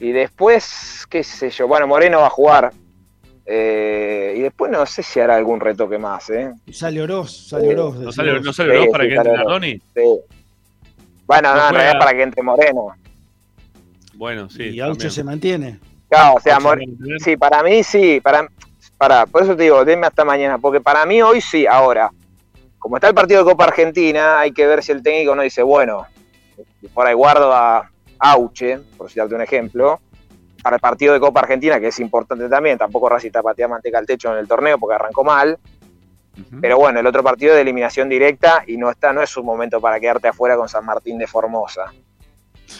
[0.00, 2.72] Y después, qué sé yo, bueno, Moreno va a jugar.
[3.44, 6.52] Eh, y después no sé si hará algún retoque más, ¿eh?
[6.72, 7.68] Sale Oroz, sale.
[7.74, 7.96] Oroz.
[7.96, 9.32] ¿No sale, no sale Oroz sí, para que entre.
[9.32, 9.72] Nardoni?
[9.94, 10.02] Sí.
[11.26, 12.86] Bueno, No no, no, para que entre Moreno.
[14.14, 14.64] Bueno, sí.
[14.64, 15.78] y Aucho se mantiene.
[16.08, 17.20] Claro, o sea, Aucho More- se va a mantener.
[17.20, 18.48] sí, para mí sí, para,
[18.98, 22.10] para, por eso te digo, denme hasta mañana, porque para mí hoy sí, ahora,
[22.78, 25.62] como está el partido de Copa Argentina, hay que ver si el técnico no dice,
[25.62, 26.06] bueno,
[26.94, 27.90] por ahí guardo a
[28.24, 30.00] Auche, por citarte un ejemplo,
[30.62, 34.06] para el partido de Copa Argentina, que es importante también, tampoco Racing pateando manteca al
[34.06, 35.58] techo en el torneo porque arrancó mal,
[36.60, 39.80] pero bueno, el otro partido de eliminación directa y no está, no es un momento
[39.80, 41.92] para quedarte afuera con San Martín de Formosa.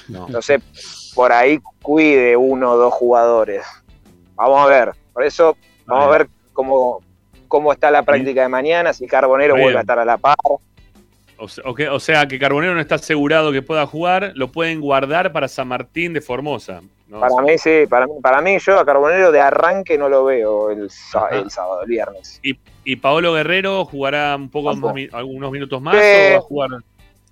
[0.08, 0.26] No.
[0.26, 3.64] Entonces, por ahí cuide uno o dos jugadores.
[4.36, 4.92] Vamos a ver.
[5.12, 7.00] Por eso, vamos a ver cómo,
[7.46, 10.36] cómo está la práctica de mañana, si Carbonero vuelve a estar a la par.
[11.42, 14.52] O sea, o que- o sea, que Carbonero no está asegurado que pueda jugar, lo
[14.52, 16.82] pueden guardar para San Martín de Formosa.
[17.08, 17.20] ¿no?
[17.20, 20.70] Para mí, sí, para mí, para mí yo a Carbonero de arranque no lo veo
[20.70, 22.38] el, sábado, el viernes.
[22.42, 26.00] ¿Y, y Paolo Guerrero jugará un poco más, algunos minutos más Sí.
[26.00, 26.70] o va a jugar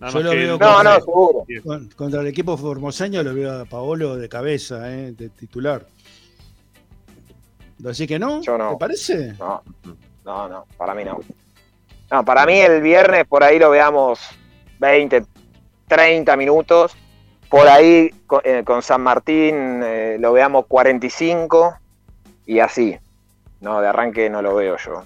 [0.00, 1.44] nada Yo lo veo No, no, seguro.
[1.64, 5.12] Con- contra el equipo formoseño lo veo a Paolo de cabeza, ¿eh?
[5.12, 5.86] de titular.
[7.88, 8.72] Así que no, Yo no.
[8.72, 9.34] ¿te parece?
[9.38, 9.62] No,
[10.24, 11.20] no, no, para mí no.
[12.10, 14.20] No, para mí el viernes por ahí lo veamos
[14.78, 15.24] 20,
[15.86, 16.96] 30 minutos.
[17.48, 21.74] Por ahí con, eh, con San Martín eh, lo veamos 45
[22.46, 22.96] y así.
[23.60, 25.04] No, de arranque no lo veo yo.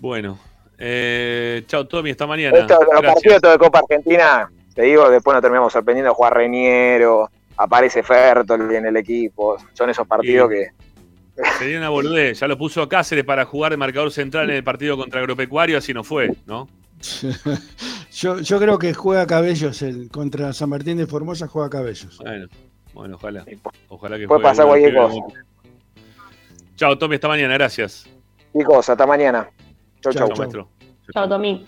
[0.00, 0.38] Bueno,
[0.78, 2.58] eh, chao Tommy, hasta mañana.
[2.58, 7.30] Esto, los partidos de Copa Argentina, te digo, después nos terminamos sorprendiendo a jugar Reñero,
[7.56, 9.56] aparece Fertol en el equipo.
[9.72, 10.68] Son esos partidos que
[11.58, 12.40] Sería una boludez.
[12.40, 15.92] Ya lo puso Cáceres para jugar de marcador central en el partido contra Agropecuario, así
[15.92, 16.68] no fue, ¿no?
[18.12, 22.18] yo, yo creo que juega Cabellos el, contra San Martín de Formosa, juega Cabellos.
[22.18, 22.46] Bueno,
[22.92, 23.44] bueno, ojalá.
[23.88, 25.16] Ojalá que puede pasar cualquier cosa.
[26.76, 28.08] Chao Tommy, hasta mañana, gracias.
[28.56, 29.48] Chicos, hasta mañana.
[30.00, 30.36] Chau, Chao, chau.
[30.38, 30.68] maestro.
[31.12, 31.66] Chao, Tommy.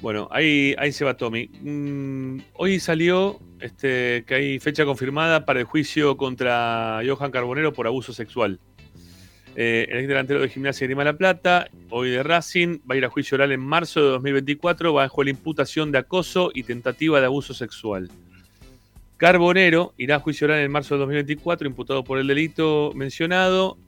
[0.00, 1.48] Bueno, ahí, ahí se va Tommy.
[1.60, 7.86] Mm, hoy salió este, que hay fecha confirmada para el juicio contra Johan Carbonero por
[7.86, 8.60] abuso sexual.
[9.58, 12.98] Eh, el ex delantero de Gimnasia de Grima La Plata, hoy de Racing, va a
[12.98, 17.20] ir a juicio oral en marzo de 2024 bajo la imputación de acoso y tentativa
[17.20, 18.10] de abuso sexual.
[19.16, 23.78] Carbonero irá a juicio oral en marzo de 2024, imputado por el delito mencionado,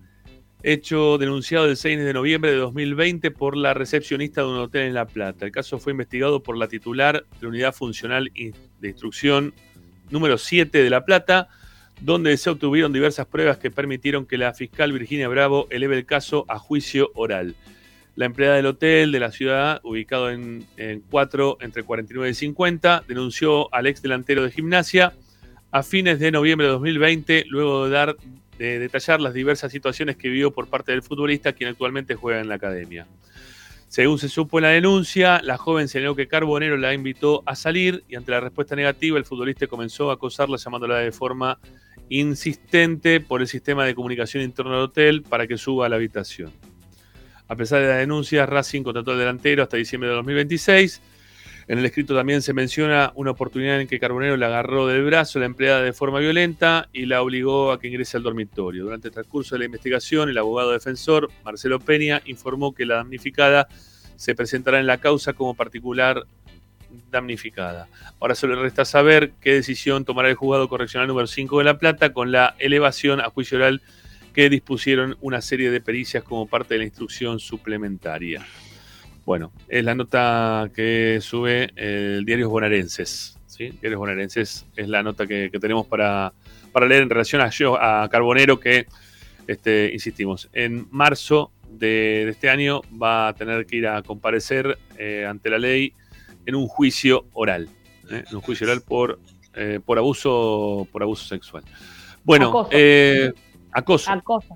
[0.62, 4.94] hecho denunciado el 6 de noviembre de 2020 por la recepcionista de un hotel en
[4.94, 5.44] La Plata.
[5.44, 9.52] El caso fue investigado por la titular de la Unidad Funcional de Instrucción
[10.08, 11.48] número 7 de La Plata,
[12.00, 16.44] donde se obtuvieron diversas pruebas que permitieron que la fiscal Virginia Bravo eleve el caso
[16.48, 17.54] a juicio oral.
[18.14, 20.66] La empleada del hotel de la ciudad, ubicado en,
[21.10, 25.12] 4 entre 49 y 50, denunció al ex delantero de gimnasia
[25.70, 28.16] a fines de noviembre de 2020, luego de dar
[28.58, 32.48] de detallar las diversas situaciones que vivió por parte del futbolista, quien actualmente juega en
[32.48, 33.06] la academia.
[33.88, 38.04] Según se supo en la denuncia, la joven señaló que Carbonero la invitó a salir
[38.08, 41.58] y ante la respuesta negativa el futbolista comenzó a acosarla llamándola de forma
[42.10, 46.52] insistente por el sistema de comunicación interno del hotel para que suba a la habitación.
[47.48, 51.00] A pesar de la denuncia, Racing contrató al delantero hasta diciembre de 2026.
[51.68, 55.38] En el escrito también se menciona una oportunidad en que Carbonero le agarró del brazo
[55.38, 58.84] a la empleada de forma violenta y la obligó a que ingrese al dormitorio.
[58.84, 63.68] Durante el transcurso de la investigación, el abogado defensor, Marcelo Peña, informó que la damnificada
[64.16, 66.26] se presentará en la causa como particular
[67.10, 67.88] damnificada.
[68.20, 72.12] Ahora solo resta saber qué decisión tomará el juzgado correccional número 5 de La Plata
[72.12, 73.82] con la elevación a juicio oral
[74.34, 78.46] que dispusieron una serie de pericias como parte de la instrucción suplementaria.
[79.24, 83.38] Bueno, es la nota que sube el Diarios Bonaerenses.
[83.46, 83.70] ¿sí?
[83.80, 86.32] Diarios Bonaerenses es la nota que, tenemos para,
[86.72, 88.86] para, leer en relación a, a Carbonero que,
[89.46, 95.26] este, insistimos, en marzo de, este año va a tener que ir a comparecer eh,
[95.28, 95.92] ante la ley
[96.48, 97.68] en un juicio oral,
[98.10, 98.24] ¿eh?
[98.26, 99.20] en un juicio oral por,
[99.54, 101.62] eh, por abuso por abuso sexual.
[102.24, 102.70] Bueno, acoso.
[102.72, 103.32] Eh,
[103.70, 104.10] acoso.
[104.10, 104.48] Acoso.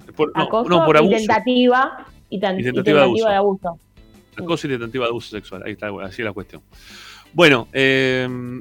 [0.69, 1.15] no, por abuso.
[1.15, 3.79] Y tentativa, y, tentativa, de, abuso.
[4.39, 5.65] Acoso y tentativa de abuso sexual.
[5.67, 6.63] Ahí está, así es la cuestión.
[7.35, 7.69] Bueno,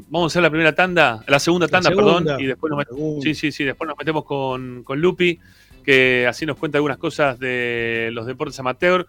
[0.09, 3.33] vamos a hacer la primera tanda, la segunda tanda, perdón, y después nos metemos, sí,
[3.33, 5.39] sí, sí, después nos metemos con, con Lupi,
[5.85, 9.07] que así nos cuenta algunas cosas de los deportes amateur.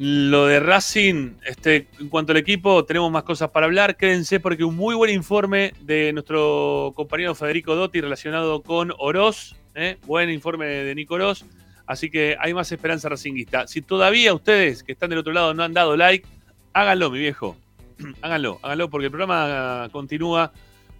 [0.00, 3.96] Lo de Racing, este, en cuanto al equipo, tenemos más cosas para hablar.
[3.96, 9.56] Quédense porque un muy buen informe de nuestro compañero Federico Dotti relacionado con Oroz.
[9.74, 9.96] ¿eh?
[10.06, 11.44] Buen informe de Nico Oroz.
[11.84, 13.66] Así que hay más esperanza racinguista.
[13.66, 16.28] Si todavía ustedes que están del otro lado no han dado like,
[16.74, 17.56] háganlo, mi viejo.
[18.22, 20.52] háganlo, háganlo porque el programa continúa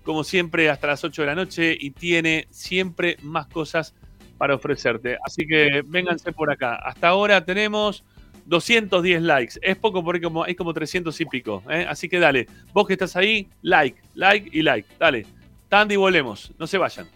[0.03, 3.95] como siempre hasta las 8 de la noche y tiene siempre más cosas
[4.39, 5.19] para ofrecerte.
[5.25, 6.75] Así que vénganse por acá.
[6.75, 8.03] Hasta ahora tenemos
[8.49, 9.55] 210 likes.
[9.63, 11.63] Es poco porque como, hay como 300 y pico.
[11.69, 11.87] ¿eh?
[11.89, 14.89] Así que dale, vos que estás ahí, like, like y like.
[14.99, 15.27] Dale.
[15.69, 16.51] Tandy, volvemos.
[16.59, 17.07] No se vayan.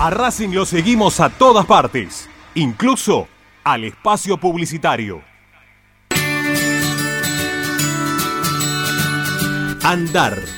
[0.00, 3.26] A Racing lo seguimos a todas partes, incluso
[3.64, 5.22] al espacio publicitario.
[9.82, 10.57] Andar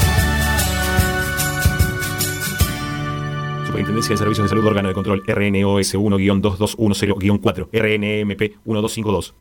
[3.71, 9.33] Superintendencia de Servicios de Salud Órgano de Control RNOS 1-2210-4 RNMP 1252.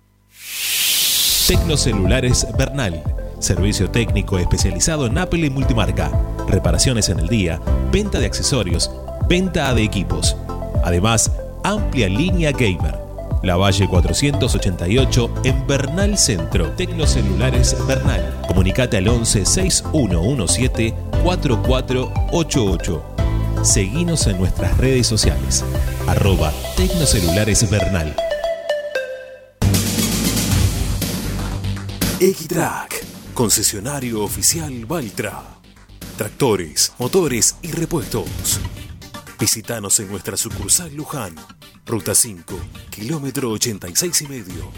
[1.48, 3.02] Tecnocelulares Bernal.
[3.40, 6.12] Servicio técnico especializado en Apple y multimarca.
[6.46, 8.92] Reparaciones en el día, venta de accesorios,
[9.28, 10.36] venta de equipos.
[10.84, 11.32] Además,
[11.64, 13.00] amplia línea gamer.
[13.42, 16.70] La Valle 488 en Bernal Centro.
[16.76, 18.42] Tecnocelulares Bernal.
[18.46, 20.94] Comunicate al 11 6117
[21.24, 23.09] 4488.
[23.62, 25.62] Seguinos en nuestras redes sociales.
[26.06, 28.16] Arroba Tecnocelulares Bernal.
[32.18, 33.04] X-Track,
[33.34, 35.42] concesionario oficial Valtra.
[36.16, 38.60] Tractores, motores y repuestos.
[39.38, 41.34] Visítanos en nuestra sucursal Luján,
[41.84, 42.58] ruta 5,
[42.88, 44.72] kilómetro 86 y medio.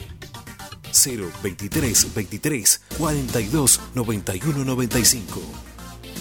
[0.91, 5.72] 0 23 23 42 91 95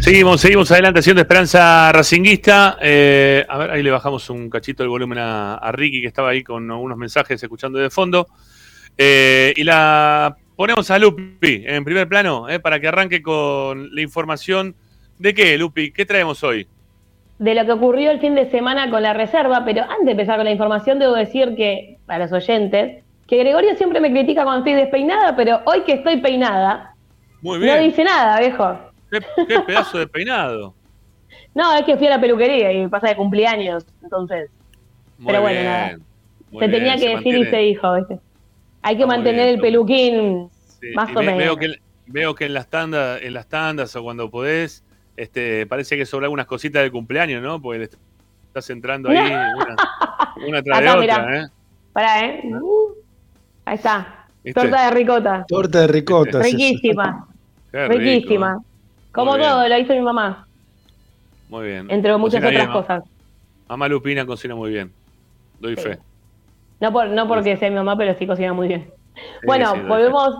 [0.04, 2.76] seguimos, seguimos adelante haciendo Esperanza Racinguista.
[2.82, 6.28] Eh, a ver, ahí le bajamos un cachito el volumen a, a Ricky, que estaba
[6.28, 8.26] ahí con unos mensajes escuchando de fondo.
[8.98, 14.02] Eh, y la ponemos a Lupi en primer plano, eh, para que arranque con la
[14.02, 14.74] información
[15.18, 16.68] de qué, Lupi, ¿qué traemos hoy?
[17.36, 20.36] de lo que ocurrió el fin de semana con la reserva, pero antes de empezar
[20.36, 24.64] con la información, debo decir que, para los oyentes, que Gregorio siempre me critica cuando
[24.64, 26.94] estoy despeinada, pero hoy que estoy peinada,
[27.42, 28.93] Muy no dice nada, viejo.
[29.20, 30.74] ¿Qué, qué pedazo de peinado?
[31.54, 34.50] No, es que fui a la peluquería y pasa de cumpleaños, entonces.
[35.18, 35.98] Muy pero bueno, bien, nada.
[36.50, 38.18] muy Se bien, tenía que se decir y se dijo, ¿viste?
[38.82, 40.50] Hay que Está muy mantener bien, el peluquín
[40.80, 41.38] Sí, más y o menos.
[41.38, 41.74] veo, que,
[42.06, 44.82] veo que en las tandas, en las tandas o cuando podés,
[45.16, 47.62] este, parece que sobra algunas cositas del cumpleaños, ¿no?
[47.62, 49.18] Porque le estás entrando ahí
[49.56, 49.76] una,
[50.48, 51.40] una tras de Acá, otra, mirá.
[51.44, 51.48] ¿eh?
[51.92, 52.42] Pará, ¿eh?
[52.60, 52.94] Uh,
[53.64, 54.26] ahí está.
[54.42, 54.60] ¿Viste?
[54.60, 55.44] Torta de ricota.
[55.46, 56.42] Torta de ricota.
[56.42, 57.28] Riquísima.
[57.72, 58.60] Riquísima.
[59.14, 60.46] Como todo, lo hizo mi mamá,
[61.48, 61.86] Muy bien.
[61.90, 63.04] entre muchas otras cosas.
[63.68, 64.92] Mamá Lupina cocina muy bien.
[65.60, 65.82] Doy Sí.
[65.82, 65.98] fe.
[66.80, 68.90] No, por, no porque sea mi mamá, pero sí cocina muy bien.
[69.46, 70.34] bueno, sí, volvemos,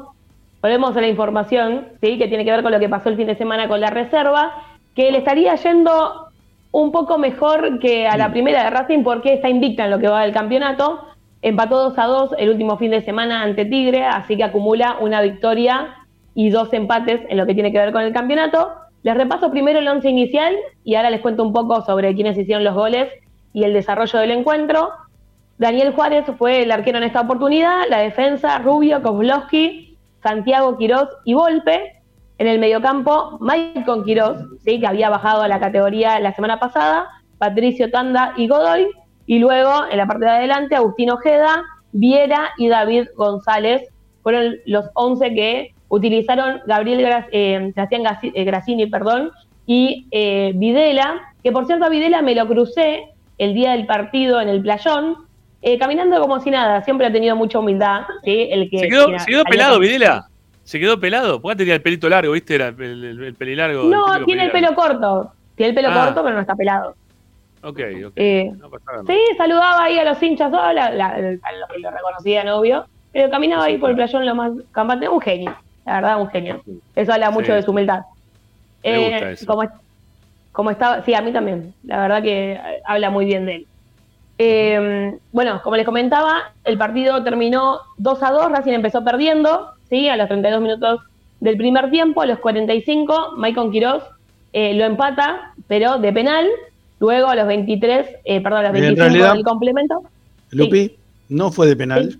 [0.61, 2.19] volvemos a la información, ¿sí?
[2.19, 4.53] que tiene que ver con lo que pasó el fin de semana con la reserva,
[4.95, 6.27] que le estaría yendo
[6.73, 10.09] un poco mejor que a la primera de Racing porque está invicta en lo que
[10.09, 11.07] va del campeonato.
[11.41, 15.21] Empató 2 a 2 el último fin de semana ante Tigre, así que acumula una
[15.21, 15.95] victoria
[16.35, 18.73] y dos empates en lo que tiene que ver con el campeonato.
[19.02, 22.65] Les repaso primero el once inicial y ahora les cuento un poco sobre quiénes hicieron
[22.65, 23.11] los goles
[23.52, 24.90] y el desarrollo del encuentro.
[25.59, 31.35] Daniel Juárez fue el arquero en esta oportunidad, la defensa, Rubio, Kozlowski, Santiago Quirós y
[31.35, 31.93] Volpe.
[32.39, 34.81] En el mediocampo, Maicon Quirós, ¿sí?
[34.81, 37.09] que había bajado a la categoría la semana pasada,
[37.39, 38.89] Patricio Tanda y Godoy.
[39.27, 41.62] Y luego, en la parte de adelante, Agustín Ojeda,
[41.93, 43.89] Viera y David González
[44.23, 47.73] fueron los 11 que utilizaron Gabriel Gra- eh,
[48.35, 49.31] eh, Grassini perdón,
[49.66, 53.05] y eh, Videla, que por cierto a Videla me lo crucé
[53.39, 55.16] el día del partido en el playón,
[55.62, 58.03] eh, caminando como si nada, siempre ha tenido mucha humildad.
[58.25, 58.49] ¿sí?
[58.51, 60.27] El que, ¿Se quedó, que se quedó salió pelado, Videla?
[60.65, 61.41] ¿Se quedó pelado?
[61.41, 62.55] Porque antes tenía el pelito largo, ¿viste?
[62.55, 63.83] Era el, el, el pelilargo.
[63.83, 65.33] el No, tiene el pelo corto.
[65.57, 66.05] Tiene el pelo Ah.
[66.07, 66.95] corto, pero no está pelado.
[67.62, 68.12] Ok, ok.
[68.16, 68.69] Eh, No.
[69.07, 72.85] Sí, saludaba ahí a los hinchas, la- la- a los que lo reconocían, obvio.
[73.12, 75.09] Pero caminaba ahí por el playón lo más campante.
[75.09, 75.55] Un genio,
[75.86, 76.62] la verdad, un genio.
[76.97, 77.52] Eso habla mucho Sí.
[77.52, 78.01] de su humildad.
[78.82, 79.47] Me Eh, gusta eso.
[79.47, 79.62] Como,
[80.52, 83.66] como estaba, sí, a mí también, la verdad que eh, habla muy bien de él.
[84.39, 90.09] Eh, bueno, como les comentaba, el partido terminó 2 a 2, Racing empezó perdiendo, ¿sí?
[90.09, 91.01] a los 32 minutos
[91.40, 94.02] del primer tiempo, a los 45, Maicon Quiroz
[94.52, 96.47] eh, lo empata, pero de penal,
[97.01, 100.02] luego a los 23, eh, perdón, a los En 25 realidad, del complemento.
[100.51, 100.97] Lupi,
[101.28, 102.16] no fue de penal.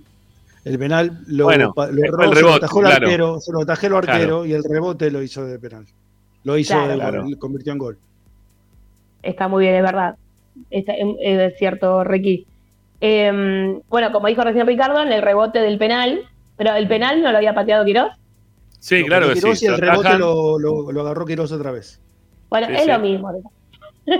[0.65, 3.07] El penal lo, Bueno, pa- lo fue erró, el se lo rebote, atajó el claro.
[3.07, 4.47] arquero, se lo atajó el arquero Claro.
[4.47, 5.87] y el rebote lo hizo de penal.
[6.45, 6.89] Lo hizo Claro.
[6.89, 7.29] de gol, Claro.
[7.29, 7.99] lo convirtió en gol.
[9.23, 10.17] Está muy bien, es verdad.
[10.71, 12.47] Está- em, es cierto, Ricky.
[13.01, 16.21] Eh, bueno, como dijo recién Ricardo, en el rebote del penal,
[16.57, 18.11] pero el penal no lo había pateado Quirós.
[18.79, 19.65] Sí, Lo claro que sí.
[19.65, 22.01] Y el rebote lo, lo- lo agarró Quirós otra vez.
[22.49, 22.89] Bueno, Sí, es sí.
[22.89, 23.43] lo mismo.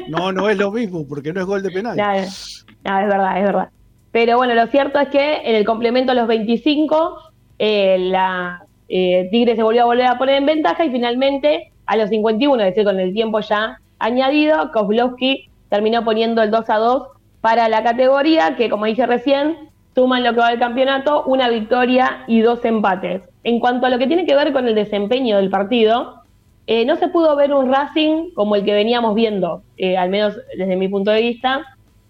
[0.09, 1.97] No, no es lo mismo, porque no es gol de penal.
[1.97, 3.69] No, es verdad, es verdad.
[4.15, 7.17] Pero bueno, lo cierto es que en el complemento a los 25,
[7.59, 11.97] eh, la eh, Tigre se volvió a volver a poner en ventaja y finalmente a
[11.97, 16.77] los 51, es decir, con el tiempo ya añadido, Kozlowski terminó poniendo el 2 a
[16.77, 17.09] 2
[17.41, 19.57] para la categoría, que como dije recién,
[19.97, 23.23] suman lo que va del campeonato, una victoria y dos empates.
[23.43, 26.23] En cuanto a lo que tiene que ver con el desempeño del partido,
[26.69, 30.37] eh, no se pudo ver un Racing como el que veníamos viendo, eh, al menos
[30.57, 31.67] desde mi punto de vista.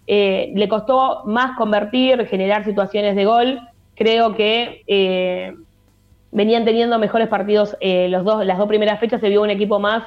[0.07, 3.59] Eh, le costó más convertir, generar situaciones de gol.
[3.95, 5.53] Creo que eh,
[6.31, 9.79] venían teniendo mejores partidos eh, los dos, las dos primeras fechas, se vio un equipo
[9.79, 10.03] más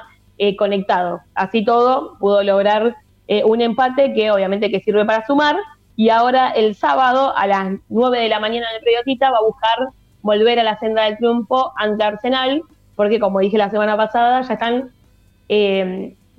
[0.57, 1.19] conectado.
[1.35, 2.95] Así todo, pudo lograr
[3.43, 5.57] un empate que obviamente que sirve para sumar.
[5.97, 9.41] Y ahora el sábado a las 9 de la mañana en el Periodista va a
[9.41, 9.89] buscar
[10.21, 12.63] volver a la senda del triunfo ante Arsenal,
[12.95, 14.91] porque como dije la semana pasada, ya están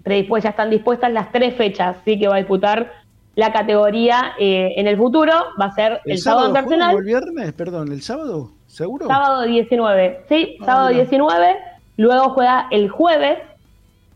[0.02, 2.90] predispuestas, ya están dispuestas las tres fechas, sí que va a disputar
[3.34, 5.32] la categoría eh, en el futuro.
[5.60, 7.52] Va a ser el, ¿El sábado o el viernes?
[7.52, 8.52] Perdón, ¿el sábado?
[8.66, 9.06] ¿Seguro?
[9.06, 11.02] Sábado 19, sí, Ah, sábado mira.
[11.02, 11.56] 19.
[11.96, 13.38] Luego juega el jueves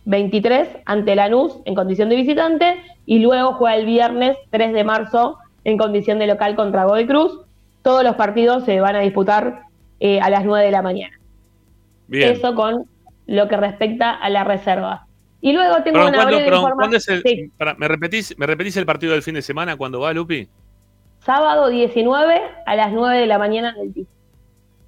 [0.07, 2.77] 23 ante Lanús en condición de visitante.
[3.07, 7.41] Y luego juega el viernes 3 de marzo en condición de local contra Godoy Cruz.
[7.82, 9.62] Todos los partidos se van a disputar
[10.01, 11.19] eh, a las 9 de la mañana.
[12.09, 12.32] Bien.
[12.32, 12.86] Eso con
[13.27, 15.07] lo que respecta a la reserva.
[15.47, 16.77] Y luego tengo Perdón, una ¿cuándo- breve perdón, información.
[16.79, 19.77] ¿cuándo es el- Sí, pará, ¿me, repetís, ¿Me repetís el partido del fin de semana
[19.77, 20.49] cuando va, Lupi?
[21.21, 24.07] sábado 19 a las 9 de la mañana en el.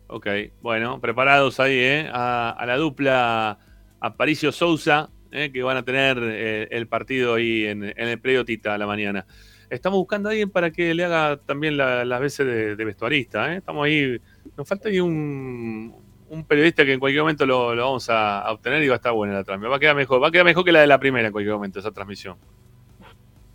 [0.08, 0.26] Ok,
[0.62, 2.10] bueno, preparados ahí, ¿eh?
[2.10, 3.58] A, a la dupla
[4.00, 5.50] Aparicio Sousa, ¿eh?
[5.52, 8.86] que van a tener eh, el partido ahí en, en el predio Tita a la
[8.86, 9.26] mañana.
[9.68, 13.52] Estamos buscando a alguien para que le haga también la- las veces de, de vestuarista,
[13.52, 13.56] ¿eh?
[13.58, 14.18] Estamos ahí,
[14.56, 15.94] nos falta ahí un,
[16.30, 18.96] un periodista que en cualquier momento lo, lo vamos a, a obtener y va a
[18.96, 19.72] estar buena la transmisión.
[19.72, 21.54] Va a quedar mejor, va a quedar mejor que la de la primera en cualquier
[21.54, 22.36] momento, esa transmisión.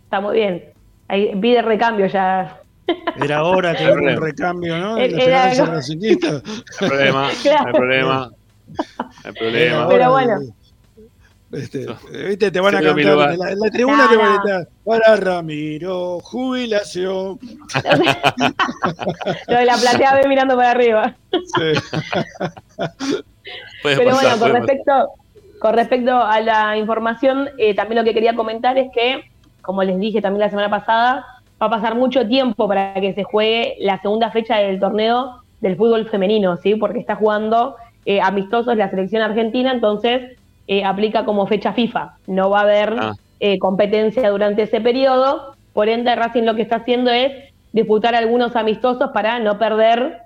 [0.04, 0.64] Está muy bien.
[1.08, 2.58] Ahí pide recambio ya.
[3.22, 4.26] Era hora que No hay hubo un problema.
[4.26, 4.96] recambio, ¿no?
[4.98, 6.30] Era- racinguista.
[6.32, 6.38] No
[6.80, 7.72] hay problema, no hay Claro.
[7.72, 8.30] problema.
[8.68, 9.88] No hay problema.
[9.88, 10.38] Pero bueno.
[11.52, 11.86] De- este,
[12.28, 14.68] viste, te van a mi cantar en la, en la tribuna te van a gritar
[14.84, 17.38] para Ramiro, jubilación.
[19.48, 21.14] Lo de la platea ve mirando para arriba.
[23.82, 24.54] Puede Pero pasar, bueno, con pasar.
[24.62, 25.08] respecto,
[25.58, 29.22] con respecto a la información, eh, también lo que quería comentar es que,
[29.60, 31.26] como les dije también la semana pasada,
[31.60, 35.76] va a pasar mucho tiempo para que se juegue la segunda fecha del torneo del
[35.76, 36.74] fútbol femenino, ¿sí?
[36.76, 42.14] Porque está jugando eh, amistosos la selección argentina, entonces eh, aplica como fecha FIFA.
[42.26, 43.12] No va a haber Ah.
[43.40, 45.54] eh, competencia durante ese periodo.
[45.72, 47.32] Por ende, Racing lo que está haciendo es
[47.72, 50.18] disputar algunos amistosos para no perder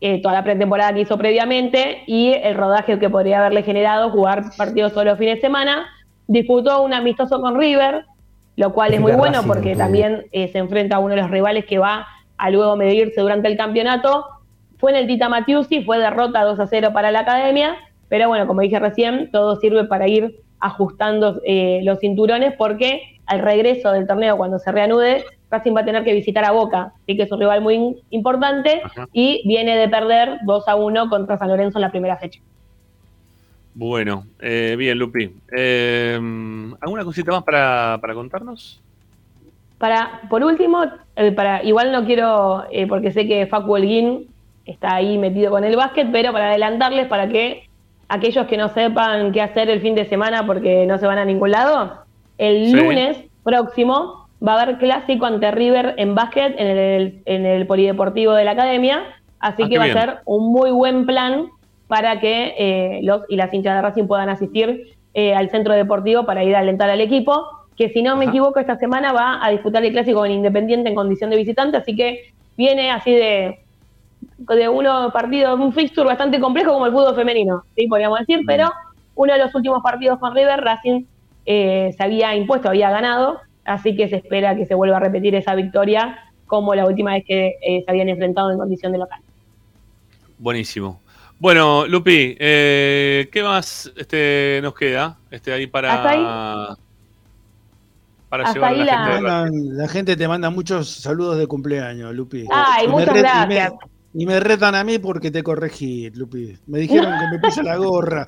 [0.00, 4.42] eh, toda la pretemporada que hizo previamente y el rodaje que podría haberle generado jugar
[4.56, 5.86] partidos los fines de semana.
[6.26, 8.04] Disputó un amistoso con River,
[8.56, 11.30] lo cual es muy bueno Racing, porque también eh, se enfrenta a uno de los
[11.30, 12.06] rivales que va
[12.36, 14.24] a luego medirse durante el campeonato.
[14.78, 17.76] Fue en el Tita Matiusi, fue derrota 2 a 0 para la academia,
[18.12, 23.38] pero bueno, como dije recién, todo sirve para ir ajustando eh, los cinturones porque al
[23.38, 27.16] regreso del torneo, cuando se reanude, Racing va a tener que visitar a Boca, así
[27.16, 29.08] que es un rival muy importante Ajá.
[29.14, 32.38] y viene de perder 2 a 1 contra San Lorenzo en la primera fecha.
[33.74, 35.34] Bueno, eh, bien, Lupi.
[35.50, 36.20] Eh,
[36.82, 38.82] ¿Alguna cosita más para, para contarnos?
[39.78, 40.84] Para, por último,
[41.16, 44.26] eh, para, igual no quiero, porque sé que Facu Holguín
[44.66, 47.71] está ahí metido con el básquet, pero para adelantarles, para que
[48.12, 51.24] aquellos que no sepan qué hacer el fin de semana porque no se van a
[51.24, 52.04] ningún lado,
[52.36, 52.76] el Sí.
[52.76, 58.32] lunes próximo va a haber clásico ante River en básquet en el, en el Polideportivo
[58.34, 59.02] de la Academia,
[59.40, 59.96] así Ah, que va bien.
[59.96, 61.46] a ser un muy buen plan
[61.86, 64.82] para que eh, los y las hinchas de Racing puedan asistir
[65.14, 68.30] eh, al centro deportivo para ir a alentar al equipo, que si no me Ajá.
[68.32, 71.96] equivoco esta semana va a disputar el clásico en Independiente en condición de visitante, así
[71.96, 72.20] que
[72.58, 73.58] viene así de
[74.48, 77.86] de uno partido, un fixture bastante complejo como el fútbol femenino, ¿sí?
[77.86, 78.70] podríamos decir, pero
[79.14, 81.04] uno de los últimos partidos con River, Racing
[81.44, 85.34] eh, se había impuesto, había ganado, así que se espera que se vuelva a repetir
[85.34, 89.20] esa victoria como la última vez que eh, se habían enfrentado en condición de local.
[90.38, 91.00] Buenísimo.
[91.38, 96.76] Bueno, Lupi, eh, ¿qué más este, nos queda este, ahí para, Hasta ahí.
[98.28, 102.44] para Hasta ahí la, la- gente la te manda muchos saludos de cumpleaños, Lupi.
[102.52, 103.72] Ay, Y muchas me- gracias.
[104.14, 106.54] Y me retan a mí porque te corregí, Lupi.
[106.66, 108.26] Me dijeron que me puse la gorra.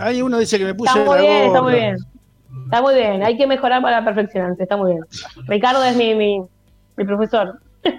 [0.00, 1.46] Hay uno dice que me puse Está muy la bien, gorra.
[1.48, 1.96] está muy bien.
[2.64, 5.04] Está muy bien, hay que mejorar para perfeccionarse, está muy bien.
[5.46, 6.40] Ricardo es mi, mi,
[6.96, 7.60] mi profesor.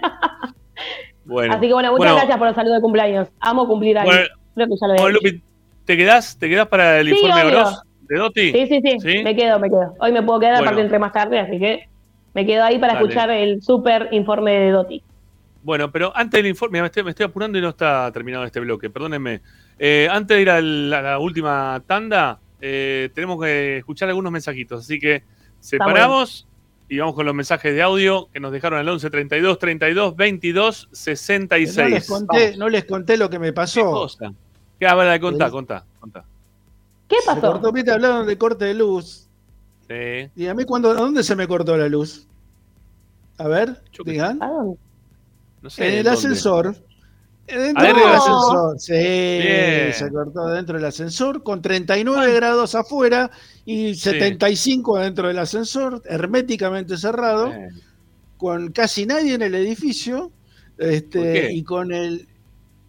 [1.26, 3.28] Bueno, Así que bueno, muchas Bueno, gracias por los saludos de cumpleaños.
[3.42, 4.16] Amo cumplir años.
[4.16, 5.36] Bueno, Creo que ya lo he bueno, dicho.
[5.36, 5.44] Lupi,
[5.84, 6.38] ¿te quedás?
[6.40, 7.66] ¿Te quedás para el Sí, informe obvio.
[8.08, 8.52] De Dotti?
[8.54, 9.94] Sí, sí, sí, me quedo, me quedo.
[10.00, 10.68] Hoy me puedo quedar, Bueno.
[10.70, 11.90] aparte entré más tarde, así que
[12.34, 13.06] me quedo ahí para Dale.
[13.06, 15.04] escuchar el súper informe de Doti.
[15.68, 18.62] Bueno, pero antes del informe, me estoy, me estoy apurando y no está terminado este
[18.62, 19.42] bloque, perdónenme.
[19.78, 24.32] Eh, antes de ir a la, a la última tanda, eh, tenemos que escuchar algunos
[24.32, 25.24] mensajitos, así que
[25.60, 26.48] separamos
[26.88, 30.88] y vamos con los mensajes de audio que nos dejaron al 11 32 32 22
[30.90, 31.78] 66.
[31.78, 34.08] No les, conté, no les conté lo que me pasó.
[34.80, 35.20] ¿Qué habla?
[35.20, 36.24] Contá, contá, contá.
[37.10, 39.28] ¿Qué Se cortó, viste, hablaron de corte de luz.
[39.90, 40.32] Sí.
[40.34, 42.26] ¿Y a mí cuando, a dónde se me cortó la luz?
[43.38, 44.40] A ver, digan.
[45.68, 46.18] No sé, en el ¿dónde?
[46.18, 46.76] ascensor.
[47.46, 48.80] Dentro Adentro del ascensor.
[48.80, 49.94] Sí, Bien.
[49.94, 53.32] se cortó dentro del ascensor con 39 grados afuera
[53.66, 57.54] y 75 dentro del ascensor, herméticamente cerrado,
[58.38, 60.32] con casi nadie en el edificio.
[60.78, 61.52] Este, ¿Por qué?
[61.54, 62.28] y con el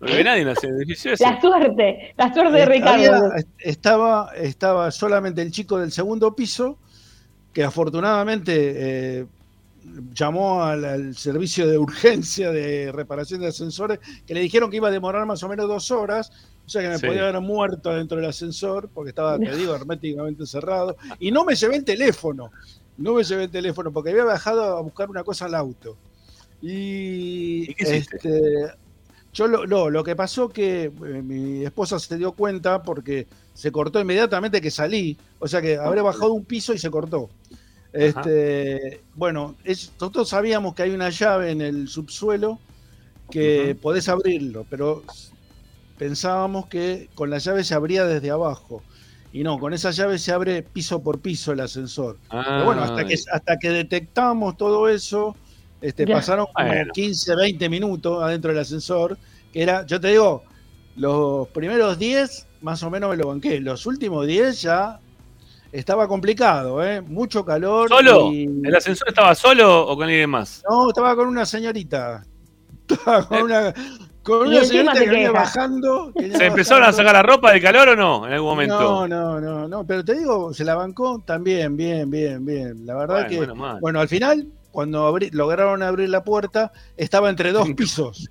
[0.01, 1.25] No ve nadie en ese edificio ese.
[1.25, 2.93] La suerte, la suerte de Ricardo.
[3.27, 6.79] había- estaba, estaba solamente el chico del segundo piso,
[7.53, 8.53] que afortunadamente
[9.21, 9.27] eh,
[10.13, 14.89] llamó al, al servicio de urgencia de reparación de ascensores, que le dijeron que iba
[14.89, 16.31] a demorar más o menos dos horas,
[16.67, 17.07] o sea que me Sí.
[17.07, 21.55] podía haber muerto dentro del ascensor, porque estaba, te digo, herméticamente cerrado, y no me
[21.55, 22.51] llevé el teléfono,
[22.99, 25.97] no me llevé el teléfono, porque había bajado a buscar una cosa al auto.
[26.61, 28.73] Y, este,
[29.33, 30.91] yo lo, no, lo que pasó que eh,
[31.23, 36.01] mi esposa se dio cuenta porque se cortó inmediatamente que salí, o sea que habré
[36.03, 37.31] bajado un piso y se cortó.
[37.93, 42.59] Este, bueno, es- nosotros sabíamos que hay una llave en el subsuelo
[43.31, 45.03] que podés abrirlo, pero
[45.99, 48.83] pensábamos que con la llave se abría desde abajo.
[49.33, 52.19] Y no, con esa llave se abre piso por piso el ascensor.
[52.31, 55.37] Pero bueno, hasta que, hasta que detectamos todo eso,
[55.83, 56.93] este, pasaron como Bueno.
[56.95, 59.19] 15, 20 minutos adentro del ascensor,
[59.53, 60.45] que era, yo te digo,
[60.97, 64.99] los primeros 10 más o menos me lo banqué, los últimos 10 ya
[65.73, 67.01] estaba complicado, ¿eh?
[67.01, 67.89] mucho calor.
[67.89, 68.33] ¿Solo?
[68.33, 70.63] y- ¿El ascensor estaba solo o con alguien más?
[70.69, 72.25] No, estaba con una señorita.
[72.89, 73.75] Estaba con una,
[74.23, 76.11] con señorita se que venía bajando.
[76.19, 78.81] que ¿Se empezaron a sacar la ropa de calor o no en algún momento?
[78.81, 82.87] No, no, no, no, pero te digo, se la bancó también, bien, bien, bien.
[82.87, 87.53] La verdad Bueno, que, bueno, al final, cuando abrí- lograron abrir la puerta, estaba entre
[87.53, 88.31] dos pisos.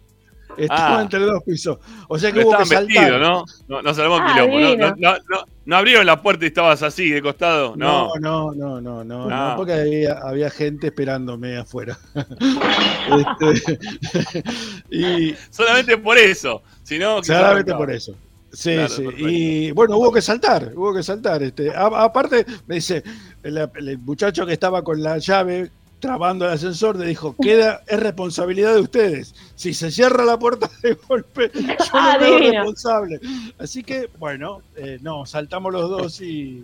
[0.58, 1.02] Estaba Ah.
[1.04, 1.78] entre dos pisos.
[2.08, 3.20] O sea que Pero hubo que saltar.
[3.22, 3.46] ¿no?
[3.68, 4.60] No, no salvó Ah, quilombo.
[4.60, 7.76] No, no, no, no, no abrieron la puerta y estabas así, de costado.
[7.76, 8.12] No.
[8.20, 9.50] No, no, no, no, no, Ah.
[9.52, 11.98] no, porque había, había gente esperándome afuera.
[13.08, 13.80] Este,
[14.90, 16.62] y Solamente por eso.
[16.84, 18.14] Si no, quizás Solamente por eso.
[18.52, 19.02] Sí, Claro, sí.
[19.04, 19.30] perfecto.
[19.30, 21.44] Y bueno, hubo que saltar, hubo que saltar.
[21.44, 23.04] Este, a- aparte, me dice,
[23.44, 25.70] el, el muchacho que estaba con la llave
[26.00, 29.34] trabando el ascensor, le dijo, queda, es responsabilidad de ustedes.
[29.56, 32.52] Si se cierra la puerta de golpe, yo no Ah, divino.
[32.64, 33.20] responsable.
[33.60, 36.64] Así que, bueno, eh, no, saltamos los dos y,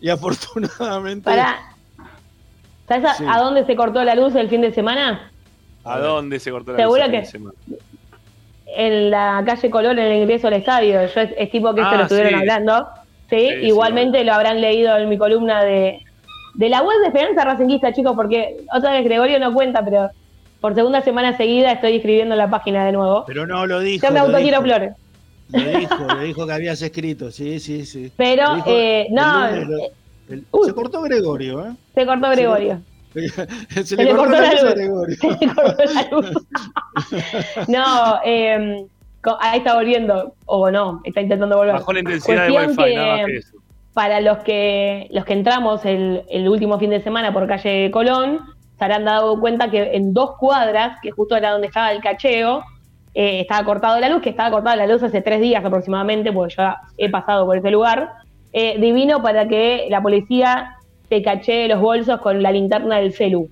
[0.00, 1.24] y afortunadamente...
[1.30, 1.56] Pará.
[2.86, 3.24] ¿Sabes a, Sí.
[3.28, 5.30] a dónde se cortó la luz el fin de semana?
[5.84, 7.54] ¿A dónde se cortó la luz el que- fin de semana?
[8.76, 11.06] En la calle Colón, en el ingreso al estadio.
[11.06, 12.36] Yo es- estimo que esto Ah, lo estuvieron sí.
[12.36, 12.86] hablando.
[13.30, 13.36] ¿sí?
[13.38, 16.02] Sí, sí, Igualmente lo habrán leído en mi columna de,
[16.54, 20.10] de la web de Esperanza Racinguista, chicos, porque otra vez Gregorio no cuenta, pero
[20.60, 23.24] por segunda semana seguida estoy escribiendo en la página de nuevo.
[23.26, 24.06] Pero no lo dijo.
[24.06, 24.62] Yo me dijo.
[24.62, 24.94] flores.
[25.50, 28.12] Lo dijo, lo dijo que habías escrito, sí, sí, sí.
[28.16, 31.72] Pero, dijo eh, el no, eh, se cortó Gregorio, ¿eh?
[31.94, 32.82] Se cortó Gregorio.
[33.70, 34.74] Se, Se le, le cortó, cortó la la luz a.
[34.74, 35.16] Gregorio.
[35.20, 36.32] Se le cortó la luz.
[37.68, 38.86] No, eh,
[39.40, 41.74] ahí está volviendo, o no, está intentando volver.
[41.74, 43.56] Bajó la intensidad de Wi-Fi, que, nada más que eso.
[43.98, 48.38] Para los que los que entramos el, el último fin de semana por calle Colón,
[48.78, 52.62] se habrán dado cuenta que en dos cuadras, que justo era donde estaba el cacheo,
[53.12, 56.54] eh, estaba cortado la luz, que estaba cortada la luz hace tres días aproximadamente, porque
[56.56, 56.62] yo
[56.96, 58.12] he pasado por ese lugar.
[58.52, 60.76] Eh, divino para que la policía
[61.08, 63.48] te cachee los bolsos con la linterna del celu.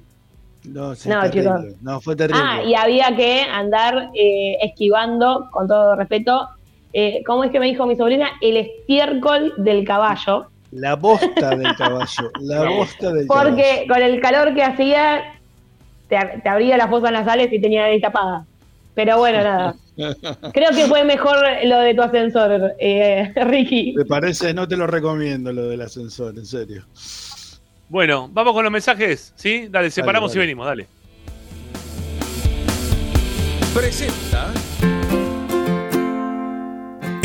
[0.63, 1.61] No, sí, No, chicos.
[1.83, 2.41] No, fue terrible.
[2.41, 6.51] Ah, y había que andar eh, esquivando, con todo respeto,
[6.99, 8.31] eh, ¿cómo es que me dijo mi sobrina?
[8.41, 10.47] El estiércol del caballo.
[10.71, 12.31] La bosta del caballo.
[12.41, 13.51] La bosta del caballo.
[13.51, 15.39] Porque con el calor que hacía,
[16.09, 18.47] te, te abría las fosas nasales y tenía ahí tapada.
[18.95, 19.75] Pero bueno, nada.
[20.55, 23.93] Creo que fue mejor lo de tu ascensor, eh, Ricky.
[23.95, 26.87] Me parece, no te lo recomiendo lo del ascensor, en serio.
[27.91, 29.69] Bueno, vamos con los mensajes, ¿sí?
[29.69, 30.39] Dale, separamos dale.
[30.39, 30.87] y venimos, dale.
[33.75, 34.51] Presenta.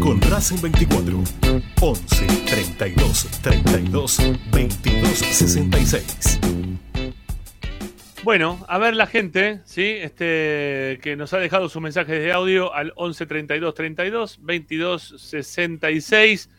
[0.00, 1.22] Con Racing 24
[1.80, 4.18] 11 32 32
[4.52, 6.40] 22 66.
[8.22, 9.84] Bueno, a ver la gente, ¿sí?
[9.84, 16.50] Este, que nos ha dejado sus mensajes de audio al 11 32 32 22 66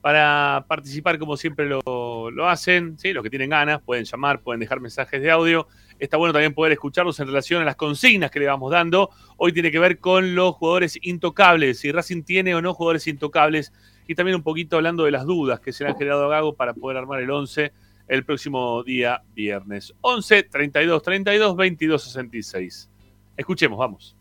[0.00, 3.12] para participar como siempre lo, lo hacen, ¿sí?
[3.12, 5.68] Los que tienen ganas pueden llamar, pueden dejar mensajes de audio.
[6.00, 9.10] Está bueno también poder escucharlos en relación a las consignas que le vamos dando.
[9.36, 13.70] Hoy tiene que ver con los jugadores intocables, si Racing tiene o no jugadores intocables
[14.08, 16.54] y también un poquito hablando de las dudas que se le han generado a Gago
[16.54, 17.70] para poder armar el 11
[18.08, 19.94] el próximo día viernes.
[20.00, 22.90] 11 32 32 22 66.
[23.36, 24.16] Escuchemos, vamos.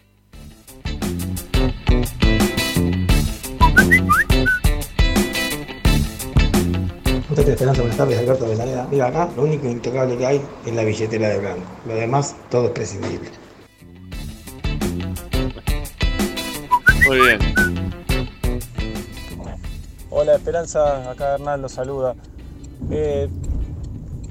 [7.39, 8.87] Muchachos, Esperanza, buenas tardes, Alberto Avellaneda.
[8.91, 11.61] Mira, acá lo único intocable que hay es la billetera de blanco.
[11.87, 13.29] Lo demás, todo es prescindible.
[17.07, 17.39] Muy bien.
[20.09, 22.13] Hola Esperanza, acá Hernán los saluda.
[22.91, 23.29] Eh,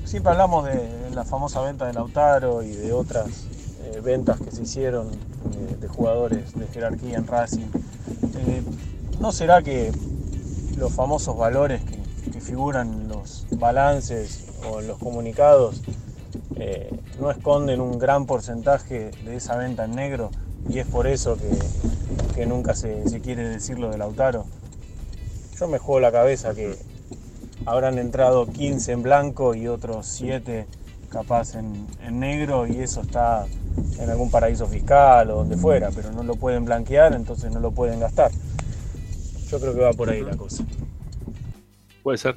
[0.04, 3.46] siempre hablamos de la famosa venta de Lautaro y de otras
[3.84, 7.68] eh, ventas que se hicieron eh, de jugadores de jerarquía en Racing.
[8.36, 8.62] Eh,
[9.18, 9.92] ¿No será que
[10.76, 11.97] los famosos valores que,
[12.30, 15.82] que figuran en los balances o en los comunicados
[16.56, 16.90] eh,
[17.20, 20.30] no esconden un gran porcentaje de esa venta en negro
[20.68, 21.50] y es por eso que,
[22.34, 24.44] que nunca se, se quiere decir lo de Lautaro?
[25.58, 26.76] Yo me juego la cabeza que
[27.66, 30.66] habrán entrado 15 en blanco y otros 7
[31.10, 33.46] capaz en, en negro y eso está
[33.98, 37.72] en algún paraíso fiscal o donde fuera, pero no lo pueden blanquear, entonces no lo
[37.72, 38.30] pueden gastar.
[39.48, 40.64] Yo creo que va por ahí la cosa.
[42.08, 42.36] Puede ser.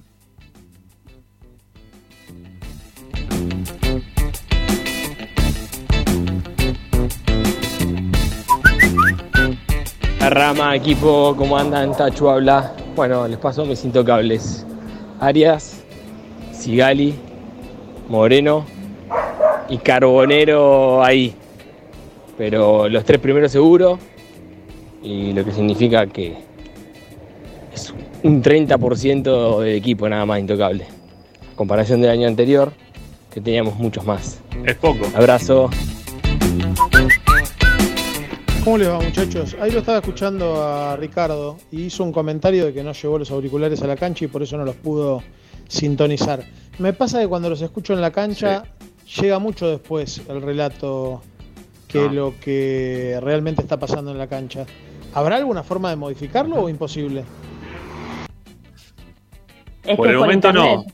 [10.20, 11.96] La rama, equipo, ¿cómo andan?
[11.96, 12.74] Tachu habla.
[12.98, 14.66] Bueno, les paso mis intocables.
[15.22, 15.82] Arias,
[16.52, 17.16] Sigali,
[18.10, 18.66] Moreno
[19.70, 21.34] y Carbonero ahí.
[22.38, 24.00] Pero los tres primeros seguro.
[25.02, 26.51] Y lo que significa que
[28.24, 30.86] un 30% del equipo nada más intocable.
[31.52, 32.72] A comparación del año anterior,
[33.32, 34.40] que teníamos muchos más.
[34.66, 35.06] Es poco.
[35.16, 35.70] Abrazo.
[38.64, 39.56] ¿Cómo les va muchachos?
[39.60, 43.32] Ahí lo estaba escuchando a Ricardo y hizo un comentario de que no llevó los
[43.32, 45.24] auriculares a la cancha y por eso no los pudo
[45.68, 46.44] sintonizar.
[46.78, 48.64] Me pasa que cuando los escucho en la cancha
[49.20, 51.24] llega mucho después el relato
[51.88, 52.12] que Ah.
[52.14, 54.66] lo que realmente está pasando en la cancha.
[55.14, 57.24] ¿Habrá alguna forma de modificarlo o imposible?
[59.96, 60.86] Por el momento no.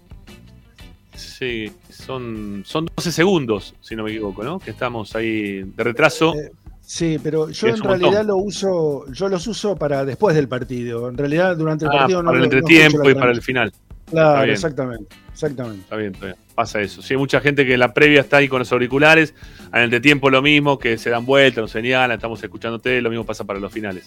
[1.15, 4.59] Sí, son, son 12 segundos, si no me equivoco, ¿no?
[4.59, 6.33] Que estamos ahí de retraso.
[6.81, 7.99] Sí, pero yo en montón.
[7.99, 11.09] realidad lo uso, yo los uso para después del partido.
[11.09, 13.73] En realidad durante el Ah, partido no para el no entretiempo y para el final.
[14.09, 15.81] Claro, exactamente, exactamente.
[15.81, 16.37] Está bien, está bien.
[16.55, 17.01] Pasa eso.
[17.01, 19.33] Sí, hay mucha gente que en la previa está ahí con los auriculares,
[19.73, 23.25] en el entretiempo lo mismo, que se dan vueltas, nos señalan, estamos escuchándote, lo mismo
[23.25, 24.05] pasa para los finales.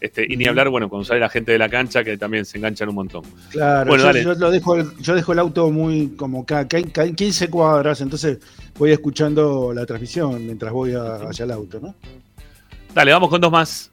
[0.00, 2.58] Este, y ni hablar, bueno, cuando sale la gente de la cancha, que también se
[2.58, 3.22] enganchan un montón.
[3.50, 4.24] Claro, Bueno, yo, dale.
[4.24, 8.00] yo lo dejo el, yo dejo el auto muy como ca- ca- ca- 15 cuadras,
[8.00, 8.38] entonces
[8.78, 11.94] voy escuchando la transmisión mientras voy a- hacia el auto, ¿no?
[12.94, 13.90] Dale, vamos con dos más.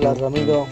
[0.00, 0.66] Hola Ramiro,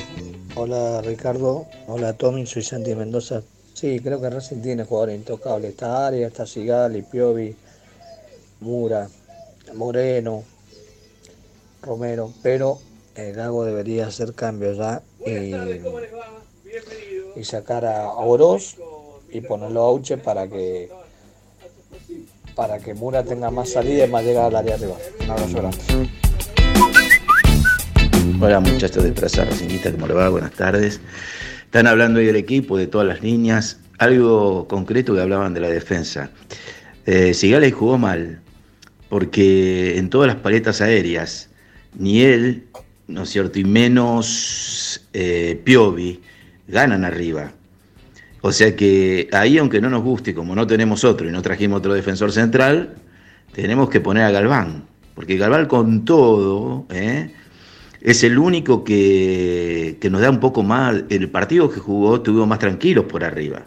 [0.55, 3.43] hola Ricardo, hola Tommy, soy Santi Mendoza.
[3.75, 5.73] Sí, creo que Racing tiene jugadores intocables.
[5.73, 7.55] Está Arias, está Sigali, Piovi,
[8.61, 9.07] Mura,
[9.75, 10.45] Moreno,
[11.83, 12.79] Romero, pero
[13.17, 15.53] el Gago debería hacer cambios ya y,
[17.39, 18.77] y sacar a Oroz
[19.31, 20.91] y ponerlo a Auche para que
[22.55, 24.97] para que Mura tenga más salida y más llegada al área arriba.
[25.21, 26.28] Un abrazo grande.
[28.40, 30.28] Hola muchachos de Plaza Racingista, ¿cómo le va?
[30.28, 31.01] Buenas tardes.
[31.65, 33.81] Están hablando hoy del equipo, de todas las líneas.
[33.98, 36.31] Algo concreto que hablaban de la defensa.
[37.05, 38.40] Eh, Sigali jugó mal,
[39.09, 41.51] porque en todas las paletas aéreas,
[41.98, 42.66] ni él,
[43.09, 43.59] ¿no es cierto?
[43.59, 46.20] Y menos eh, Piovi
[46.69, 47.55] ganan arriba.
[48.40, 51.78] O sea que ahí, aunque no nos guste, como no tenemos otro y no trajimos
[51.78, 52.94] otro defensor central,
[53.52, 54.85] tenemos que poner a Galván.
[55.16, 57.32] Porque Galván con todo, ¿eh?
[58.01, 61.03] Es el único que, que nos da un poco más.
[61.09, 63.66] El partido que jugó estuvimos más tranquilos por arriba.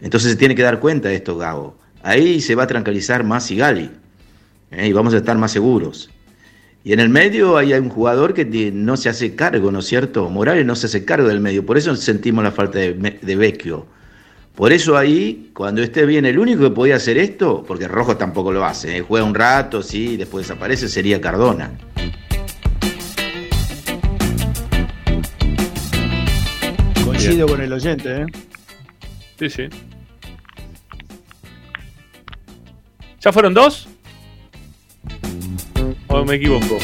[0.00, 1.76] Entonces se tiene que dar cuenta de esto, Gabo.
[2.02, 3.90] Ahí se va a tranquilizar más Sigali.
[4.70, 4.88] ¿eh?
[4.88, 6.10] Y vamos a estar más seguros.
[6.84, 10.30] Y en el medio hay un jugador que no se hace cargo, ¿no es cierto?
[10.30, 11.66] Morales no se hace cargo del medio.
[11.66, 13.86] Por eso sentimos la falta de, de Vecchio.
[14.54, 18.52] Por eso ahí, cuando esté bien, el único que podía hacer esto, porque Rojo tampoco
[18.52, 19.00] lo hace, ¿eh?
[19.02, 21.72] juega un rato, sí, después desaparece, sería Cardona.
[27.26, 28.26] Coincido con el oyente, ¿eh?
[29.38, 29.62] Sí, sí.
[33.20, 33.88] ¿Ya fueron dos?
[36.08, 36.78] ¿O me equivoco?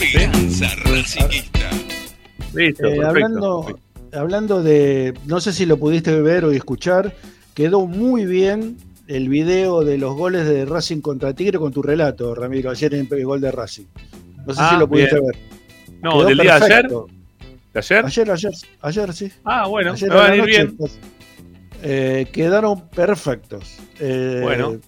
[0.00, 1.70] Esperanza Racingista.
[2.54, 3.06] Listo, Eh, perfecto.
[3.08, 3.78] hablando,
[4.12, 7.14] hablando de, no sé si lo pudiste ver o escuchar,
[7.54, 12.34] quedó muy bien el video de los goles de Racing contra Tigre con tu relato,
[12.34, 13.84] Ramiro, ayer en el gol de Racing.
[14.46, 15.26] No sé Ah, si lo pudiste bien.
[15.26, 15.36] ver.
[16.02, 16.88] No, Quedó ¿del día de ayer?
[17.72, 18.04] ¿De ayer?
[18.04, 19.30] Ayer, ayer, ayer, sí.
[19.44, 20.76] Ah, bueno, Ayer me va a ir noche, bien.
[20.76, 20.98] pues,
[21.82, 23.78] eh, quedaron perfectos.
[23.98, 24.78] Eh, Bueno.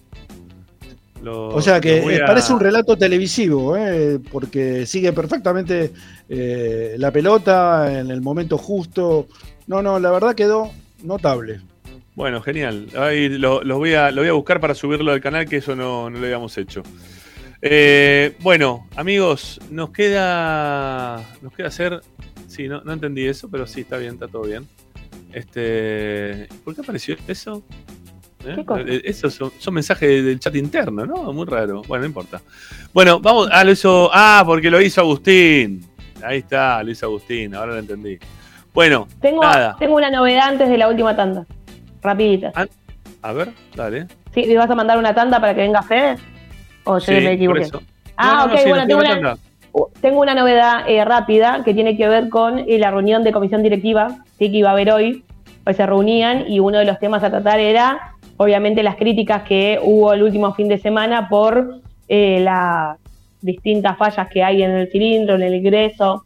[1.21, 4.19] Lo- O sea que eh, a- parece un relato televisivo, ¿eh?
[4.29, 5.93] porque sigue perfectamente
[6.27, 9.27] eh, la pelota en el momento justo.
[9.67, 11.61] No, no, la verdad quedó notable.
[12.15, 12.87] Bueno, genial.
[12.97, 15.77] Ahí lo, lo voy a, lo voy a buscar para subirlo al canal, que eso
[15.77, 16.83] no, no lo habíamos hecho.
[17.65, 21.21] Eh, bueno, amigos, nos queda.
[21.41, 22.01] Nos queda hacer.
[22.47, 24.67] Sí, no, no entendí eso, pero sí, está bien, está todo bien.
[25.31, 26.49] Este.
[26.65, 27.63] ¿Por qué apareció eso?
[28.45, 28.65] ¿Eh?
[28.85, 31.31] Eh, Esos son, son mensajes del chat interno, ¿no?
[31.31, 31.81] Muy raro.
[31.87, 32.41] Bueno, no importa.
[32.93, 33.47] Bueno, vamos.
[33.49, 34.09] Ah, lo hizo.
[34.11, 35.85] Ah, porque lo hizo Agustín.
[36.21, 38.17] Ahí está, lo hizo Agustín, ahora lo entendí.
[38.73, 39.77] Bueno, Tengo, nada.
[39.79, 41.45] tengo una novedad antes de la última tanda.
[42.01, 42.51] Rapidita.
[43.21, 44.07] A ver, dale.
[44.33, 44.45] ¿Sí?
[44.45, 46.17] ¿Le vas a mandar una tanda para que venga Fede?
[46.85, 47.67] ¿O yo Sí, me equivoqué?
[48.17, 49.37] Ah, No, no, no, ok, sí, bueno, tengo una,
[50.01, 53.63] tengo una novedad eh, rápida que tiene que ver con eh, la reunión de comisión
[53.63, 54.51] directiva ¿sí?
[54.51, 55.23] que iba a haber hoy.
[55.65, 59.79] Hoy se reunían y uno de los temas a tratar era, obviamente, las críticas que
[59.81, 61.79] hubo el último fin de semana por
[62.09, 62.97] eh, las
[63.41, 66.25] distintas fallas que hay en el cilindro, en el ingreso,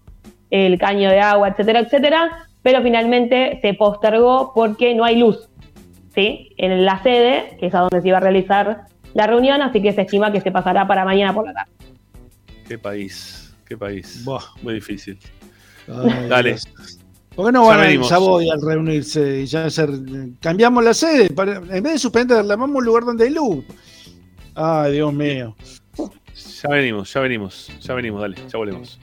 [0.49, 2.47] el caño de agua, etcétera, etcétera.
[2.63, 5.47] Pero finalmente se postergó porque no hay luz.
[6.17, 6.49] ¿sí?
[6.57, 8.85] en la sede, que es a donde se iba a realizar
[9.18, 11.72] la reunión, así que se estima que se pasará para mañana por la tarde.
[12.68, 14.23] Qué país, qué país.
[14.61, 15.18] Muy difícil.
[15.88, 16.49] Ay, Dale.
[16.52, 16.99] Dios.
[17.35, 18.10] ¿Por qué no Ya van a venimos.
[18.10, 19.89] Savoy al reunirse y ya hacer.
[20.39, 23.65] Cambiamos la sede, para- en vez de suspenderla, vamos a un lugar donde hay luz.
[24.53, 25.56] Ay, Dios mío.
[26.61, 28.99] Ya venimos, ya venimos, ya venimos, dale, ya volvemos.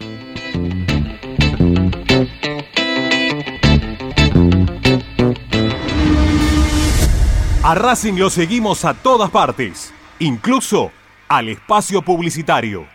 [7.63, 10.91] A Racing lo seguimos a todas partes, incluso
[11.29, 12.87] al espacio publicitario.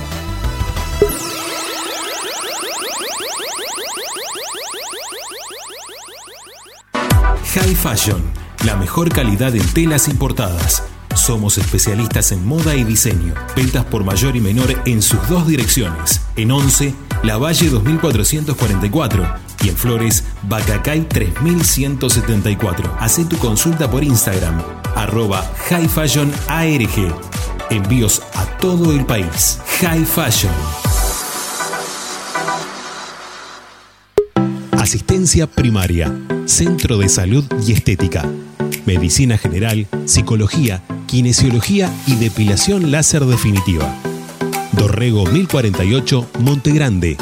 [7.55, 8.23] High Fashion,
[8.65, 10.83] la mejor calidad en telas importadas.
[11.19, 13.35] Somos especialistas en moda y diseño.
[13.55, 16.23] Ventas por mayor y menor en sus dos direcciones.
[16.37, 19.27] En 11, La Valle 2444
[19.63, 22.97] y en Flores, Bacacay 3174.
[23.01, 24.63] Haz tu consulta por Instagram,
[24.95, 27.13] arroba High Fashion ARG.
[27.69, 29.59] Envíos a todo el país.
[29.81, 30.53] High Fashion.
[34.73, 36.17] Asistencia primaria,
[36.47, 38.25] Centro de Salud y Estética.
[38.87, 43.95] Medicina General, Psicología, Kinesiología y Depilación Láser Definitiva.
[44.73, 47.17] Dorrego 1048, Monte Grande.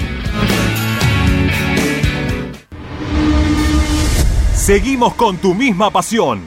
[4.57, 6.41] Seguimos con tu misma pasión.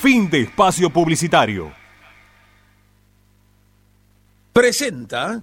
[0.00, 1.70] Fin de espacio publicitario.
[4.54, 5.42] Presenta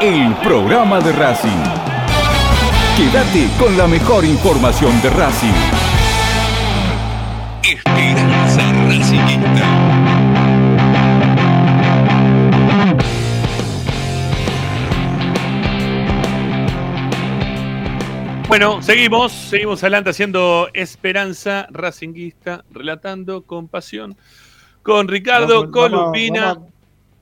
[0.00, 1.62] el programa de Racing.
[2.96, 5.52] Quédate con la mejor información de Racing.
[7.62, 9.62] Esperanza Racingista.
[18.48, 24.16] Bueno, seguimos, seguimos adelante haciendo Esperanza Racinguista, relatando con pasión,
[24.82, 26.40] con Ricardo Vamos- Colupina.
[26.42, 26.75] Vamos, vamos a-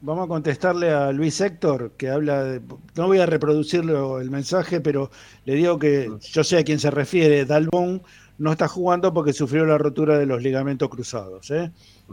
[0.05, 2.60] vamos a contestarle a Luis Héctor, que habla de.
[2.94, 5.10] No voy a reproducirlo el mensaje, pero
[5.47, 7.44] le digo que yo sé a quién se refiere.
[7.47, 8.02] Dalbón
[8.39, 11.51] no está jugando porque sufrió la rotura de los ligamentos cruzados.
[11.51, 11.70] ¿eh?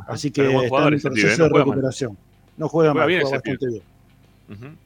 [0.08, 1.60] Así que está en proceso no de mal.
[1.60, 2.18] recuperación.
[2.58, 3.82] No juega, Juega mal, bien juega ese bastante
[4.48, 4.78] bien.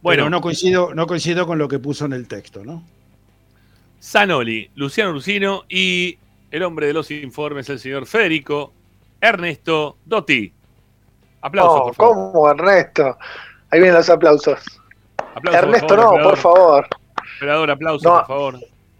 [0.00, 2.84] Bueno, no coincido, no coincido con lo que puso en el texto, ¿no?
[3.98, 6.18] Sanoli, Luciano Rusino y
[6.50, 8.72] el hombre de los informes, el señor Federico
[9.20, 10.52] Ernesto Dotti.
[11.44, 12.14] Aplausos, Oh, por favor.
[12.32, 13.18] ¿Cómo, Ernesto?
[13.70, 14.60] Ahí vienen los aplausos.
[15.34, 16.30] Aplausos, Ernesto, por favor, no, operador.
[16.30, 16.86] por favor.
[17.36, 18.18] Operador, aplausos, No.
[18.18, 18.54] por favor.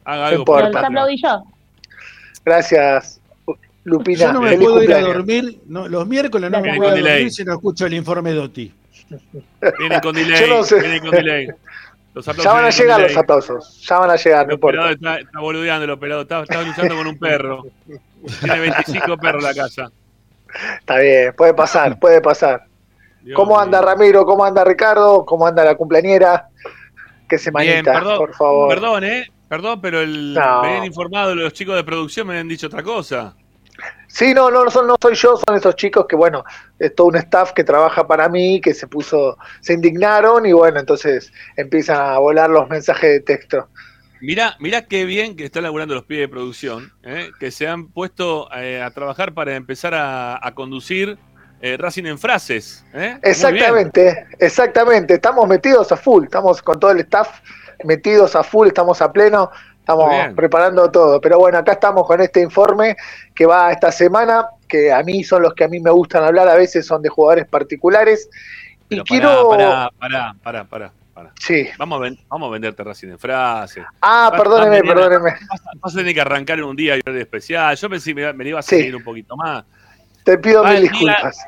[0.04, 0.64] Haga algo importa.
[0.66, 1.42] por Los aplaudí yo.
[2.44, 3.20] Gracias,
[3.84, 4.18] Lupina.
[4.18, 7.04] Yo no me puedo ir a dormir, no, los miércoles no me Viene puedo dormir
[7.06, 7.30] delay.
[7.30, 8.72] si no escucho el informe Dotti.
[9.78, 10.40] Vienen con delay.
[10.40, 10.80] Yo no sé.
[10.80, 11.48] Vienen con delay.
[12.14, 13.82] Los aplausos Ya van a llegar los aplausos.
[13.88, 14.90] Ya van a llegar, no importa.
[14.92, 16.22] está, está boludeando el operador.
[16.22, 17.64] Está, está luchando con un perro.
[18.40, 19.90] Tiene 25 perros en la casa.
[20.80, 22.64] Está bien, puede pasar, puede pasar.
[23.22, 23.80] Dios ¿Cómo anda.
[23.80, 24.24] Ramiro?
[24.26, 25.24] ¿Cómo anda Ricardo?
[25.24, 26.48] ¿Cómo anda la cumpleañera?
[27.28, 28.68] Que se manita, por favor.
[28.68, 29.30] perdón, ¿eh?
[29.48, 30.62] Perdón, pero el, No.
[30.62, 33.34] me habían informado los chicos de producción, me habían dicho otra cosa.
[34.08, 36.44] Sí, no, no, no, son- no soy yo, son esos chicos que, bueno,
[36.78, 40.78] es todo un staff que trabaja para mí, que se puso, se indignaron y bueno,
[40.78, 43.68] entonces empiezan a volar los mensajes de texto.
[44.24, 47.30] Mirá, mirá qué bien que están laburando los pibes de producción, ¿eh?
[47.38, 51.18] que se han puesto eh, a trabajar para empezar a, a conducir
[51.60, 52.86] eh, Racing en frases.
[52.94, 53.18] ¿eh?
[53.22, 57.40] Exactamente, exactamente, estamos metidos a full, estamos con todo el staff
[57.84, 61.20] metidos a full, estamos a pleno, estamos preparando todo.
[61.20, 62.96] Pero bueno, acá estamos con este informe
[63.34, 66.48] que va esta semana, que a mí son los que a mí me gustan hablar,
[66.48, 68.30] a veces son de jugadores particulares.
[68.88, 69.50] Y quiero...
[69.50, 70.92] Pará, pará, pará, pará,
[71.38, 71.68] Sí.
[71.78, 73.84] Vamos a, ven- vamos a venderte Racing en frases.
[74.00, 75.30] Ah, Vas- perdóneme, vas perdóneme.
[75.48, 77.76] Vas, a- vas a tener que arrancar en un día y especial.
[77.76, 78.76] Yo pensé que me, me iba a Sí.
[78.76, 79.64] seguir un poquito más.
[80.24, 81.38] Te pido Va mil día- disculpas.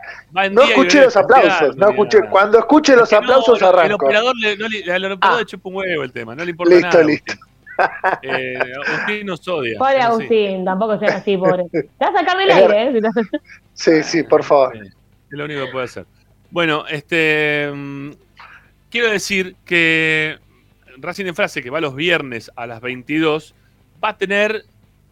[0.52, 2.20] No escuché los aplausos, especial, no escuché.
[2.30, 4.04] Cuando escuche los Es que no, aplausos el- El arranco.
[4.06, 6.74] operador, le, no le- al operador le chupa un huevo el tema, no le importa
[6.74, 7.02] Listo, nada.
[7.04, 7.32] listo.
[7.78, 8.30] Agustín.
[8.34, 9.78] Eh, Agustín nos odia.
[9.78, 10.00] Pobre.
[10.00, 11.64] Agustín, tampoco seas así, pobre.
[11.72, 13.00] Te vas a sacar del Es aire, ¿eh?
[13.74, 14.76] Sí, sí, por favor.
[14.76, 14.92] Es
[15.30, 16.06] lo único que puede hacer.
[16.50, 18.10] Bueno, este mm,
[18.96, 20.38] quiero decir que
[20.96, 23.54] Racing en Frase, que va los viernes a las 22,
[24.02, 24.64] va a tener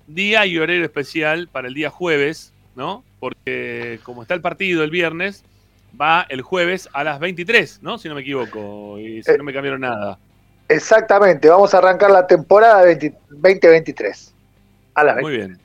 [0.06, 3.04] día y horario especial para el día jueves, ¿no?
[3.20, 5.44] Porque como está el partido el viernes,
[6.00, 7.98] va el jueves a las 23, ¿no?
[7.98, 10.18] Si no me equivoco, y si Eh, no me cambiaron nada.
[10.70, 14.34] Exactamente, vamos a arrancar la temporada 20 2023.
[14.94, 15.28] A las 20.
[15.30, 15.58] Muy bien.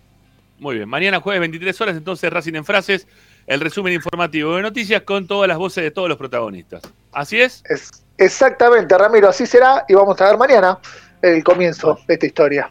[0.59, 0.89] Muy bien.
[0.89, 3.07] Mañana jueves 23 horas, entonces Racing en Frases,
[3.47, 6.83] el resumen informativo de noticias con todas las voces de todos los protagonistas.
[7.13, 7.63] ¿Así es?
[7.69, 10.77] Es- exactamente, Ramiro, así será y vamos a ver mañana
[11.21, 12.69] el comienzo de esta historia.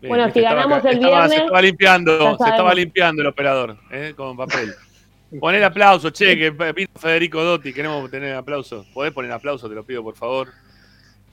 [0.00, 3.76] Bien, Bueno, si ganamos el estaba- viernes, Se estaba limpiando, se estaba limpiando el operador,
[3.90, 4.14] ¿eh?
[4.16, 4.74] con papel.
[5.40, 8.84] Poner aplauso, che, que vino Federico Dotti, queremos tener aplauso.
[8.92, 9.66] ¿Podés poner aplauso?
[9.68, 10.48] Te lo pido, por favor.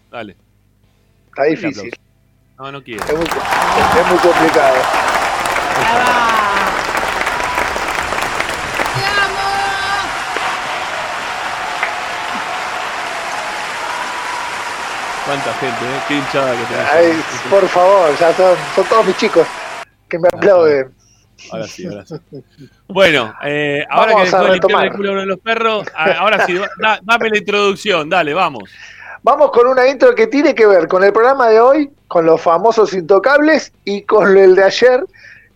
[0.10, 0.38] Dale.
[1.28, 1.92] Está difícil.
[2.58, 3.04] No, no quiero.
[3.04, 4.76] Es muy, es muy complicado.
[15.30, 16.00] Cuánta gente, ¿eh?
[16.08, 16.88] Qué hinchada que tenés.
[16.92, 19.46] Ay, por favor, ya son, son todos mis chicos
[20.08, 20.92] que me aplauden.
[21.52, 22.16] Ahora sí, ahora sí.
[22.88, 26.48] Bueno, eh, ahora Vamos que dejó de limpiar el culo uno de los perros, ahora
[26.48, 28.72] sí, da- dame la introducción, dale, vamos.
[29.22, 32.42] Vamos con una intro que tiene que ver con el programa de hoy, con los
[32.42, 35.04] famosos intocables y con el de ayer,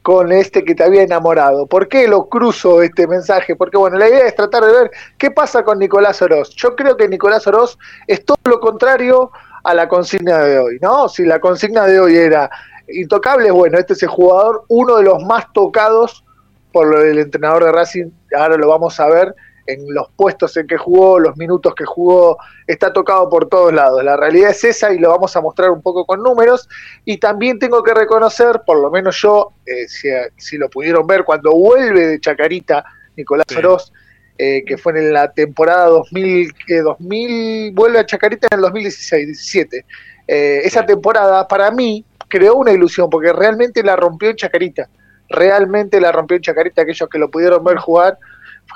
[0.04, 1.66] con este que te había enamorado.
[1.66, 3.56] ¿Por qué lo cruzo este mensaje?
[3.56, 6.52] Porque bueno, la idea es tratar de ver qué pasa con Nicolás Oroz.
[6.56, 9.32] Yo creo que Nicolás Oroz es todo lo contrario
[9.64, 11.08] a la consigna de hoy, ¿no?
[11.10, 12.50] Si la consigna de hoy era
[12.88, 16.24] intocables, bueno, este es el jugador, uno de los más tocados
[16.72, 19.34] por lo del entrenador de Racing, ahora lo vamos a ver
[19.66, 22.38] en los puestos en que jugó, los minutos que jugó,
[22.68, 24.04] está tocado por todos lados.
[24.04, 26.68] La realidad es esa y lo vamos a mostrar un poco con números.
[27.06, 31.24] Y también tengo que reconocer, por lo menos yo, eh, si, si lo pudieron ver,
[31.24, 32.84] cuando vuelve de Chacarita
[33.16, 33.94] Nicolás Oroz,
[34.38, 39.86] eh, que fue en la temporada 2000, que 2000, vuelve a Chacarita en el 2016-17.
[40.28, 44.90] Eh, esa temporada para mí creó una ilusión porque realmente la rompió en Chacarita.
[45.30, 46.82] Realmente la rompió en Chacarita.
[46.82, 48.18] Aquellos que lo pudieron ver jugar,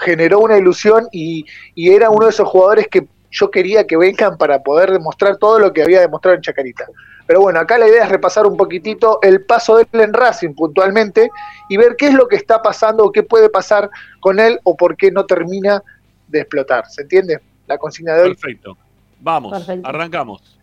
[0.01, 4.37] generó una ilusión y, y era uno de esos jugadores que yo quería que vengan
[4.37, 6.85] para poder demostrar todo lo que había demostrado en Chacarita.
[7.27, 10.55] Pero bueno, acá la idea es repasar un poquitito el paso de él en Racing
[10.55, 11.29] puntualmente
[11.69, 13.89] y ver qué es lo que está pasando o qué puede pasar
[14.21, 15.83] con él o por qué no termina
[16.27, 16.89] de explotar.
[16.89, 17.41] ¿Se entiende?
[17.67, 18.29] La consigna de hoy.
[18.33, 18.77] Perfecto.
[19.19, 19.87] Vamos, Perfecto.
[19.87, 20.57] arrancamos.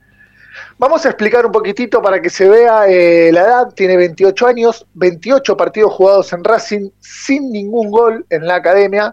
[0.79, 3.75] Vamos a explicar un poquitito para que se vea eh, la edad.
[3.75, 9.13] Tiene 28 años, 28 partidos jugados en Racing sin ningún gol en la academia,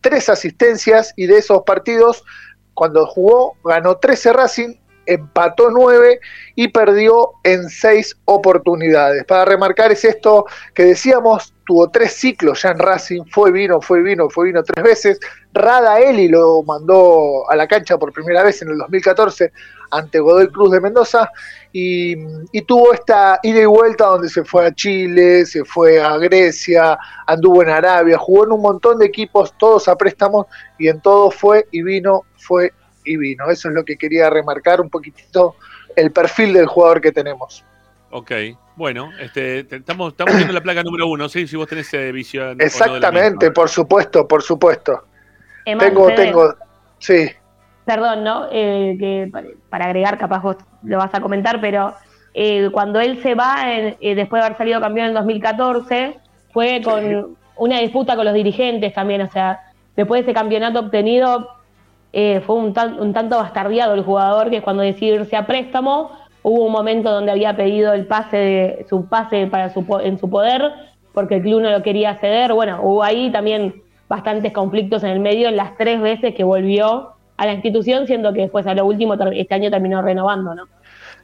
[0.00, 2.24] tres asistencias y de esos partidos,
[2.74, 4.74] cuando jugó, ganó 13 Racing,
[5.06, 6.20] empató 9
[6.54, 9.24] y perdió en 6 oportunidades.
[9.24, 14.02] Para remarcar es esto que decíamos, tuvo tres ciclos ya en Racing, fue vino, fue
[14.02, 15.20] vino, fue vino tres veces.
[15.52, 19.52] Rada Eli lo mandó a la cancha por primera vez en el 2014
[19.90, 21.30] ante Godoy Cruz de Mendoza
[21.72, 22.16] y,
[22.52, 26.98] y tuvo esta ida y vuelta donde se fue a Chile, se fue a Grecia,
[27.26, 30.46] anduvo en Arabia, jugó en un montón de equipos, todos a préstamos
[30.78, 32.72] y en todo fue y vino, fue
[33.04, 33.48] y vino.
[33.50, 35.56] Eso es lo que quería remarcar un poquitito
[35.96, 37.64] el perfil del jugador que tenemos.
[38.10, 38.30] Ok,
[38.76, 41.46] bueno, este, te- estamos, estamos viendo la placa número uno, ¿sí?
[41.46, 42.58] Si vos tenés eh, visión.
[42.58, 45.04] no Exactamente, por supuesto, por supuesto.
[45.64, 46.54] Emma, tengo, tengo,
[46.98, 47.30] sí.
[47.84, 48.48] Perdón, ¿no?
[48.52, 51.94] Eh, que pa- para agregar, capaz vos lo vas a comentar, pero
[52.34, 56.18] eh, cuando él se va, en- eh, después de haber salido campeón en 2014,
[56.52, 59.60] fue con una disputa con los dirigentes también, o sea,
[59.96, 61.48] después de ese campeonato obtenido,
[62.12, 66.10] eh, fue un, un tanto bastardeado el jugador que cuando decidió irse a préstamo,
[66.42, 70.28] hubo un momento donde había pedido el pase de su pase para su, en su
[70.28, 70.72] poder,
[71.12, 72.52] porque el club no lo quería ceder.
[72.52, 77.46] Bueno, hubo ahí también bastantes conflictos en el medio las tres veces que volvió a
[77.46, 80.64] la institución, siendo que después a lo último este año terminó renovando, ¿no?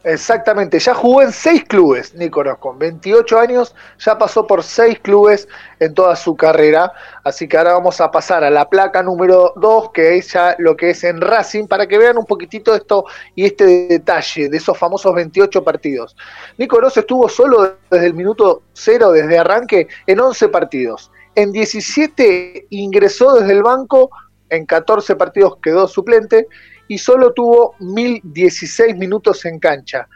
[0.04, 5.48] Exactamente, ya jugó en seis clubes, Nicolás, con 28 años, ya pasó por seis clubes
[5.80, 6.92] en toda su carrera,
[7.24, 10.76] así que ahora vamos a pasar a la placa número 2, que es ya lo
[10.76, 14.78] que es en Racing, para que vean un poquitito esto y este detalle de esos
[14.78, 16.16] famosos 28 partidos.
[16.58, 21.10] Nicolás estuvo solo desde el minuto cero, desde arranque, en 11 partidos.
[21.34, 24.10] En 17 ingresó desde el banco,
[24.48, 26.46] en 14 partidos quedó suplente
[26.88, 30.08] y solo tuvo 1016 minutos en cancha.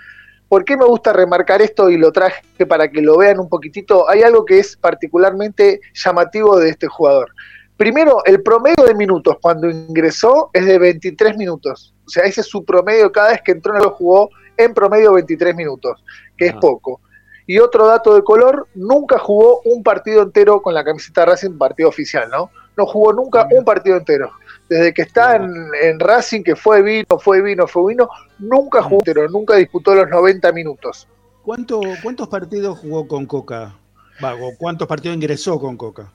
[0.49, 4.09] ¿Por qué me gusta remarcar esto y lo traje para que lo vean un poquitito?
[4.09, 7.31] Hay algo que es particularmente llamativo de este jugador.
[7.77, 11.95] Primero, el promedio de minutos cuando ingresó es de 23 minutos.
[12.05, 15.15] O sea, ese es su promedio cada vez que entró en el jugó en promedio
[15.15, 16.05] 23 minutos,
[16.37, 17.01] que es poco.
[17.47, 21.89] Y otro dato de color, nunca jugó un partido entero con la camiseta Racing, partido
[21.89, 22.51] oficial, ¿no?
[22.77, 24.31] No jugó nunca un partido entero.
[24.69, 25.53] Desde que está en,
[25.83, 28.09] en Racing, que fue vino, fue vino, fue vino,
[28.39, 31.07] nunca jugó entero, nunca disputó los 90 minutos.
[31.43, 33.75] ¿Cuánto, ¿Cuántos partidos jugó con Coca?
[34.23, 36.11] Va, o ¿Cuántos partidos ingresó con Coca?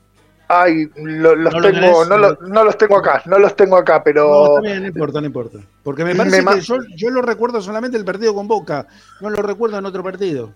[0.47, 3.75] Ay, lo- los ¿No lo tengo, no, lo- no los tengo acá, no los tengo
[3.75, 5.57] acá, No, pero está bien, no importa, no importa.
[5.83, 8.87] Porque me parece Me que yo, yo lo recuerdo solamente el partido con Boca,
[9.19, 10.53] no lo recuerdo en otro partido.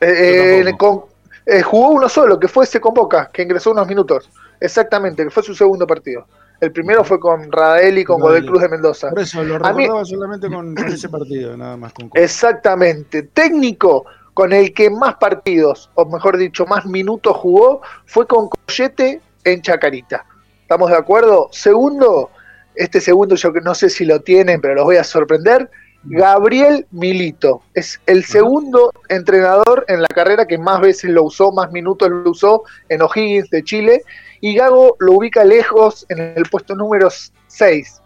[0.00, 1.02] eh, eh, con-
[1.44, 4.30] eh, jugó uno solo, que fue ese con Boca, que ingresó unos minutos.
[4.60, 6.24] Exactamente, que fue su segundo partido.
[6.62, 8.30] El primero fue con Rael y con Rael.
[8.30, 9.10] Godel Cruz de Mendoza.
[9.10, 13.24] Por eso lo A mí- recordaba solamente con, con ese partido, nada más con Exactamente.
[13.24, 19.20] Técnico con el que más partidos, o mejor dicho, más minutos jugó, fue con Collete
[19.42, 20.24] en Chacarita.
[20.62, 21.48] ¿Estamos de acuerdo?
[21.50, 22.30] Segundo,
[22.76, 25.68] este segundo yo no sé si lo tienen, pero los voy a sorprender.
[26.04, 31.72] Gabriel Milito es el segundo entrenador en la carrera que más veces lo usó, más
[31.72, 34.02] minutos lo usó en O'Higgins de Chile.
[34.42, 37.08] Y Gago lo ubica lejos en el puesto número
[37.46, 38.02] 6.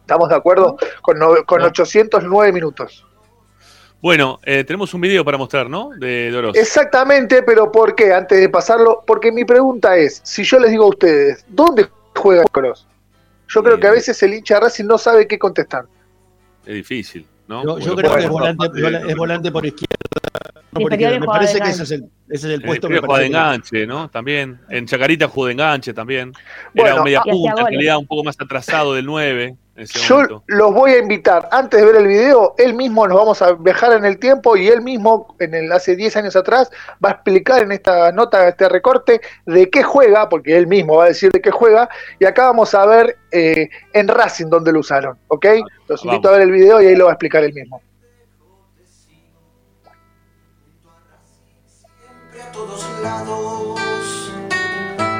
[0.00, 0.76] ¿Estamos de acuerdo?
[1.00, 3.06] Con, nove- con 809 minutos.
[4.02, 5.90] Bueno, eh, tenemos un video para mostrar, ¿no?
[5.96, 6.56] De, Oroz.
[6.56, 8.12] Exactamente, pero ¿por qué?
[8.12, 12.42] Antes de pasarlo, porque mi pregunta es, si yo les digo a ustedes, ¿dónde juega
[12.50, 12.88] Cross?
[13.46, 15.84] Yo creo que a veces el hincha de Racing no sabe qué contestar.
[16.66, 17.62] Es difícil, ¿no?
[17.62, 18.28] Yo, no creo que es
[19.16, 19.96] volante, es por izquierda.
[20.72, 21.20] no por izquierda.
[21.20, 24.08] Me parece que ese es el, ese es el puesto que juega de enganche, ¿no?
[24.10, 24.60] También.
[24.68, 26.32] En Chacarita jugó de enganche también.
[26.74, 29.98] Bueno, Era un media punta, en realidad un poco más atrasado del 9 en ese
[30.00, 30.42] Yo momento.
[30.46, 33.92] los voy a invitar, antes de ver el video, él mismo nos vamos a viajar
[33.92, 36.70] en el tiempo y él mismo, en el, hace 10 años atrás,
[37.04, 41.04] va a explicar en esta nota, este recorte, de qué juega, porque él mismo va
[41.04, 41.88] a decir de qué juega,
[42.18, 45.46] y acá vamos a ver eh, en Racing dónde lo usaron, ¿ok?
[45.86, 47.80] Los invito a ver el video y ahí lo va a explicar él mismo.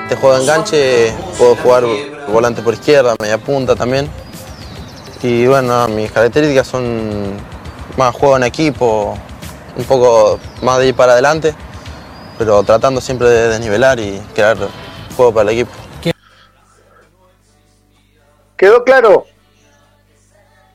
[0.09, 1.85] Te juego de enganche, puedo jugar
[2.29, 4.09] volante por izquierda, media punta también.
[5.23, 7.37] Y bueno, mis características son
[7.97, 9.19] más juego en equipo,
[9.77, 11.55] un poco más de ir para adelante,
[12.39, 14.57] pero tratando siempre de desnivelar y crear
[15.17, 15.73] juego para el equipo.
[18.57, 19.27] ¿Quedó claro?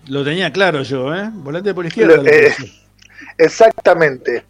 [0.07, 1.29] Lo tenía claro yo, ¿eh?
[1.33, 2.17] Volante por izquierda.
[2.17, 2.53] Lo- eh,
[3.37, 4.45] exactamente.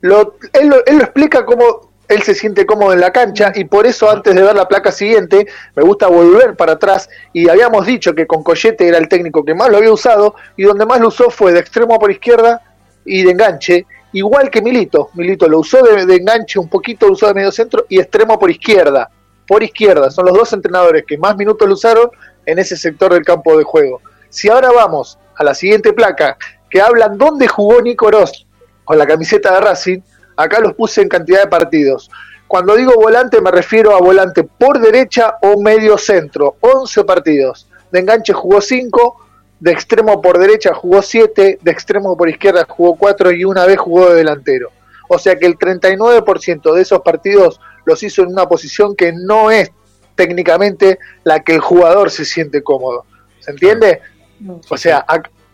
[0.00, 3.64] Lo- él, lo, él lo explica cómo él se siente cómodo en la cancha y
[3.64, 5.44] por eso antes de ver la placa siguiente
[5.74, 9.54] me gusta volver para atrás y habíamos dicho que con Collete era el técnico que
[9.56, 12.62] más lo había usado y donde más lo usó fue de extremo por izquierda
[13.04, 15.10] y de enganche, igual que Milito.
[15.14, 18.38] Milito lo usó de, de enganche un poquito, lo usó de medio centro y extremo
[18.38, 19.10] por izquierda.
[19.46, 22.10] Por izquierda, son los dos entrenadores que más minutos lo usaron
[22.44, 24.00] en ese sector del campo de juego.
[24.28, 26.36] Si ahora vamos a la siguiente placa,
[26.70, 28.45] que hablan dónde jugó Nico Ross
[28.86, 30.00] con la camiseta de Racing,
[30.36, 32.08] acá los puse en cantidad de partidos.
[32.46, 37.68] Cuando digo volante me refiero a volante por derecha o medio centro, 11 partidos.
[37.90, 39.16] De enganche jugó 5,
[39.58, 43.78] de extremo por derecha jugó 7, de extremo por izquierda jugó 4 y una vez
[43.78, 44.70] jugó de delantero.
[45.08, 49.50] O sea que el 39% de esos partidos los hizo en una posición que no
[49.50, 49.72] es
[50.14, 53.04] técnicamente la que el jugador se siente cómodo.
[53.40, 54.00] ¿Se entiende?
[54.68, 55.04] O sea,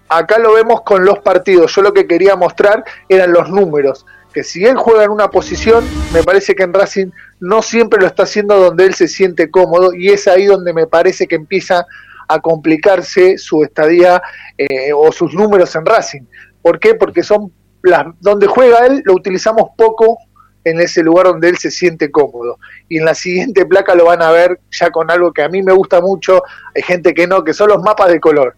[0.09, 1.75] acá lo vemos con los partidos.
[1.75, 4.07] Yo lo que quería mostrar eran los números.
[4.33, 7.11] Que si él juega en una posición, me parece que en Racing
[7.41, 10.87] no siempre lo está haciendo donde él se siente cómodo y es ahí donde me
[10.87, 11.87] parece que empieza
[12.29, 14.23] a complicarse su estadía
[14.57, 16.23] eh, o sus números en Racing.
[16.63, 16.95] ¿Por qué?
[16.95, 17.53] Porque son
[17.83, 20.17] las donde juega él lo utilizamos poco
[20.65, 22.59] en ese lugar donde él se siente cómodo.
[22.89, 25.63] Y en la siguiente placa lo van a ver ya con algo que a mí
[25.63, 26.43] me gusta mucho,
[26.75, 28.55] hay gente que no, que son los mapas de color.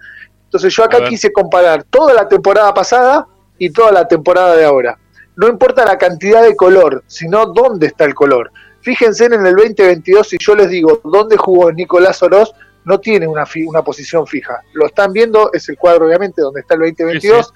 [0.55, 3.26] Entonces yo acá quise comparar toda la temporada pasada
[3.59, 4.97] y toda la temporada de ahora.
[5.35, 8.52] No importa la cantidad de color, sino dónde está el color.
[8.81, 12.55] Fíjense en el 2022, si yo les digo dónde jugó Nicolás Oroz,
[12.85, 14.60] no tiene una, fi- una posición fija.
[14.74, 17.52] Lo están viendo, es el cuadro obviamente donde está el 2022.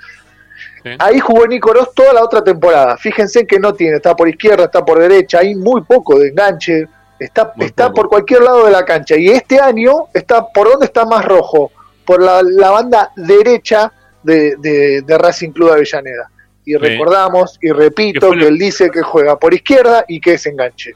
[0.98, 2.96] Ahí jugó Nico Oroz toda la otra temporada.
[2.96, 6.88] Fíjense que no tiene, está por izquierda, está por derecha, hay muy poco de enganche,
[7.18, 9.14] está, está por cualquier lado de la cancha.
[9.16, 11.70] Y este año está, ¿por dónde está más rojo?
[12.08, 16.30] Por la, la banda derecha de, de- de Racing Club Avellaneda.
[16.64, 20.92] Y recordamos, y repito, que él dice que juega por izquierda y que es enganche.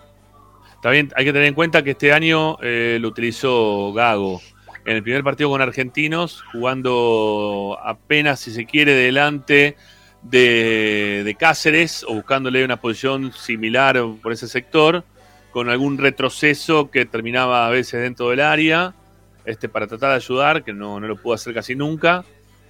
[0.82, 4.40] También hay que tener en cuenta que este año eh, lo utilizó Gago
[4.86, 9.76] en el primer partido con Argentinos, jugando apenas, si se quiere, delante
[10.22, 15.04] de, de Cáceres o buscándole una posición similar por ese sector,
[15.52, 18.94] con algún retroceso que terminaba a veces dentro del área,
[19.44, 22.24] este, para tratar de ayudar, que no, no lo pudo hacer casi nunca.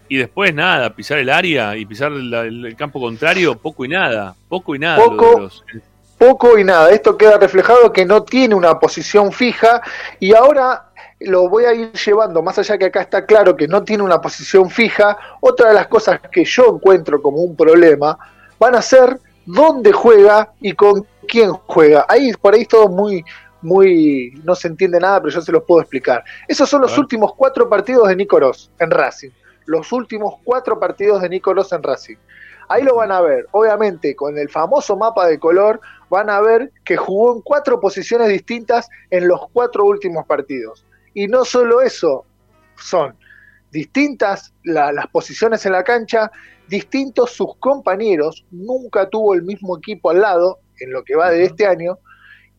[0.09, 3.89] Y después nada, pisar el área y pisar el, el- el campo contrario, poco y
[3.89, 5.03] nada, poco y nada.
[5.03, 5.65] Poco, los-
[6.19, 6.91] poco y nada.
[6.91, 9.81] Esto queda reflejado que no tiene una posición fija
[10.21, 10.87] y ahora
[11.21, 14.21] lo voy a ir llevando, más allá que acá está claro que no tiene una
[14.21, 18.19] posición fija, otra de las cosas que yo encuentro como un problema
[18.59, 22.05] van a ser dónde juega y con quién juega.
[22.09, 23.25] Ahí por ahí es todo muy,
[23.63, 26.25] muy, no se entiende nada, pero yo se los puedo explicar.
[26.49, 29.31] Esos son los últimos cuatro partidos de Nico Ross en Racing.
[29.67, 32.17] Los últimos cuatro partidos de Nico Ross en Racing.
[32.69, 33.47] Ahí lo van a ver.
[33.53, 35.81] Obviamente, con el famoso mapa de color,
[36.11, 40.85] van a ver que jugó en cuatro posiciones distintas en los cuatro últimos partidos.
[41.15, 42.25] Y no solo eso,
[42.77, 43.15] son
[43.71, 46.31] distintas las posiciones en la cancha,
[46.69, 51.45] distintos sus compañeros, nunca tuvo el mismo equipo al lado en lo que va de
[51.45, 51.99] este año,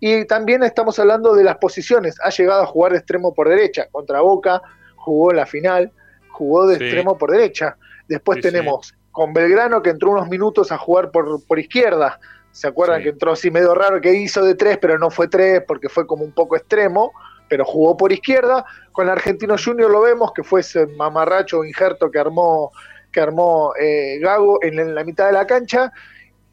[0.05, 3.87] y también estamos hablando de las posiciones, ha llegado a jugar de extremo por derecha,
[3.89, 4.61] contra Boca,
[4.97, 5.93] jugó en la final,
[6.29, 7.77] jugó de extremo por derecha,
[8.09, 12.19] después tenemos con Belgrano que entró unos minutos a jugar por, por izquierda,
[12.51, 15.63] ¿se acuerdan que entró así medio raro que hizo de tres, pero no fue tres
[15.65, 17.13] porque fue como un poco extremo?
[17.47, 18.65] pero jugó por izquierda.
[18.91, 22.71] Con Argentino Junior lo vemos, que fue ese mamarracho injerto que armó,
[23.11, 25.91] que armó eh, Gago en, la mitad de la cancha.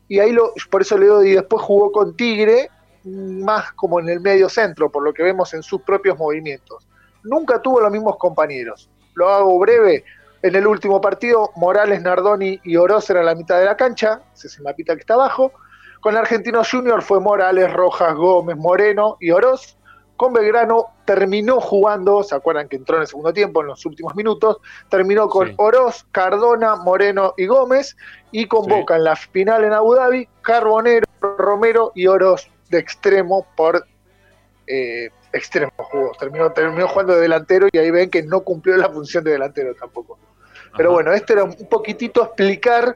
[0.09, 2.68] Y ahí lo, por eso le doy, y después jugó con Tigre,
[3.05, 6.86] más como en el medio centro, por lo que vemos en sus propios movimientos.
[7.22, 8.90] Nunca tuvo los mismos compañeros.
[9.14, 10.05] Lo hago breve.
[10.43, 14.47] En el último partido, Morales, Nardoni y Oroz eran la mitad de la cancha, ese
[14.47, 15.52] es el mapita que está abajo.
[16.01, 19.77] Con el Argentino Junior fue Morales, Rojas, Gómez, Moreno y Oroz
[20.20, 24.14] con Belgrano terminó jugando, ¿se acuerdan que entró en el segundo tiempo en los últimos
[24.14, 24.59] minutos?
[24.90, 27.97] Terminó con Oroz, Cardona, Moreno y Gómez,
[28.31, 31.06] y con Boca en la final en Abu Dhabi, Carbonero,
[31.39, 33.84] Romero y Oroz de extremo por
[34.66, 36.12] eh, extremo jugó.
[36.18, 39.74] Terminó, terminó jugando de delantero y ahí ven que no cumplió la función de delantero
[39.74, 40.18] tampoco.
[40.76, 42.94] Pero bueno, esto era un poquitito explicar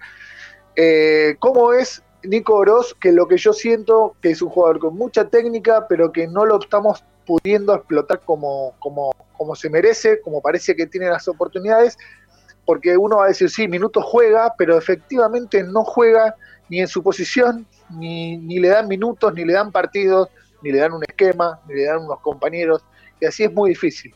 [0.76, 4.96] eh, cómo es Nico Oroz, que lo que yo siento que es un jugador con
[4.96, 10.40] mucha técnica, pero que no lo estamos pudiendo explotar como, como, como se merece, como
[10.40, 11.98] parece que tiene las oportunidades,
[12.64, 16.34] porque uno va a decir, sí, minutos juega, pero efectivamente no juega
[16.68, 20.28] ni en su posición, ni, ni le dan minutos, ni le dan partidos,
[20.62, 22.84] ni le dan un esquema, ni le dan unos compañeros,
[23.20, 24.14] y así es muy difícil.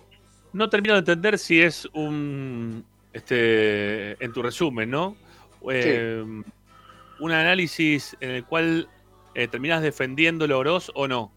[0.53, 5.17] No termino de entender si es un, este, en tu resumen, ¿no?
[5.71, 6.25] Eh,
[7.21, 8.89] un análisis en el cual
[9.35, 11.33] eh, terminas defendiendo Oroz o no.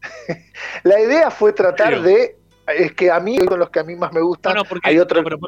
[0.84, 2.36] la idea fue tratar de.
[2.66, 5.22] Es que a mí, con los que a mí más me gustan, hay otro.
[5.22, 5.38] pero,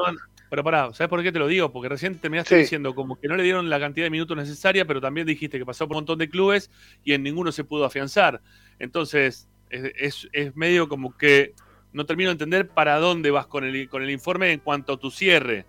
[0.48, 1.72] pero pará, ¿sabes por qué te lo digo?
[1.72, 5.00] Porque recién terminaste diciendo como que no le dieron la cantidad de minutos necesaria, pero
[5.00, 6.70] también dijiste que pasó por un montón de clubes
[7.04, 8.40] y en ninguno se pudo afianzar.
[8.78, 11.54] Entonces, es, medio como que
[11.92, 14.96] no termino de entender para dónde vas con el, con el informe en cuanto a
[14.98, 15.64] tu cierre.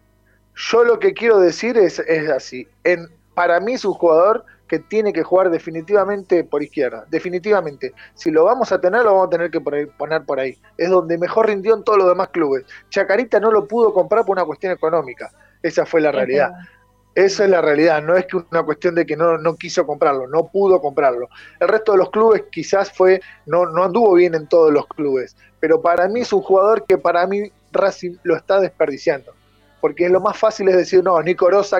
[0.56, 2.68] Yo lo que quiero decir es, es así.
[2.84, 7.94] En, para mí es un jugador que tiene que jugar definitivamente por izquierda, definitivamente.
[8.14, 10.57] Si lo vamos a tener, lo vamos a tener que poner por ahí.
[10.77, 12.65] Es donde mejor rindió en todos los demás clubes.
[12.89, 15.31] Chacarita no lo pudo comprar por una cuestión económica.
[15.61, 16.52] Esa fue la realidad.
[17.15, 20.27] Esa es la realidad, no es que una cuestión de que no, no quiso comprarlo,
[20.27, 21.30] no pudo comprarlo.
[21.60, 25.35] El resto de los clubes quizás fue, no, no anduvo bien en todos los clubes,
[25.60, 29.34] pero para mí es un jugador que para mí Racing lo está desperdiciando
[29.80, 31.76] porque lo más fácil es decir, no, Nico Ross,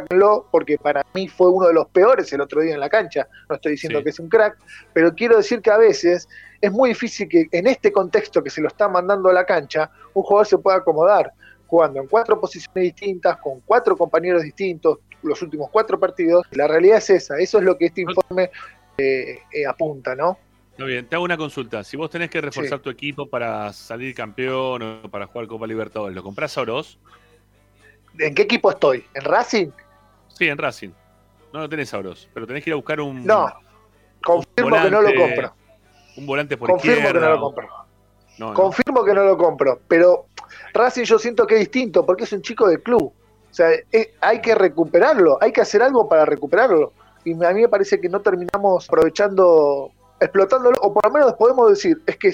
[0.52, 3.28] porque para mí fue uno de los peores el otro día en la cancha.
[3.50, 4.58] No estoy diciendo que es un crack,
[4.94, 6.28] pero quiero decir que a veces
[6.62, 9.90] es muy difícil que en este contexto que se lo está mandando a la cancha,
[10.14, 11.32] un jugador se pueda acomodar,
[11.68, 16.46] jugando en cuatro posiciones distintas, con cuatro compañeros distintos, los últimos cuatro partidos.
[16.52, 18.52] La realidad es esa, eso es lo que este informe
[18.98, 20.38] eh, eh, apunta, ¿no?
[20.78, 21.84] Muy bien, te hago una consulta.
[21.84, 26.16] Si vos tenés que reforzar tu equipo para salir campeón o para jugar Copa Libertadores,
[26.16, 27.00] ¿lo compras a Oroz?
[28.20, 29.06] ¿En qué equipo estoy?
[29.14, 29.70] ¿En Racing?
[30.30, 30.90] Sí, en Racing.
[31.54, 33.26] No lo tenés Oroz, pero tenés que ir a buscar un.
[33.26, 33.52] No,
[34.24, 35.54] confirmo que no lo compro.
[36.18, 37.70] Un volante por Confirmo que no lo compro.
[38.54, 40.28] confirmo que no lo compro, pero
[40.74, 43.14] Racing yo siento que es distinto porque es un chico del club.
[43.50, 46.94] O sea, eh, hay que recuperarlo, hay que hacer algo para recuperarlo.
[47.24, 51.70] Y a mí me parece que no terminamos aprovechando, explotándolo, o por lo menos podemos
[51.70, 52.34] decir, es que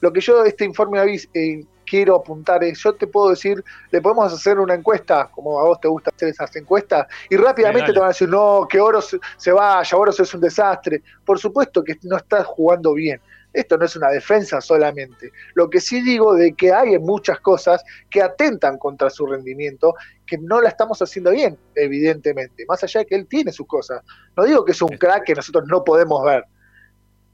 [0.00, 1.00] lo que yo este informe
[1.34, 1.64] eh,
[1.94, 3.62] quiero apuntar es, yo te puedo decir,
[3.92, 7.92] le podemos hacer una encuesta, como a vos te gusta hacer esas encuestas, y rápidamente
[7.92, 11.02] te van a decir, no, que Oro se, vaya, Oro es un desastre.
[11.24, 13.20] Por supuesto que no estás jugando bien.
[13.52, 15.30] Esto no es una defensa solamente.
[15.54, 19.94] Lo que sí digo de que hay muchas cosas que atentan contra su rendimiento,
[20.26, 22.64] que no la estamos haciendo bien, evidentemente.
[22.66, 24.02] Más allá de que él tiene sus cosas.
[24.36, 26.44] No digo que es un crack que nosotros no podemos ver.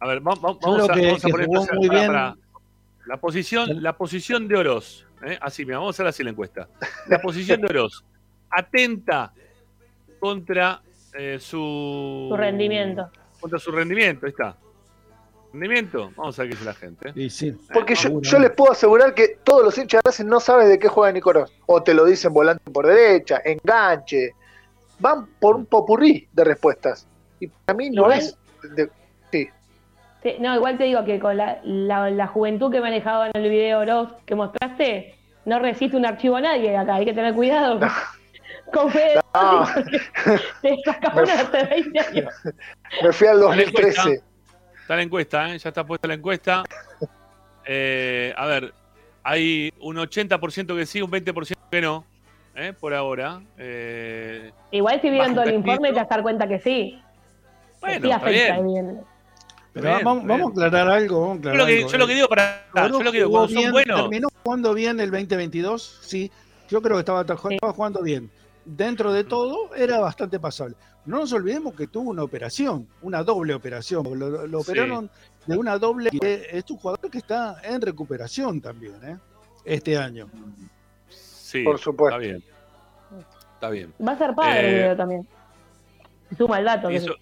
[0.01, 2.13] A ver, vamos, a, poner muy bien.
[3.07, 5.39] La posición, la posición de Oroz, ¿eh?
[5.41, 6.69] así, vamos a hacer así la encuesta.
[7.09, 8.05] La posición de Oroz,
[8.51, 9.33] atenta
[10.19, 10.83] contra
[11.15, 12.27] eh, su...
[12.31, 13.11] Su rendimiento.
[13.41, 14.57] Contra su rendimiento, ahí está.
[15.53, 16.13] ¿Rendimiento?
[16.15, 17.13] Vamos a ver qué dice la gente.
[17.15, 17.59] Sí, sí.
[17.73, 20.79] Porque yo, yo, les puedo asegurar que todos los hinchas de Racing no saben de
[20.79, 21.51] qué juega Nicolás.
[21.67, 24.35] O te lo dicen volante por derecha, enganche.
[25.01, 27.09] Van por un popurrí de respuestas.
[27.41, 28.39] Y para mí no Igual- es.
[28.77, 28.91] de-
[30.23, 30.35] sí.
[30.41, 33.81] No, igual te digo que con la, la, la juventud que manejaba en el video
[33.81, 35.15] Oroz que mostraste,
[35.45, 37.81] no resiste un archivo a nadie acá, hay que tener cuidado.
[38.73, 39.67] Con Fede No.
[40.63, 42.35] te sacaron hace 20 años.
[43.03, 44.23] Me fui al Está la encuesta, 2013.
[44.81, 45.59] Está la encuesta, ¿eh?
[45.59, 46.63] ya está puesta la encuesta.
[47.67, 48.73] Eh, a ver,
[49.23, 52.05] hay un 80% que sí, un 20% que no,
[52.55, 52.73] ¿eh?
[52.79, 53.41] por ahora.
[53.59, 57.03] Eh, Igual si vieron todo el informe te vas a dar cuenta que sí.
[57.81, 59.01] Bueno, sí está afecta, bien.
[59.73, 60.39] Pero Bien, vamos, bien.
[60.41, 61.21] vamos a aclarar algo.
[61.29, 62.67] Vamos a yo, lo que, algo, yo lo que digo para.
[62.75, 64.01] Oroz Yo lo que digo, cuando son bien, buenos.
[64.01, 66.31] Terminó jugando bien el 2022, sí.
[66.69, 68.31] Yo creo que estaba, estaba jugando bien.
[68.65, 70.75] Dentro de todo, era bastante pasable.
[71.07, 74.05] No nos olvidemos que tuvo una operación, una doble operación.
[74.19, 74.71] Lo, lo Sí.
[74.71, 75.11] operaron
[75.47, 76.11] de una doble.
[76.11, 79.17] que Es un jugador que está en recuperación también, ¿eh?
[79.65, 80.29] Este año.
[81.09, 82.17] Sí, Por supuesto.
[82.21, 82.45] Está bien.
[83.55, 83.95] Está bien.
[84.07, 85.29] Va a ser padre Eh, el video también.
[86.37, 86.89] Suma el dato.
[86.89, 87.15] que Eso,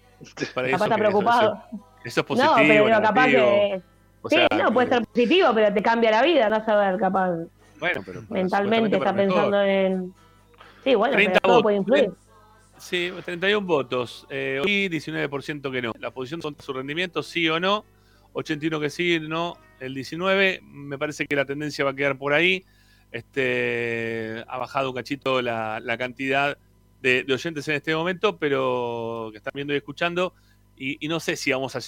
[0.53, 1.53] para capaz eso está que- preocupado.
[1.71, 2.51] Eso, eso es positivo.
[2.51, 3.81] no, pero digo, capaz que.
[4.21, 7.31] O sí, sea, no, puede ser positivo, pero te cambia la vida, no saber, capaz.
[7.79, 8.23] Bueno, pero.
[8.29, 9.35] mentalmente está para mejor.
[9.35, 10.13] pensando en.
[10.83, 12.11] Sí, bueno, 30 pero todo puede influir.
[12.77, 14.25] Sí, 31 votos.
[14.29, 15.93] Eh, y 19% que no.
[15.99, 17.85] La posición son su rendimiento, sí o no.
[18.33, 19.57] 81 que sí, no.
[19.79, 22.65] El 19, me parece que la tendencia va a quedar por ahí.
[23.11, 26.57] Este, ha bajado un cachito la, la cantidad
[27.01, 30.33] de, de oyentes en este momento, pero que están viendo y escuchando.
[30.81, 31.79] Y, y no sé si vamos a...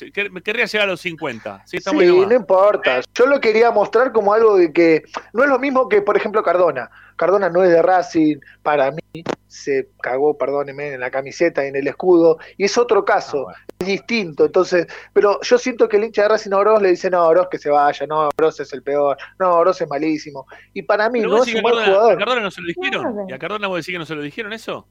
[0.43, 1.63] querría llegar a los 50.
[1.65, 2.99] Sí, está Sí, muy no importa.
[3.15, 6.43] Yo lo quería mostrar como algo de que no es lo mismo que, por ejemplo,
[6.43, 6.91] Cardona.
[7.15, 11.75] Cardona no es de Racing, para mí se cagó, perdóneme, en la camiseta y en
[11.77, 13.47] el escudo, y es otro caso,
[13.79, 14.45] es distinto.
[14.45, 17.47] Entonces, pero yo siento que el hincha de Racing a Oroz le dice, no, Oroz
[17.49, 20.47] que se vaya, no, Oroz es el peor, no, Oroz es malísimo.
[20.73, 22.13] Y para mí Pero no es un buen a Cardona, jugador.
[22.13, 23.29] a Cardona no se lo dijeron.
[23.29, 24.87] ¿Y a Cardona vos decís que no se lo dijeron eso?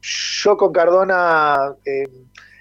[0.00, 2.04] Yo con Cardona eh,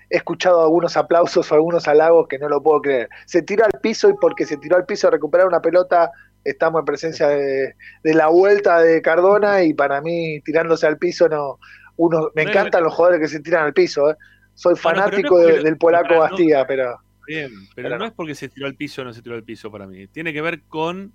[0.09, 3.09] he escuchado algunos aplausos o algunos halagos que no lo puedo creer.
[3.26, 6.11] Se tiró al piso y porque se tiró al piso a recuperar una pelota,
[6.43, 11.27] estamos en presencia de, de la vuelta de Cardona y para mí tirándose al piso
[11.30, 11.59] no...
[11.99, 14.11] Uno, me encantan los jugadores que se tiran al piso.
[14.11, 14.15] eh.
[14.53, 18.05] Soy Bueno, pero no fanático de- del polaco no- Bastía, pero Bien, pero, Pero no,
[18.05, 20.07] es porque se tiró al piso o no se tiró al piso para mí.
[20.07, 21.11] Tiene que ver con,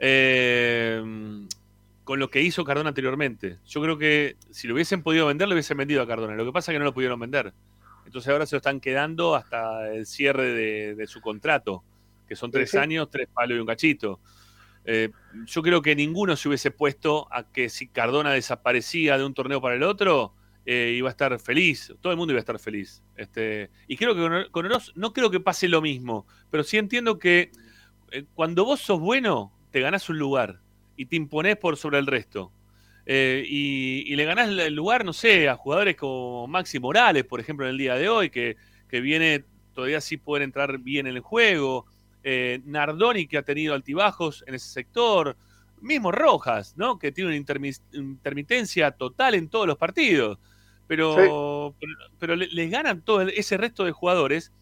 [0.00, 1.00] eh,
[2.10, 3.58] con lo que hizo Cardona anteriormente.
[3.68, 6.34] Yo creo que si lo hubiesen podido vender, lo hubiesen vendido a Cardona.
[6.34, 7.54] Lo que pasa es que no lo pudieron vender.
[8.04, 11.84] Entonces ahora se lo están quedando hasta el cierre de, de su contrato,
[12.26, 14.18] que son tres Sí, años, tres palos y un cachito.
[14.84, 15.10] Eh,
[15.46, 19.60] yo creo que ninguno se hubiese puesto a que si Cardona desaparecía de un torneo
[19.60, 20.34] para el otro,
[20.66, 21.94] eh, iba a estar feliz.
[22.00, 23.04] Todo el mundo iba a estar feliz.
[23.14, 26.76] Este, y creo que con, con Oroz no creo que pase lo mismo, pero sí
[26.76, 27.52] entiendo que
[28.10, 30.58] eh, cuando vos sos bueno, te ganás un lugar
[31.00, 32.52] y te imponés por sobre el resto.
[33.06, 37.40] Eh, y, y le ganás el lugar, no sé, a jugadores como Maxi Morales, por
[37.40, 38.56] ejemplo, en el día de hoy, que,
[38.88, 39.44] que viene
[39.74, 41.86] todavía sí poder entrar bien en el juego.
[42.22, 45.36] Eh, Nardoni, que ha tenido altibajos en ese sector.
[45.80, 46.98] Mismo Rojas, ¿no?
[46.98, 47.36] Que tiene una
[47.92, 50.38] intermitencia total en todos los partidos.
[50.86, 54.52] Pero, pero, pero le- les ganan todo ese resto de jugadores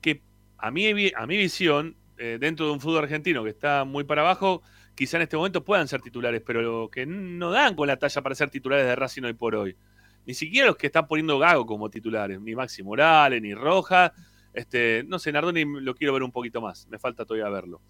[0.00, 0.22] que
[0.58, 0.86] a mi,
[1.16, 4.62] a mi visión, eh, dentro de un fútbol argentino que está muy para abajo,
[4.94, 8.34] quizá en este momento puedan ser titulares, pero que no dan con la talla para
[8.34, 9.76] ser titulares de Racing hoy por hoy.
[10.26, 14.12] Ni siquiera los que están poniendo Gago como titulares, ni Maxi Morales, ni Rojas.
[14.52, 17.80] Este, no sé, Nardoni lo quiero ver un poquito más, me falta todavía verlo.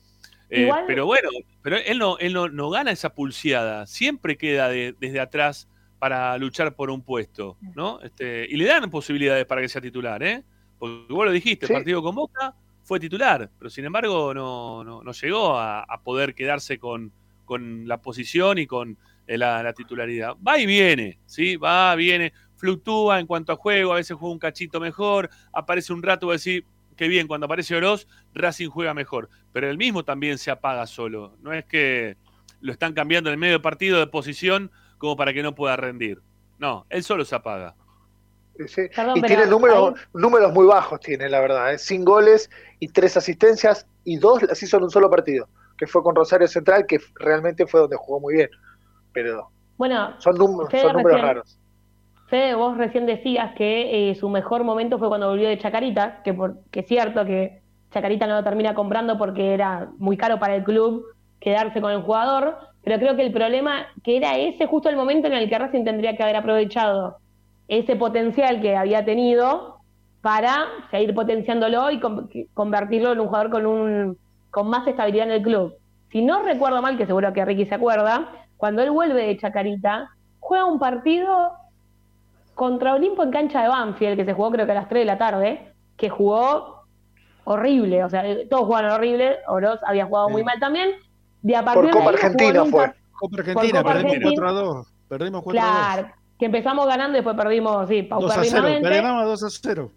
[0.51, 1.29] Eh, pero bueno,
[1.63, 5.69] pero él no, él no, no gana esa pulseada, siempre queda de- desde atrás
[5.99, 8.01] para luchar por un puesto, ¿no?
[8.03, 10.43] Este, y le dan posibilidades para que sea titular, ¿eh?
[10.79, 11.73] Porque vos lo dijiste, Sí.
[11.73, 12.55] partido con Boca
[12.85, 17.13] fue titular, pero sin embargo no, no, no llegó a, poder quedarse con,
[17.45, 20.37] con la posición y con eh, la, la titularidad.
[20.47, 21.57] Va y viene, ¿sí?
[21.57, 26.03] Va, viene, fluctúa en cuanto a juego, a veces juega un cachito mejor, aparece un
[26.03, 26.67] rato, va a decir,
[26.97, 31.37] qué bien, cuando aparece Oroz, Racing juega mejor, pero el mismo también se apaga solo,
[31.41, 32.17] no es que
[32.61, 35.77] lo están cambiando en el medio del partido de posición como para que no pueda
[35.77, 36.23] rendir.
[36.59, 37.75] No, él solo se apaga.
[38.67, 41.79] Sí, Perdón, y tiene números, números muy bajos, tiene la verdad, ¿eh?
[41.79, 42.49] sin goles
[42.79, 46.47] y tres asistencias y dos las hizo en un solo partido, que fue con Rosario
[46.47, 48.51] Central, que realmente fue donde jugó muy bien.
[49.13, 51.59] Pero Bueno, son, son números recién- raros.
[52.29, 56.33] Fede, vos recién decías que eh, su mejor momento fue cuando volvió de Chacarita, que,
[56.33, 57.61] por, que es cierto que
[57.93, 61.05] Chacarita no lo termina comprando porque era muy caro para el club
[61.41, 65.27] quedarse con el jugador, pero creo que el problema que era ese justo el momento
[65.27, 67.19] en el que Racing tendría que haber aprovechado
[67.69, 69.77] ese potencial que había tenido
[70.21, 74.19] para seguir potenciándolo y con- convertirlo en un jugador con un
[74.51, 75.75] con más estabilidad en el club.
[76.11, 80.11] Si no recuerdo mal, que seguro que Ricky se acuerda, cuando él vuelve de Chacarita,
[80.39, 81.53] juega un partido
[82.55, 85.07] contra Olimpo en cancha de Banfield, que se jugó creo que a las 3 de
[85.07, 86.85] la tarde, que jugó
[87.45, 90.91] horrible, o sea, todos jugaron horrible, Oroz había jugado muy mal también.
[91.43, 92.93] De a Por partir de Copa ahí Argentina fue.
[93.13, 94.43] Copa Argentina, Copa perdimos Argentina.
[94.43, 94.87] 4 a 2.
[95.09, 95.73] Perdimos 4 a 2.
[95.75, 96.09] Claro,
[96.39, 98.63] que empezamos ganando y después perdimos, sí, 2 a 0.
[98.63, 98.89] paupérrimamente.
[98.89, 99.91] Ganamos 2 a 0.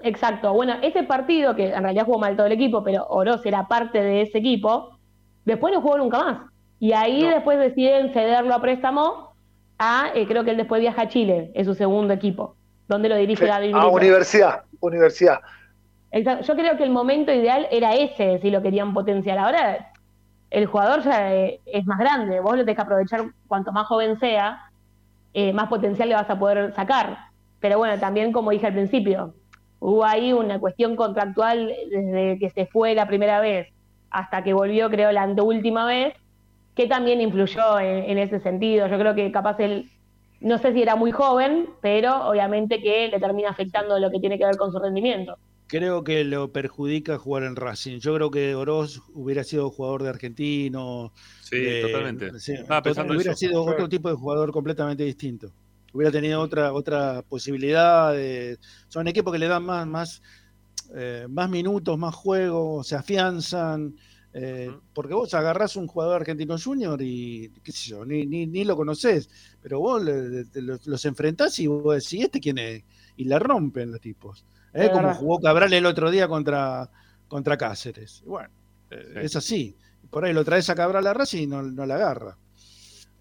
[0.00, 0.52] Exacto.
[0.52, 4.02] Bueno, ese partido, que en realidad jugó mal todo el equipo, pero Oroz era parte
[4.02, 4.98] de ese equipo,
[5.44, 6.38] después no jugó nunca más.
[6.78, 9.34] Y ahí después deciden cederlo a préstamo
[9.78, 12.56] a, eh, creo que él después viaja a Chile, es su segundo equipo,
[12.88, 13.90] donde lo dirige David A Brito.
[13.90, 15.40] universidad, universidad.
[16.10, 16.44] Exacto.
[16.44, 19.38] Yo creo que el momento ideal era ese, si lo querían potenciar.
[19.38, 19.92] Ahora,
[20.50, 24.18] el jugador ya eh, es más grande, vos lo tenés que aprovechar cuanto más joven
[24.18, 24.60] sea,
[25.34, 27.18] eh, más potencial le vas a poder sacar.
[27.60, 29.34] Pero bueno, también como dije al principio,
[29.78, 33.68] hubo ahí una cuestión contractual desde que se fue la primera vez
[34.10, 36.14] hasta que volvió, creo, la anteúltima vez,
[36.74, 38.86] que también influyó en, en ese sentido.
[38.88, 39.90] Yo creo que capaz él,
[40.40, 44.38] no sé si era muy joven, pero obviamente que le termina afectando lo que tiene
[44.38, 45.38] que ver con su rendimiento.
[45.72, 47.98] Creo que lo perjudica jugar en Racing.
[47.98, 51.12] Yo creo que Oroz hubiera sido jugador de argentino.
[51.40, 52.30] Sí, eh, totalmente.
[52.38, 53.38] sí, Estaba pensando hubiera eso.
[53.38, 55.50] sido otro tipo de jugador completamente distinto.
[55.94, 58.12] Hubiera tenido otra otra posibilidad.
[58.12, 58.58] De,
[58.88, 60.22] son equipos que le dan más más
[60.94, 63.96] eh, más minutos, más juego, se afianzan.
[64.34, 68.64] eh, Porque vos agarrás un jugador argentino junior y qué sé yo, ni, ni, ni
[68.64, 69.28] lo conocés,
[69.60, 72.84] pero vos le- los, los enfrentás y vos decís, ¿este quién es?
[73.16, 74.44] Y la rompen los tipos.
[74.74, 74.84] ¿Eh?
[74.84, 76.90] Es Como jugó Cabral el otro día contra,
[77.28, 78.22] contra Cáceres.
[78.26, 78.50] Bueno,
[78.90, 79.76] eh, es así.
[80.10, 82.38] Por ahí lo traes a Cabral a Racing y no, no la agarra.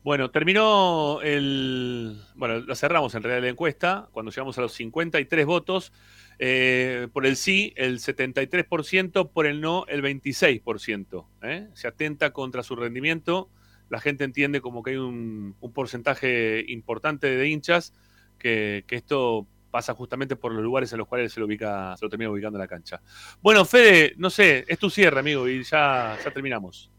[0.04, 2.20] Bueno, terminó el.
[2.34, 5.94] Bueno, lo cerramos en realidad la encuesta cuando llegamos a los 53 votos.
[6.40, 11.28] Eh, por el sí, el 73%, por el no, el 26%.
[11.44, 11.68] ¿eh?
[11.76, 13.50] Se atenta contra su rendimiento.
[13.90, 17.94] La gente entiende como que hay un, un porcentaje importante de hinchas
[18.40, 22.06] que, que esto pasa justamente por los lugares en los cuales se lo ubica, se
[22.06, 23.02] lo termina ubicando en la cancha.
[23.42, 26.92] Bueno, Fede, no sé, es tu cierre, amigo, y ya, terminamos.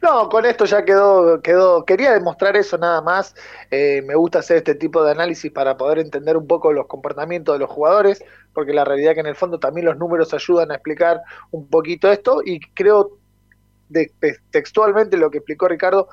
[0.00, 1.84] No, con esto ya quedó, quedó.
[1.84, 3.36] Quería demostrar eso nada más.
[3.70, 7.54] Eh, me gusta hacer este tipo de análisis para poder entender un poco los comportamientos
[7.54, 10.74] de los jugadores, porque la realidad que en el fondo también los números ayudan a
[10.74, 11.20] explicar
[11.52, 13.18] un poquito esto y creo
[13.88, 14.10] de-
[14.50, 16.08] textualmente lo que explicó Ricardo.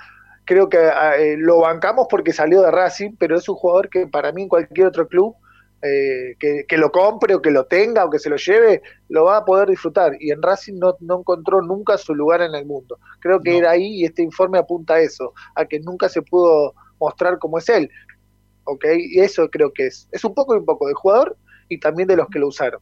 [0.46, 0.78] Creo que
[1.18, 4.50] eh, lo bancamos porque salió de Racing, pero es un jugador que para mí en
[4.50, 5.36] cualquier otro club
[5.82, 9.26] eh, que, que lo compre o que lo tenga o que se lo lleve, lo
[9.26, 10.14] va a poder disfrutar.
[10.20, 13.00] Y en Racing no, no encontró nunca su lugar en el mundo.
[13.22, 16.74] Creo que era ahí y este informe apunta a eso, a que nunca se pudo
[17.00, 17.90] mostrar como es él.
[18.66, 18.86] ¿Ok?
[18.98, 20.08] Y eso creo que es.
[20.12, 21.38] Es un poco y un poco del jugador
[21.70, 22.82] y también de los que lo usaron.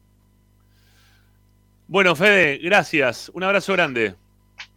[1.86, 3.30] Bueno, Fede, gracias.
[3.32, 4.14] Un abrazo grande.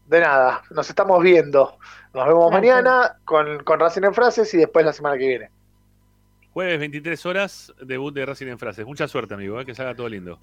[0.06, 1.78] De nada, nos estamos viendo.
[2.14, 2.76] Nos vemos Gracias.
[2.76, 5.50] mañana con, con Racing en Frases y después la semana que viene.
[6.54, 8.86] Jueves 23 horas, debut de Racing en Frases.
[8.86, 9.66] Mucha suerte, amigo, ¿eh?
[9.66, 10.38] que salga todo lindo.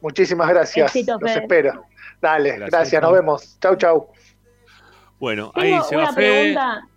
[0.00, 0.86] Muchísimas gracias.
[0.94, 1.84] Éxito, Los espero.
[2.22, 2.70] Dale, Gracias.
[2.70, 3.58] gracias, nos vemos.
[3.60, 4.08] Chau, chau.
[5.18, 6.54] Bueno, ahí se va una Fede.
[6.54, 6.88] pregunta,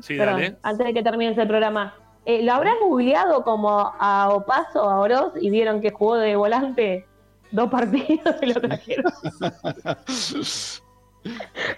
[0.00, 0.56] Sí, perdón, dale.
[0.62, 1.94] antes de que termine el programa.
[2.26, 7.06] Eh, ¿Lo habrán googleado como a Opaso, a Oroz, y vieron que jugó de volante
[7.50, 9.12] dos partidos y lo trajeron?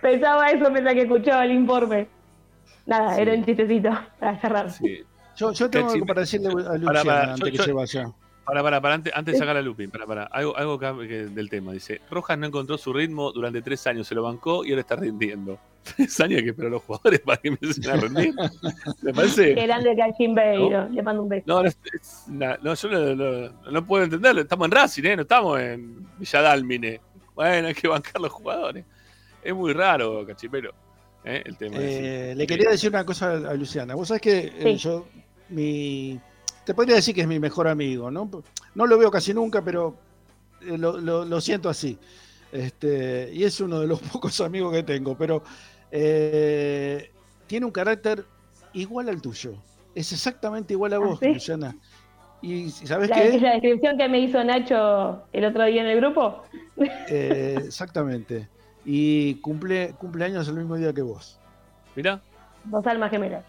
[0.02, 2.08] Pensaba eso mientras que escuchaba el informe.
[2.86, 4.66] Nada, era un chistecito para cerrar.
[5.36, 7.72] Yo, yo tengo algo para decirle a Luciana Para, para, antes yo- que yo- se
[7.72, 8.12] vaya.
[8.44, 10.24] Para, para, para, antes, antes de sacar a Lupin, para, para.
[10.24, 11.72] Algo, algo que- que- del tema.
[11.72, 14.96] Dice, Rojas no encontró su ritmo durante tres años, se lo bancó y ahora está
[14.96, 15.58] rindiendo.
[15.96, 18.34] Tres años que esperó a los jugadores para que empiecen a rendir.
[19.02, 19.54] Me parece.
[19.54, 19.94] Qué grande
[20.34, 21.44] Beiro, le mando un beso.
[21.46, 24.40] No, no, es- es una- no, yo no, no- no puedo entenderlo.
[24.42, 25.16] Estamos en Racing, ¿eh?
[25.16, 27.00] no estamos en Villadalmine.
[27.34, 28.84] Bueno, hay que bancar los jugadores.
[29.42, 30.72] Es muy raro, cachipero,
[31.24, 31.42] ¿eh?
[31.44, 31.76] el tema.
[31.78, 33.94] Eh, le quería decir una cosa a Luciana.
[33.94, 34.76] Vos sabés que eh, Sí.
[34.76, 35.06] yo,
[35.48, 36.20] mi,
[36.64, 38.30] te podría decir que es mi mejor amigo, ¿no?
[38.74, 39.96] No lo veo casi nunca, pero
[40.62, 41.98] eh, lo, lo- lo siento así.
[42.52, 45.42] Este, y es uno de los pocos amigos que tengo, pero
[45.90, 47.10] eh,
[47.46, 48.24] tiene un carácter
[48.72, 49.54] igual al tuyo.
[49.94, 51.32] Es exactamente igual a vos, ¿sí?
[51.34, 51.76] Luciana.
[52.42, 53.40] Y ¿sabes La, qué?
[53.40, 56.42] la descripción que me hizo Nacho el otro día en el grupo.
[57.08, 58.48] Eh, exactamente.
[58.84, 61.40] Y cumple cumpleaños el mismo día que vos.
[61.94, 62.22] Mira.
[62.64, 63.44] Dos almas gemelas.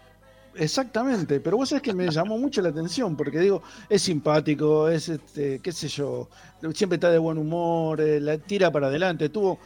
[0.58, 5.08] Exactamente, pero vos sabés que me llamó mucho la atención, porque digo, es simpático, es,
[5.08, 6.28] este, qué sé yo,
[6.74, 9.58] siempre está de buen humor, eh, tira para adelante, tuvo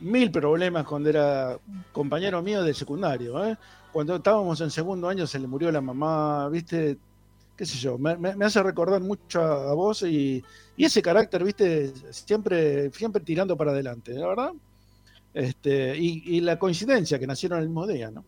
[0.00, 1.58] mil problemas cuando era
[1.92, 3.56] compañero mío de secundario, ¿eh?
[3.92, 6.98] cuando estábamos en segundo año se le murió la mamá, viste,
[7.56, 8.12] qué sé yo, me,
[8.44, 10.44] hace recordar mucho a, vos y,
[10.76, 14.52] ese carácter, viste, siempre, siempre tirando para adelante, la verdad.
[15.32, 18.24] Este, y, y la coincidencia que nacieron el mismo día, ¿no?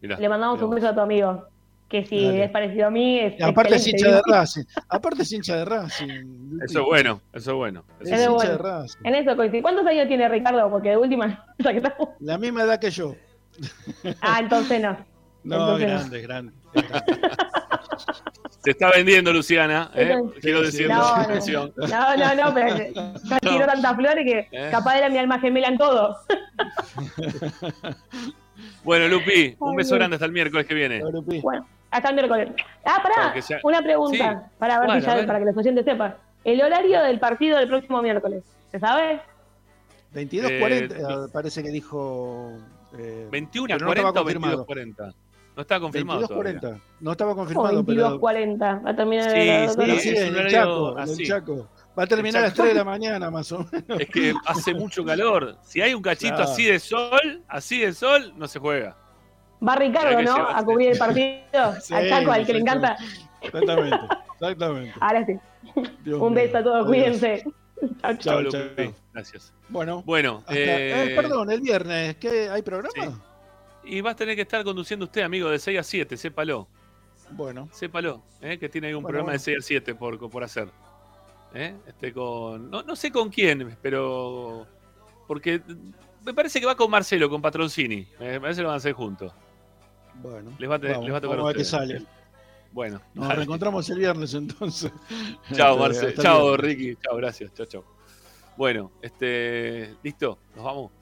[0.00, 1.46] Mirá, Le mandamos un beso a tu amigo.
[1.88, 2.44] que si Dale.
[2.44, 4.62] es parecido a mí, es Y aparte es hincha de Racing.
[4.88, 6.58] Aparte es hincha de Racing.
[6.64, 7.84] Eso es bueno, eso es bueno.
[8.00, 8.50] Es Es hincha bueno.
[8.52, 8.98] de Racing.
[9.04, 9.62] En eso coincido.
[9.62, 10.70] ¿Cuántos años tiene Ricardo?
[10.70, 11.44] Porque de última.
[12.20, 13.16] La misma edad que yo.
[14.20, 14.96] Ah, entonces no.
[15.42, 15.94] No, Entonces no.
[15.96, 16.52] grande, grande.
[18.62, 19.90] Se está vendiendo, Luciana.
[19.94, 20.10] ¿eh?
[20.12, 20.94] Entonces- Quiero decirlo.
[20.96, 21.86] No.
[21.88, 22.76] No, no, no, pero
[23.24, 24.68] ya tiró tantas flores que Eh.
[24.70, 26.18] capaz era mi alma gemela en todo.
[28.84, 31.02] Bueno, Lupi, un beso grande hasta el miércoles que viene.
[31.42, 32.48] Bueno, hasta el miércoles.
[32.84, 34.50] Ah, pará, ya- una pregunta Sí.
[34.58, 35.26] para ver Bueno, si ya- ver.
[35.26, 36.14] para que los oyentes sepan.
[36.44, 39.20] El horario del partido del próximo miércoles, ¿se sabe?
[40.12, 42.52] 22.40 Eh, eh, parece que dijo.
[42.98, 44.56] Eh, 21 a pero no estaba 40 o confirmado.
[44.64, 45.12] 22 40.
[45.56, 46.20] No está confirmado.
[46.20, 46.80] 22.40.
[47.00, 48.18] No estaba confirmado, pero.
[48.18, 48.82] 22.40.
[48.84, 51.26] Va a terminar Sí, la- sí, Sí, el horario Chaco, el así.
[51.26, 51.68] Chaco.
[52.00, 52.62] Va a terminar a las Exacto.
[52.62, 54.00] 3 de la mañana, más o menos.
[54.00, 55.58] Es que hace mucho calor.
[55.62, 56.50] Si hay un cachito Claro.
[56.50, 58.96] así de sol, así de sol, no se juega.
[59.66, 60.48] Va Ricardo, ¿no?
[60.48, 61.42] A cubrir el partido.
[61.82, 62.96] Sí, al Chaco, al que le encanta.
[63.42, 63.98] Exactamente,
[64.34, 64.94] exactamente.
[65.00, 65.34] Ahora sí.
[66.02, 66.42] Dios Un mío.
[66.42, 66.86] beso a todos, Adiós.
[66.86, 67.44] cuídense.
[67.44, 68.16] Chau, chau.
[68.18, 68.84] Chao, Lupi.
[68.84, 68.94] chao.
[69.12, 69.52] Gracias.
[69.68, 72.92] Bueno, Bueno, hasta- eh, eh, perdón, el viernes, ¿qué, ¿hay programa?
[72.94, 73.10] Sí.
[73.96, 76.66] y vas a tener que estar conduciendo usted, amigo, de 6 a 7, sépalo.
[77.32, 78.58] Bueno, Sépalo, ¿eh?
[78.58, 79.38] que tiene ahí un Bueno, programa bueno.
[79.38, 80.68] de 6 a 7 por, por hacer.
[81.54, 81.74] ¿Eh?
[81.86, 82.70] Este con.
[82.70, 84.66] No, no sé con quién, pero.
[85.26, 85.62] Porque
[86.24, 88.06] me parece que va con Marcelo, con Patroncini.
[88.18, 89.32] Me parece que lo van a hacer juntos.
[90.16, 90.52] bueno.
[90.58, 92.02] Les va a, tener- vamos, les va a tocar vamos a ver sale.
[92.72, 93.36] Bueno, Nos dale.
[93.38, 94.92] reencontramos el viernes entonces.
[95.52, 96.06] Chao, Marce.
[96.08, 96.56] hasta Chao.
[96.56, 96.94] Ricky.
[96.96, 97.52] Chao, gracias.
[97.54, 97.84] Chao, chao.
[98.56, 99.96] Bueno, este.
[100.04, 100.38] ¿Listo?
[100.54, 100.92] ¿Nos vamos?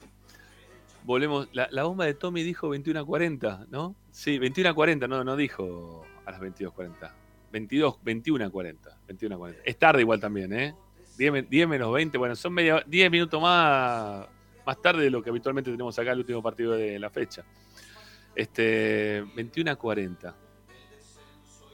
[1.03, 1.47] Volvemos.
[1.53, 3.95] La, la bomba de Tommy dijo 21 a 40, ¿no?
[4.11, 7.11] Sí, 21 a 40, no, no dijo a las 22.40.
[7.51, 8.97] 22, 21 a 40.
[9.07, 9.61] 21 a 40.
[9.65, 10.75] Es tarde igual también, ¿eh?
[11.17, 12.17] 10, men- 10 menos 20.
[12.17, 14.25] Bueno, son media, 10 minutos más,
[14.65, 17.43] más tarde de lo que habitualmente tenemos acá el último partido de la fecha.
[18.35, 20.35] Este, 21 a 40.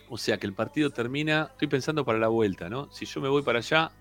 [0.10, 1.50] O sea que el partido termina.
[1.52, 2.92] Estoy pensando para la vuelta, ¿no?
[2.92, 3.92] Si yo me voy para allá.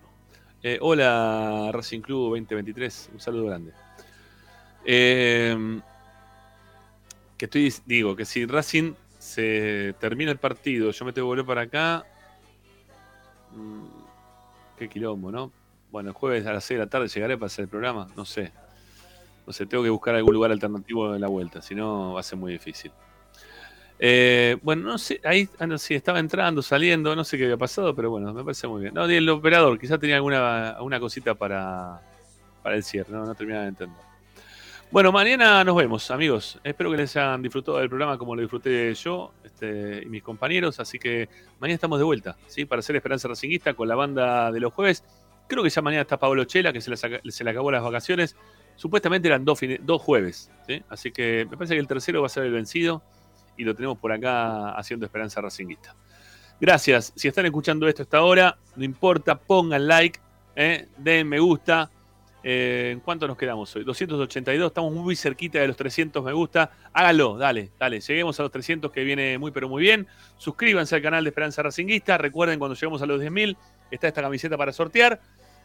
[0.63, 3.09] eh, hola, Racing Club 2023.
[3.13, 3.71] Un saludo grande.
[4.83, 5.79] Eh,
[7.37, 8.93] que estoy, digo, que si Racing
[9.25, 12.05] se termina el partido, yo me tengo que volver para acá.
[13.51, 13.85] mm,
[14.77, 15.51] qué quilombo, ¿no?
[15.91, 18.07] Bueno, el jueves a las 6 de la tarde llegaré para hacer el programa.
[18.15, 18.51] No sé.
[19.47, 22.23] No sé, tengo que buscar algún lugar alternativo en la vuelta, si no va a
[22.23, 22.91] ser muy difícil.
[23.97, 27.57] Eh, bueno, no sé, ahí ah, no, sí, estaba entrando, saliendo, no sé qué había
[27.57, 28.93] pasado, pero bueno, me parece muy bien.
[28.93, 32.01] No, el operador, quizás tenía alguna, alguna cosita para,
[32.61, 34.14] para el cierre, no, no terminaba de entender.
[34.91, 36.59] Bueno, mañana nos vemos, amigos.
[36.63, 40.79] Espero que les hayan disfrutado del programa como lo disfruté yo este, y mis compañeros.
[40.79, 41.27] Así que
[41.59, 42.65] mañana estamos de vuelta, ¿sí?
[42.65, 45.03] Para hacer Esperanza Racinguista con la banda de los jueves.
[45.47, 46.91] Creo que ya mañana está Pablo Chela, que se
[47.43, 48.35] le, acabó las vacaciones.
[48.75, 50.81] Supuestamente eran dos, dos jueves, ¿sí?
[50.87, 53.01] Así que me parece que el tercero va a ser el vencido
[53.57, 55.95] y lo tenemos por acá haciendo Esperanza Racinguista.
[56.61, 57.11] Gracias.
[57.15, 60.19] Si están escuchando esto hasta ahora, no importa, pongan like,
[60.55, 60.87] ¿eh?
[60.97, 61.89] den me gusta.
[62.47, 63.83] Eh, ¿En cuánto nos quedamos hoy?
[63.83, 66.69] 282, estamos muy cerquita de los 300 me gusta.
[66.93, 67.99] Háganlo, dale, dale.
[67.99, 70.05] Lleguemos a los 300 que viene muy pero muy bien.
[70.37, 72.19] Suscríbanse al canal de Esperanza Racinguista.
[72.19, 73.57] Recuerden cuando lleguemos a los 10.000
[73.89, 75.19] está esta camiseta para sortear.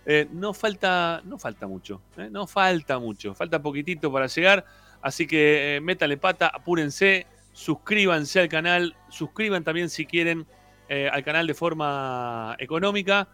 [0.07, 2.29] Eh, no falta no falta mucho, ¿eh?
[2.31, 4.65] no falta mucho, falta poquitito para llegar.
[5.03, 10.47] Así que eh, métanle pata, apúrense, suscríbanse al canal, suscriban también si quieren
[11.13, 13.29] al canal de forma económica.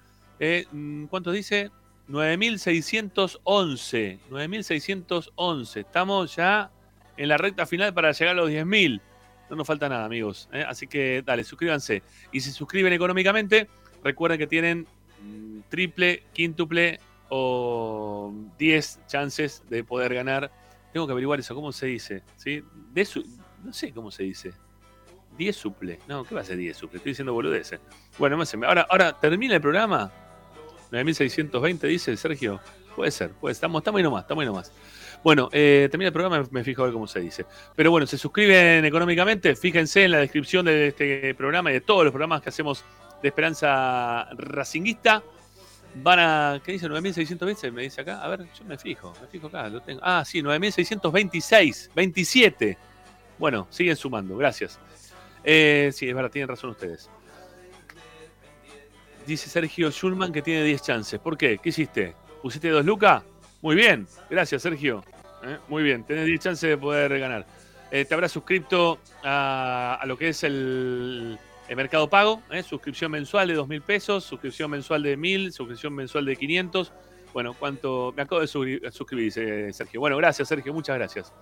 [0.73, 1.71] Mm, ¿Cuánto dice?
[2.09, 4.19] 9.611.
[4.31, 5.81] 9.611.
[5.81, 6.71] Estamos ya
[7.17, 9.01] en la recta final para llegar a los 10.000.
[9.51, 10.49] No nos falta nada, amigos.
[10.53, 10.65] ¿eh?
[10.67, 12.03] Así que dale, suscríbanse.
[12.33, 13.69] Y si suscriben económicamente,
[14.03, 14.87] recuerden que tienen
[15.23, 20.51] mm, triple, quíntuple o 10 chances de poder ganar.
[20.93, 22.23] Tengo que averiguar eso, ¿cómo se dice?
[22.37, 22.63] ¿Sí?
[23.65, 24.53] No sé cómo se dice.
[25.37, 25.99] 10 suple.
[26.09, 26.99] No, ¿qué va a ser 10 suple?
[26.99, 27.81] Estoy diciendo boludeces.
[28.19, 30.11] Bueno, ahora, ahora termina el programa.
[30.91, 32.61] 9620 dice Sergio.
[32.95, 34.73] Puede ser, puede estamos, estamos ahí nomás, estamos ahí nomás.
[35.23, 37.45] Bueno, eh, termina el programa, me fijo a ver cómo se dice.
[37.75, 42.05] Pero bueno, se suscriben económicamente, fíjense en la descripción de este programa y de todos
[42.05, 42.85] los programas que hacemos
[43.23, 45.23] de Esperanza Racinguista.
[46.03, 46.89] Van a, ¿qué dice?
[46.89, 48.23] 9620, me dice acá.
[48.23, 50.01] A ver, yo me fijo, me fijo acá, lo tengo.
[50.03, 52.79] Ah, sí, 9626, 27.
[53.39, 54.79] Bueno, siguen sumando, gracias.
[55.43, 57.11] Eh, sí, es verdad, tienen razón ustedes.
[59.27, 61.19] Dice Sergio Schulman que tiene 10 chances.
[61.21, 61.59] ¿Por qué?
[61.59, 62.15] ¿Qué hiciste?
[62.43, 63.23] ¿Pusiste dos lucas?
[63.63, 64.07] Muy bien.
[64.31, 65.03] Gracias, Sergio.
[65.43, 65.59] ¿Eh?
[65.69, 66.05] Muy bien.
[66.05, 67.47] Tenés 10 chances de poder ganar.
[67.91, 71.39] Eh, te habrás suscrito a, lo que es el,
[71.69, 72.43] el Mercado Pago.
[72.51, 72.63] ¿eh?
[72.63, 76.93] Suscripción mensual de 2 mil pesos, suscripción mensual de 1000, suscripción mensual de 500.
[77.33, 78.15] Bueno, cuánto.
[78.17, 79.33] Me acabo de suscri- suscribir,
[79.75, 80.01] Sergio.
[80.01, 80.73] Bueno, gracias, Sergio.
[80.73, 81.33] Muchas gracias.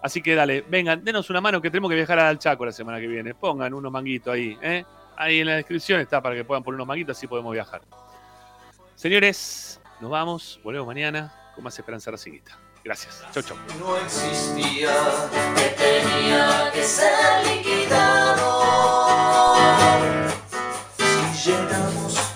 [0.00, 2.98] Así que dale, vengan, denos una mano que tenemos que viajar al Chaco la semana
[3.00, 3.34] que viene.
[3.34, 4.84] Pongan unos manguitos ahí, ¿eh?
[5.16, 7.82] Ahí en la descripción está para que puedan poner unos manguitos, así podemos viajar.
[8.94, 12.58] Señores, nos vamos, volvemos mañana con más Esperanza Racingista.
[12.84, 13.24] Gracias.
[13.32, 13.56] Chau, chau.
[13.78, 14.92] no existía,
[15.54, 18.62] que tenía que ser liquidado.
[20.96, 22.34] Si llenamos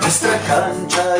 [0.00, 1.16] nuestra cancha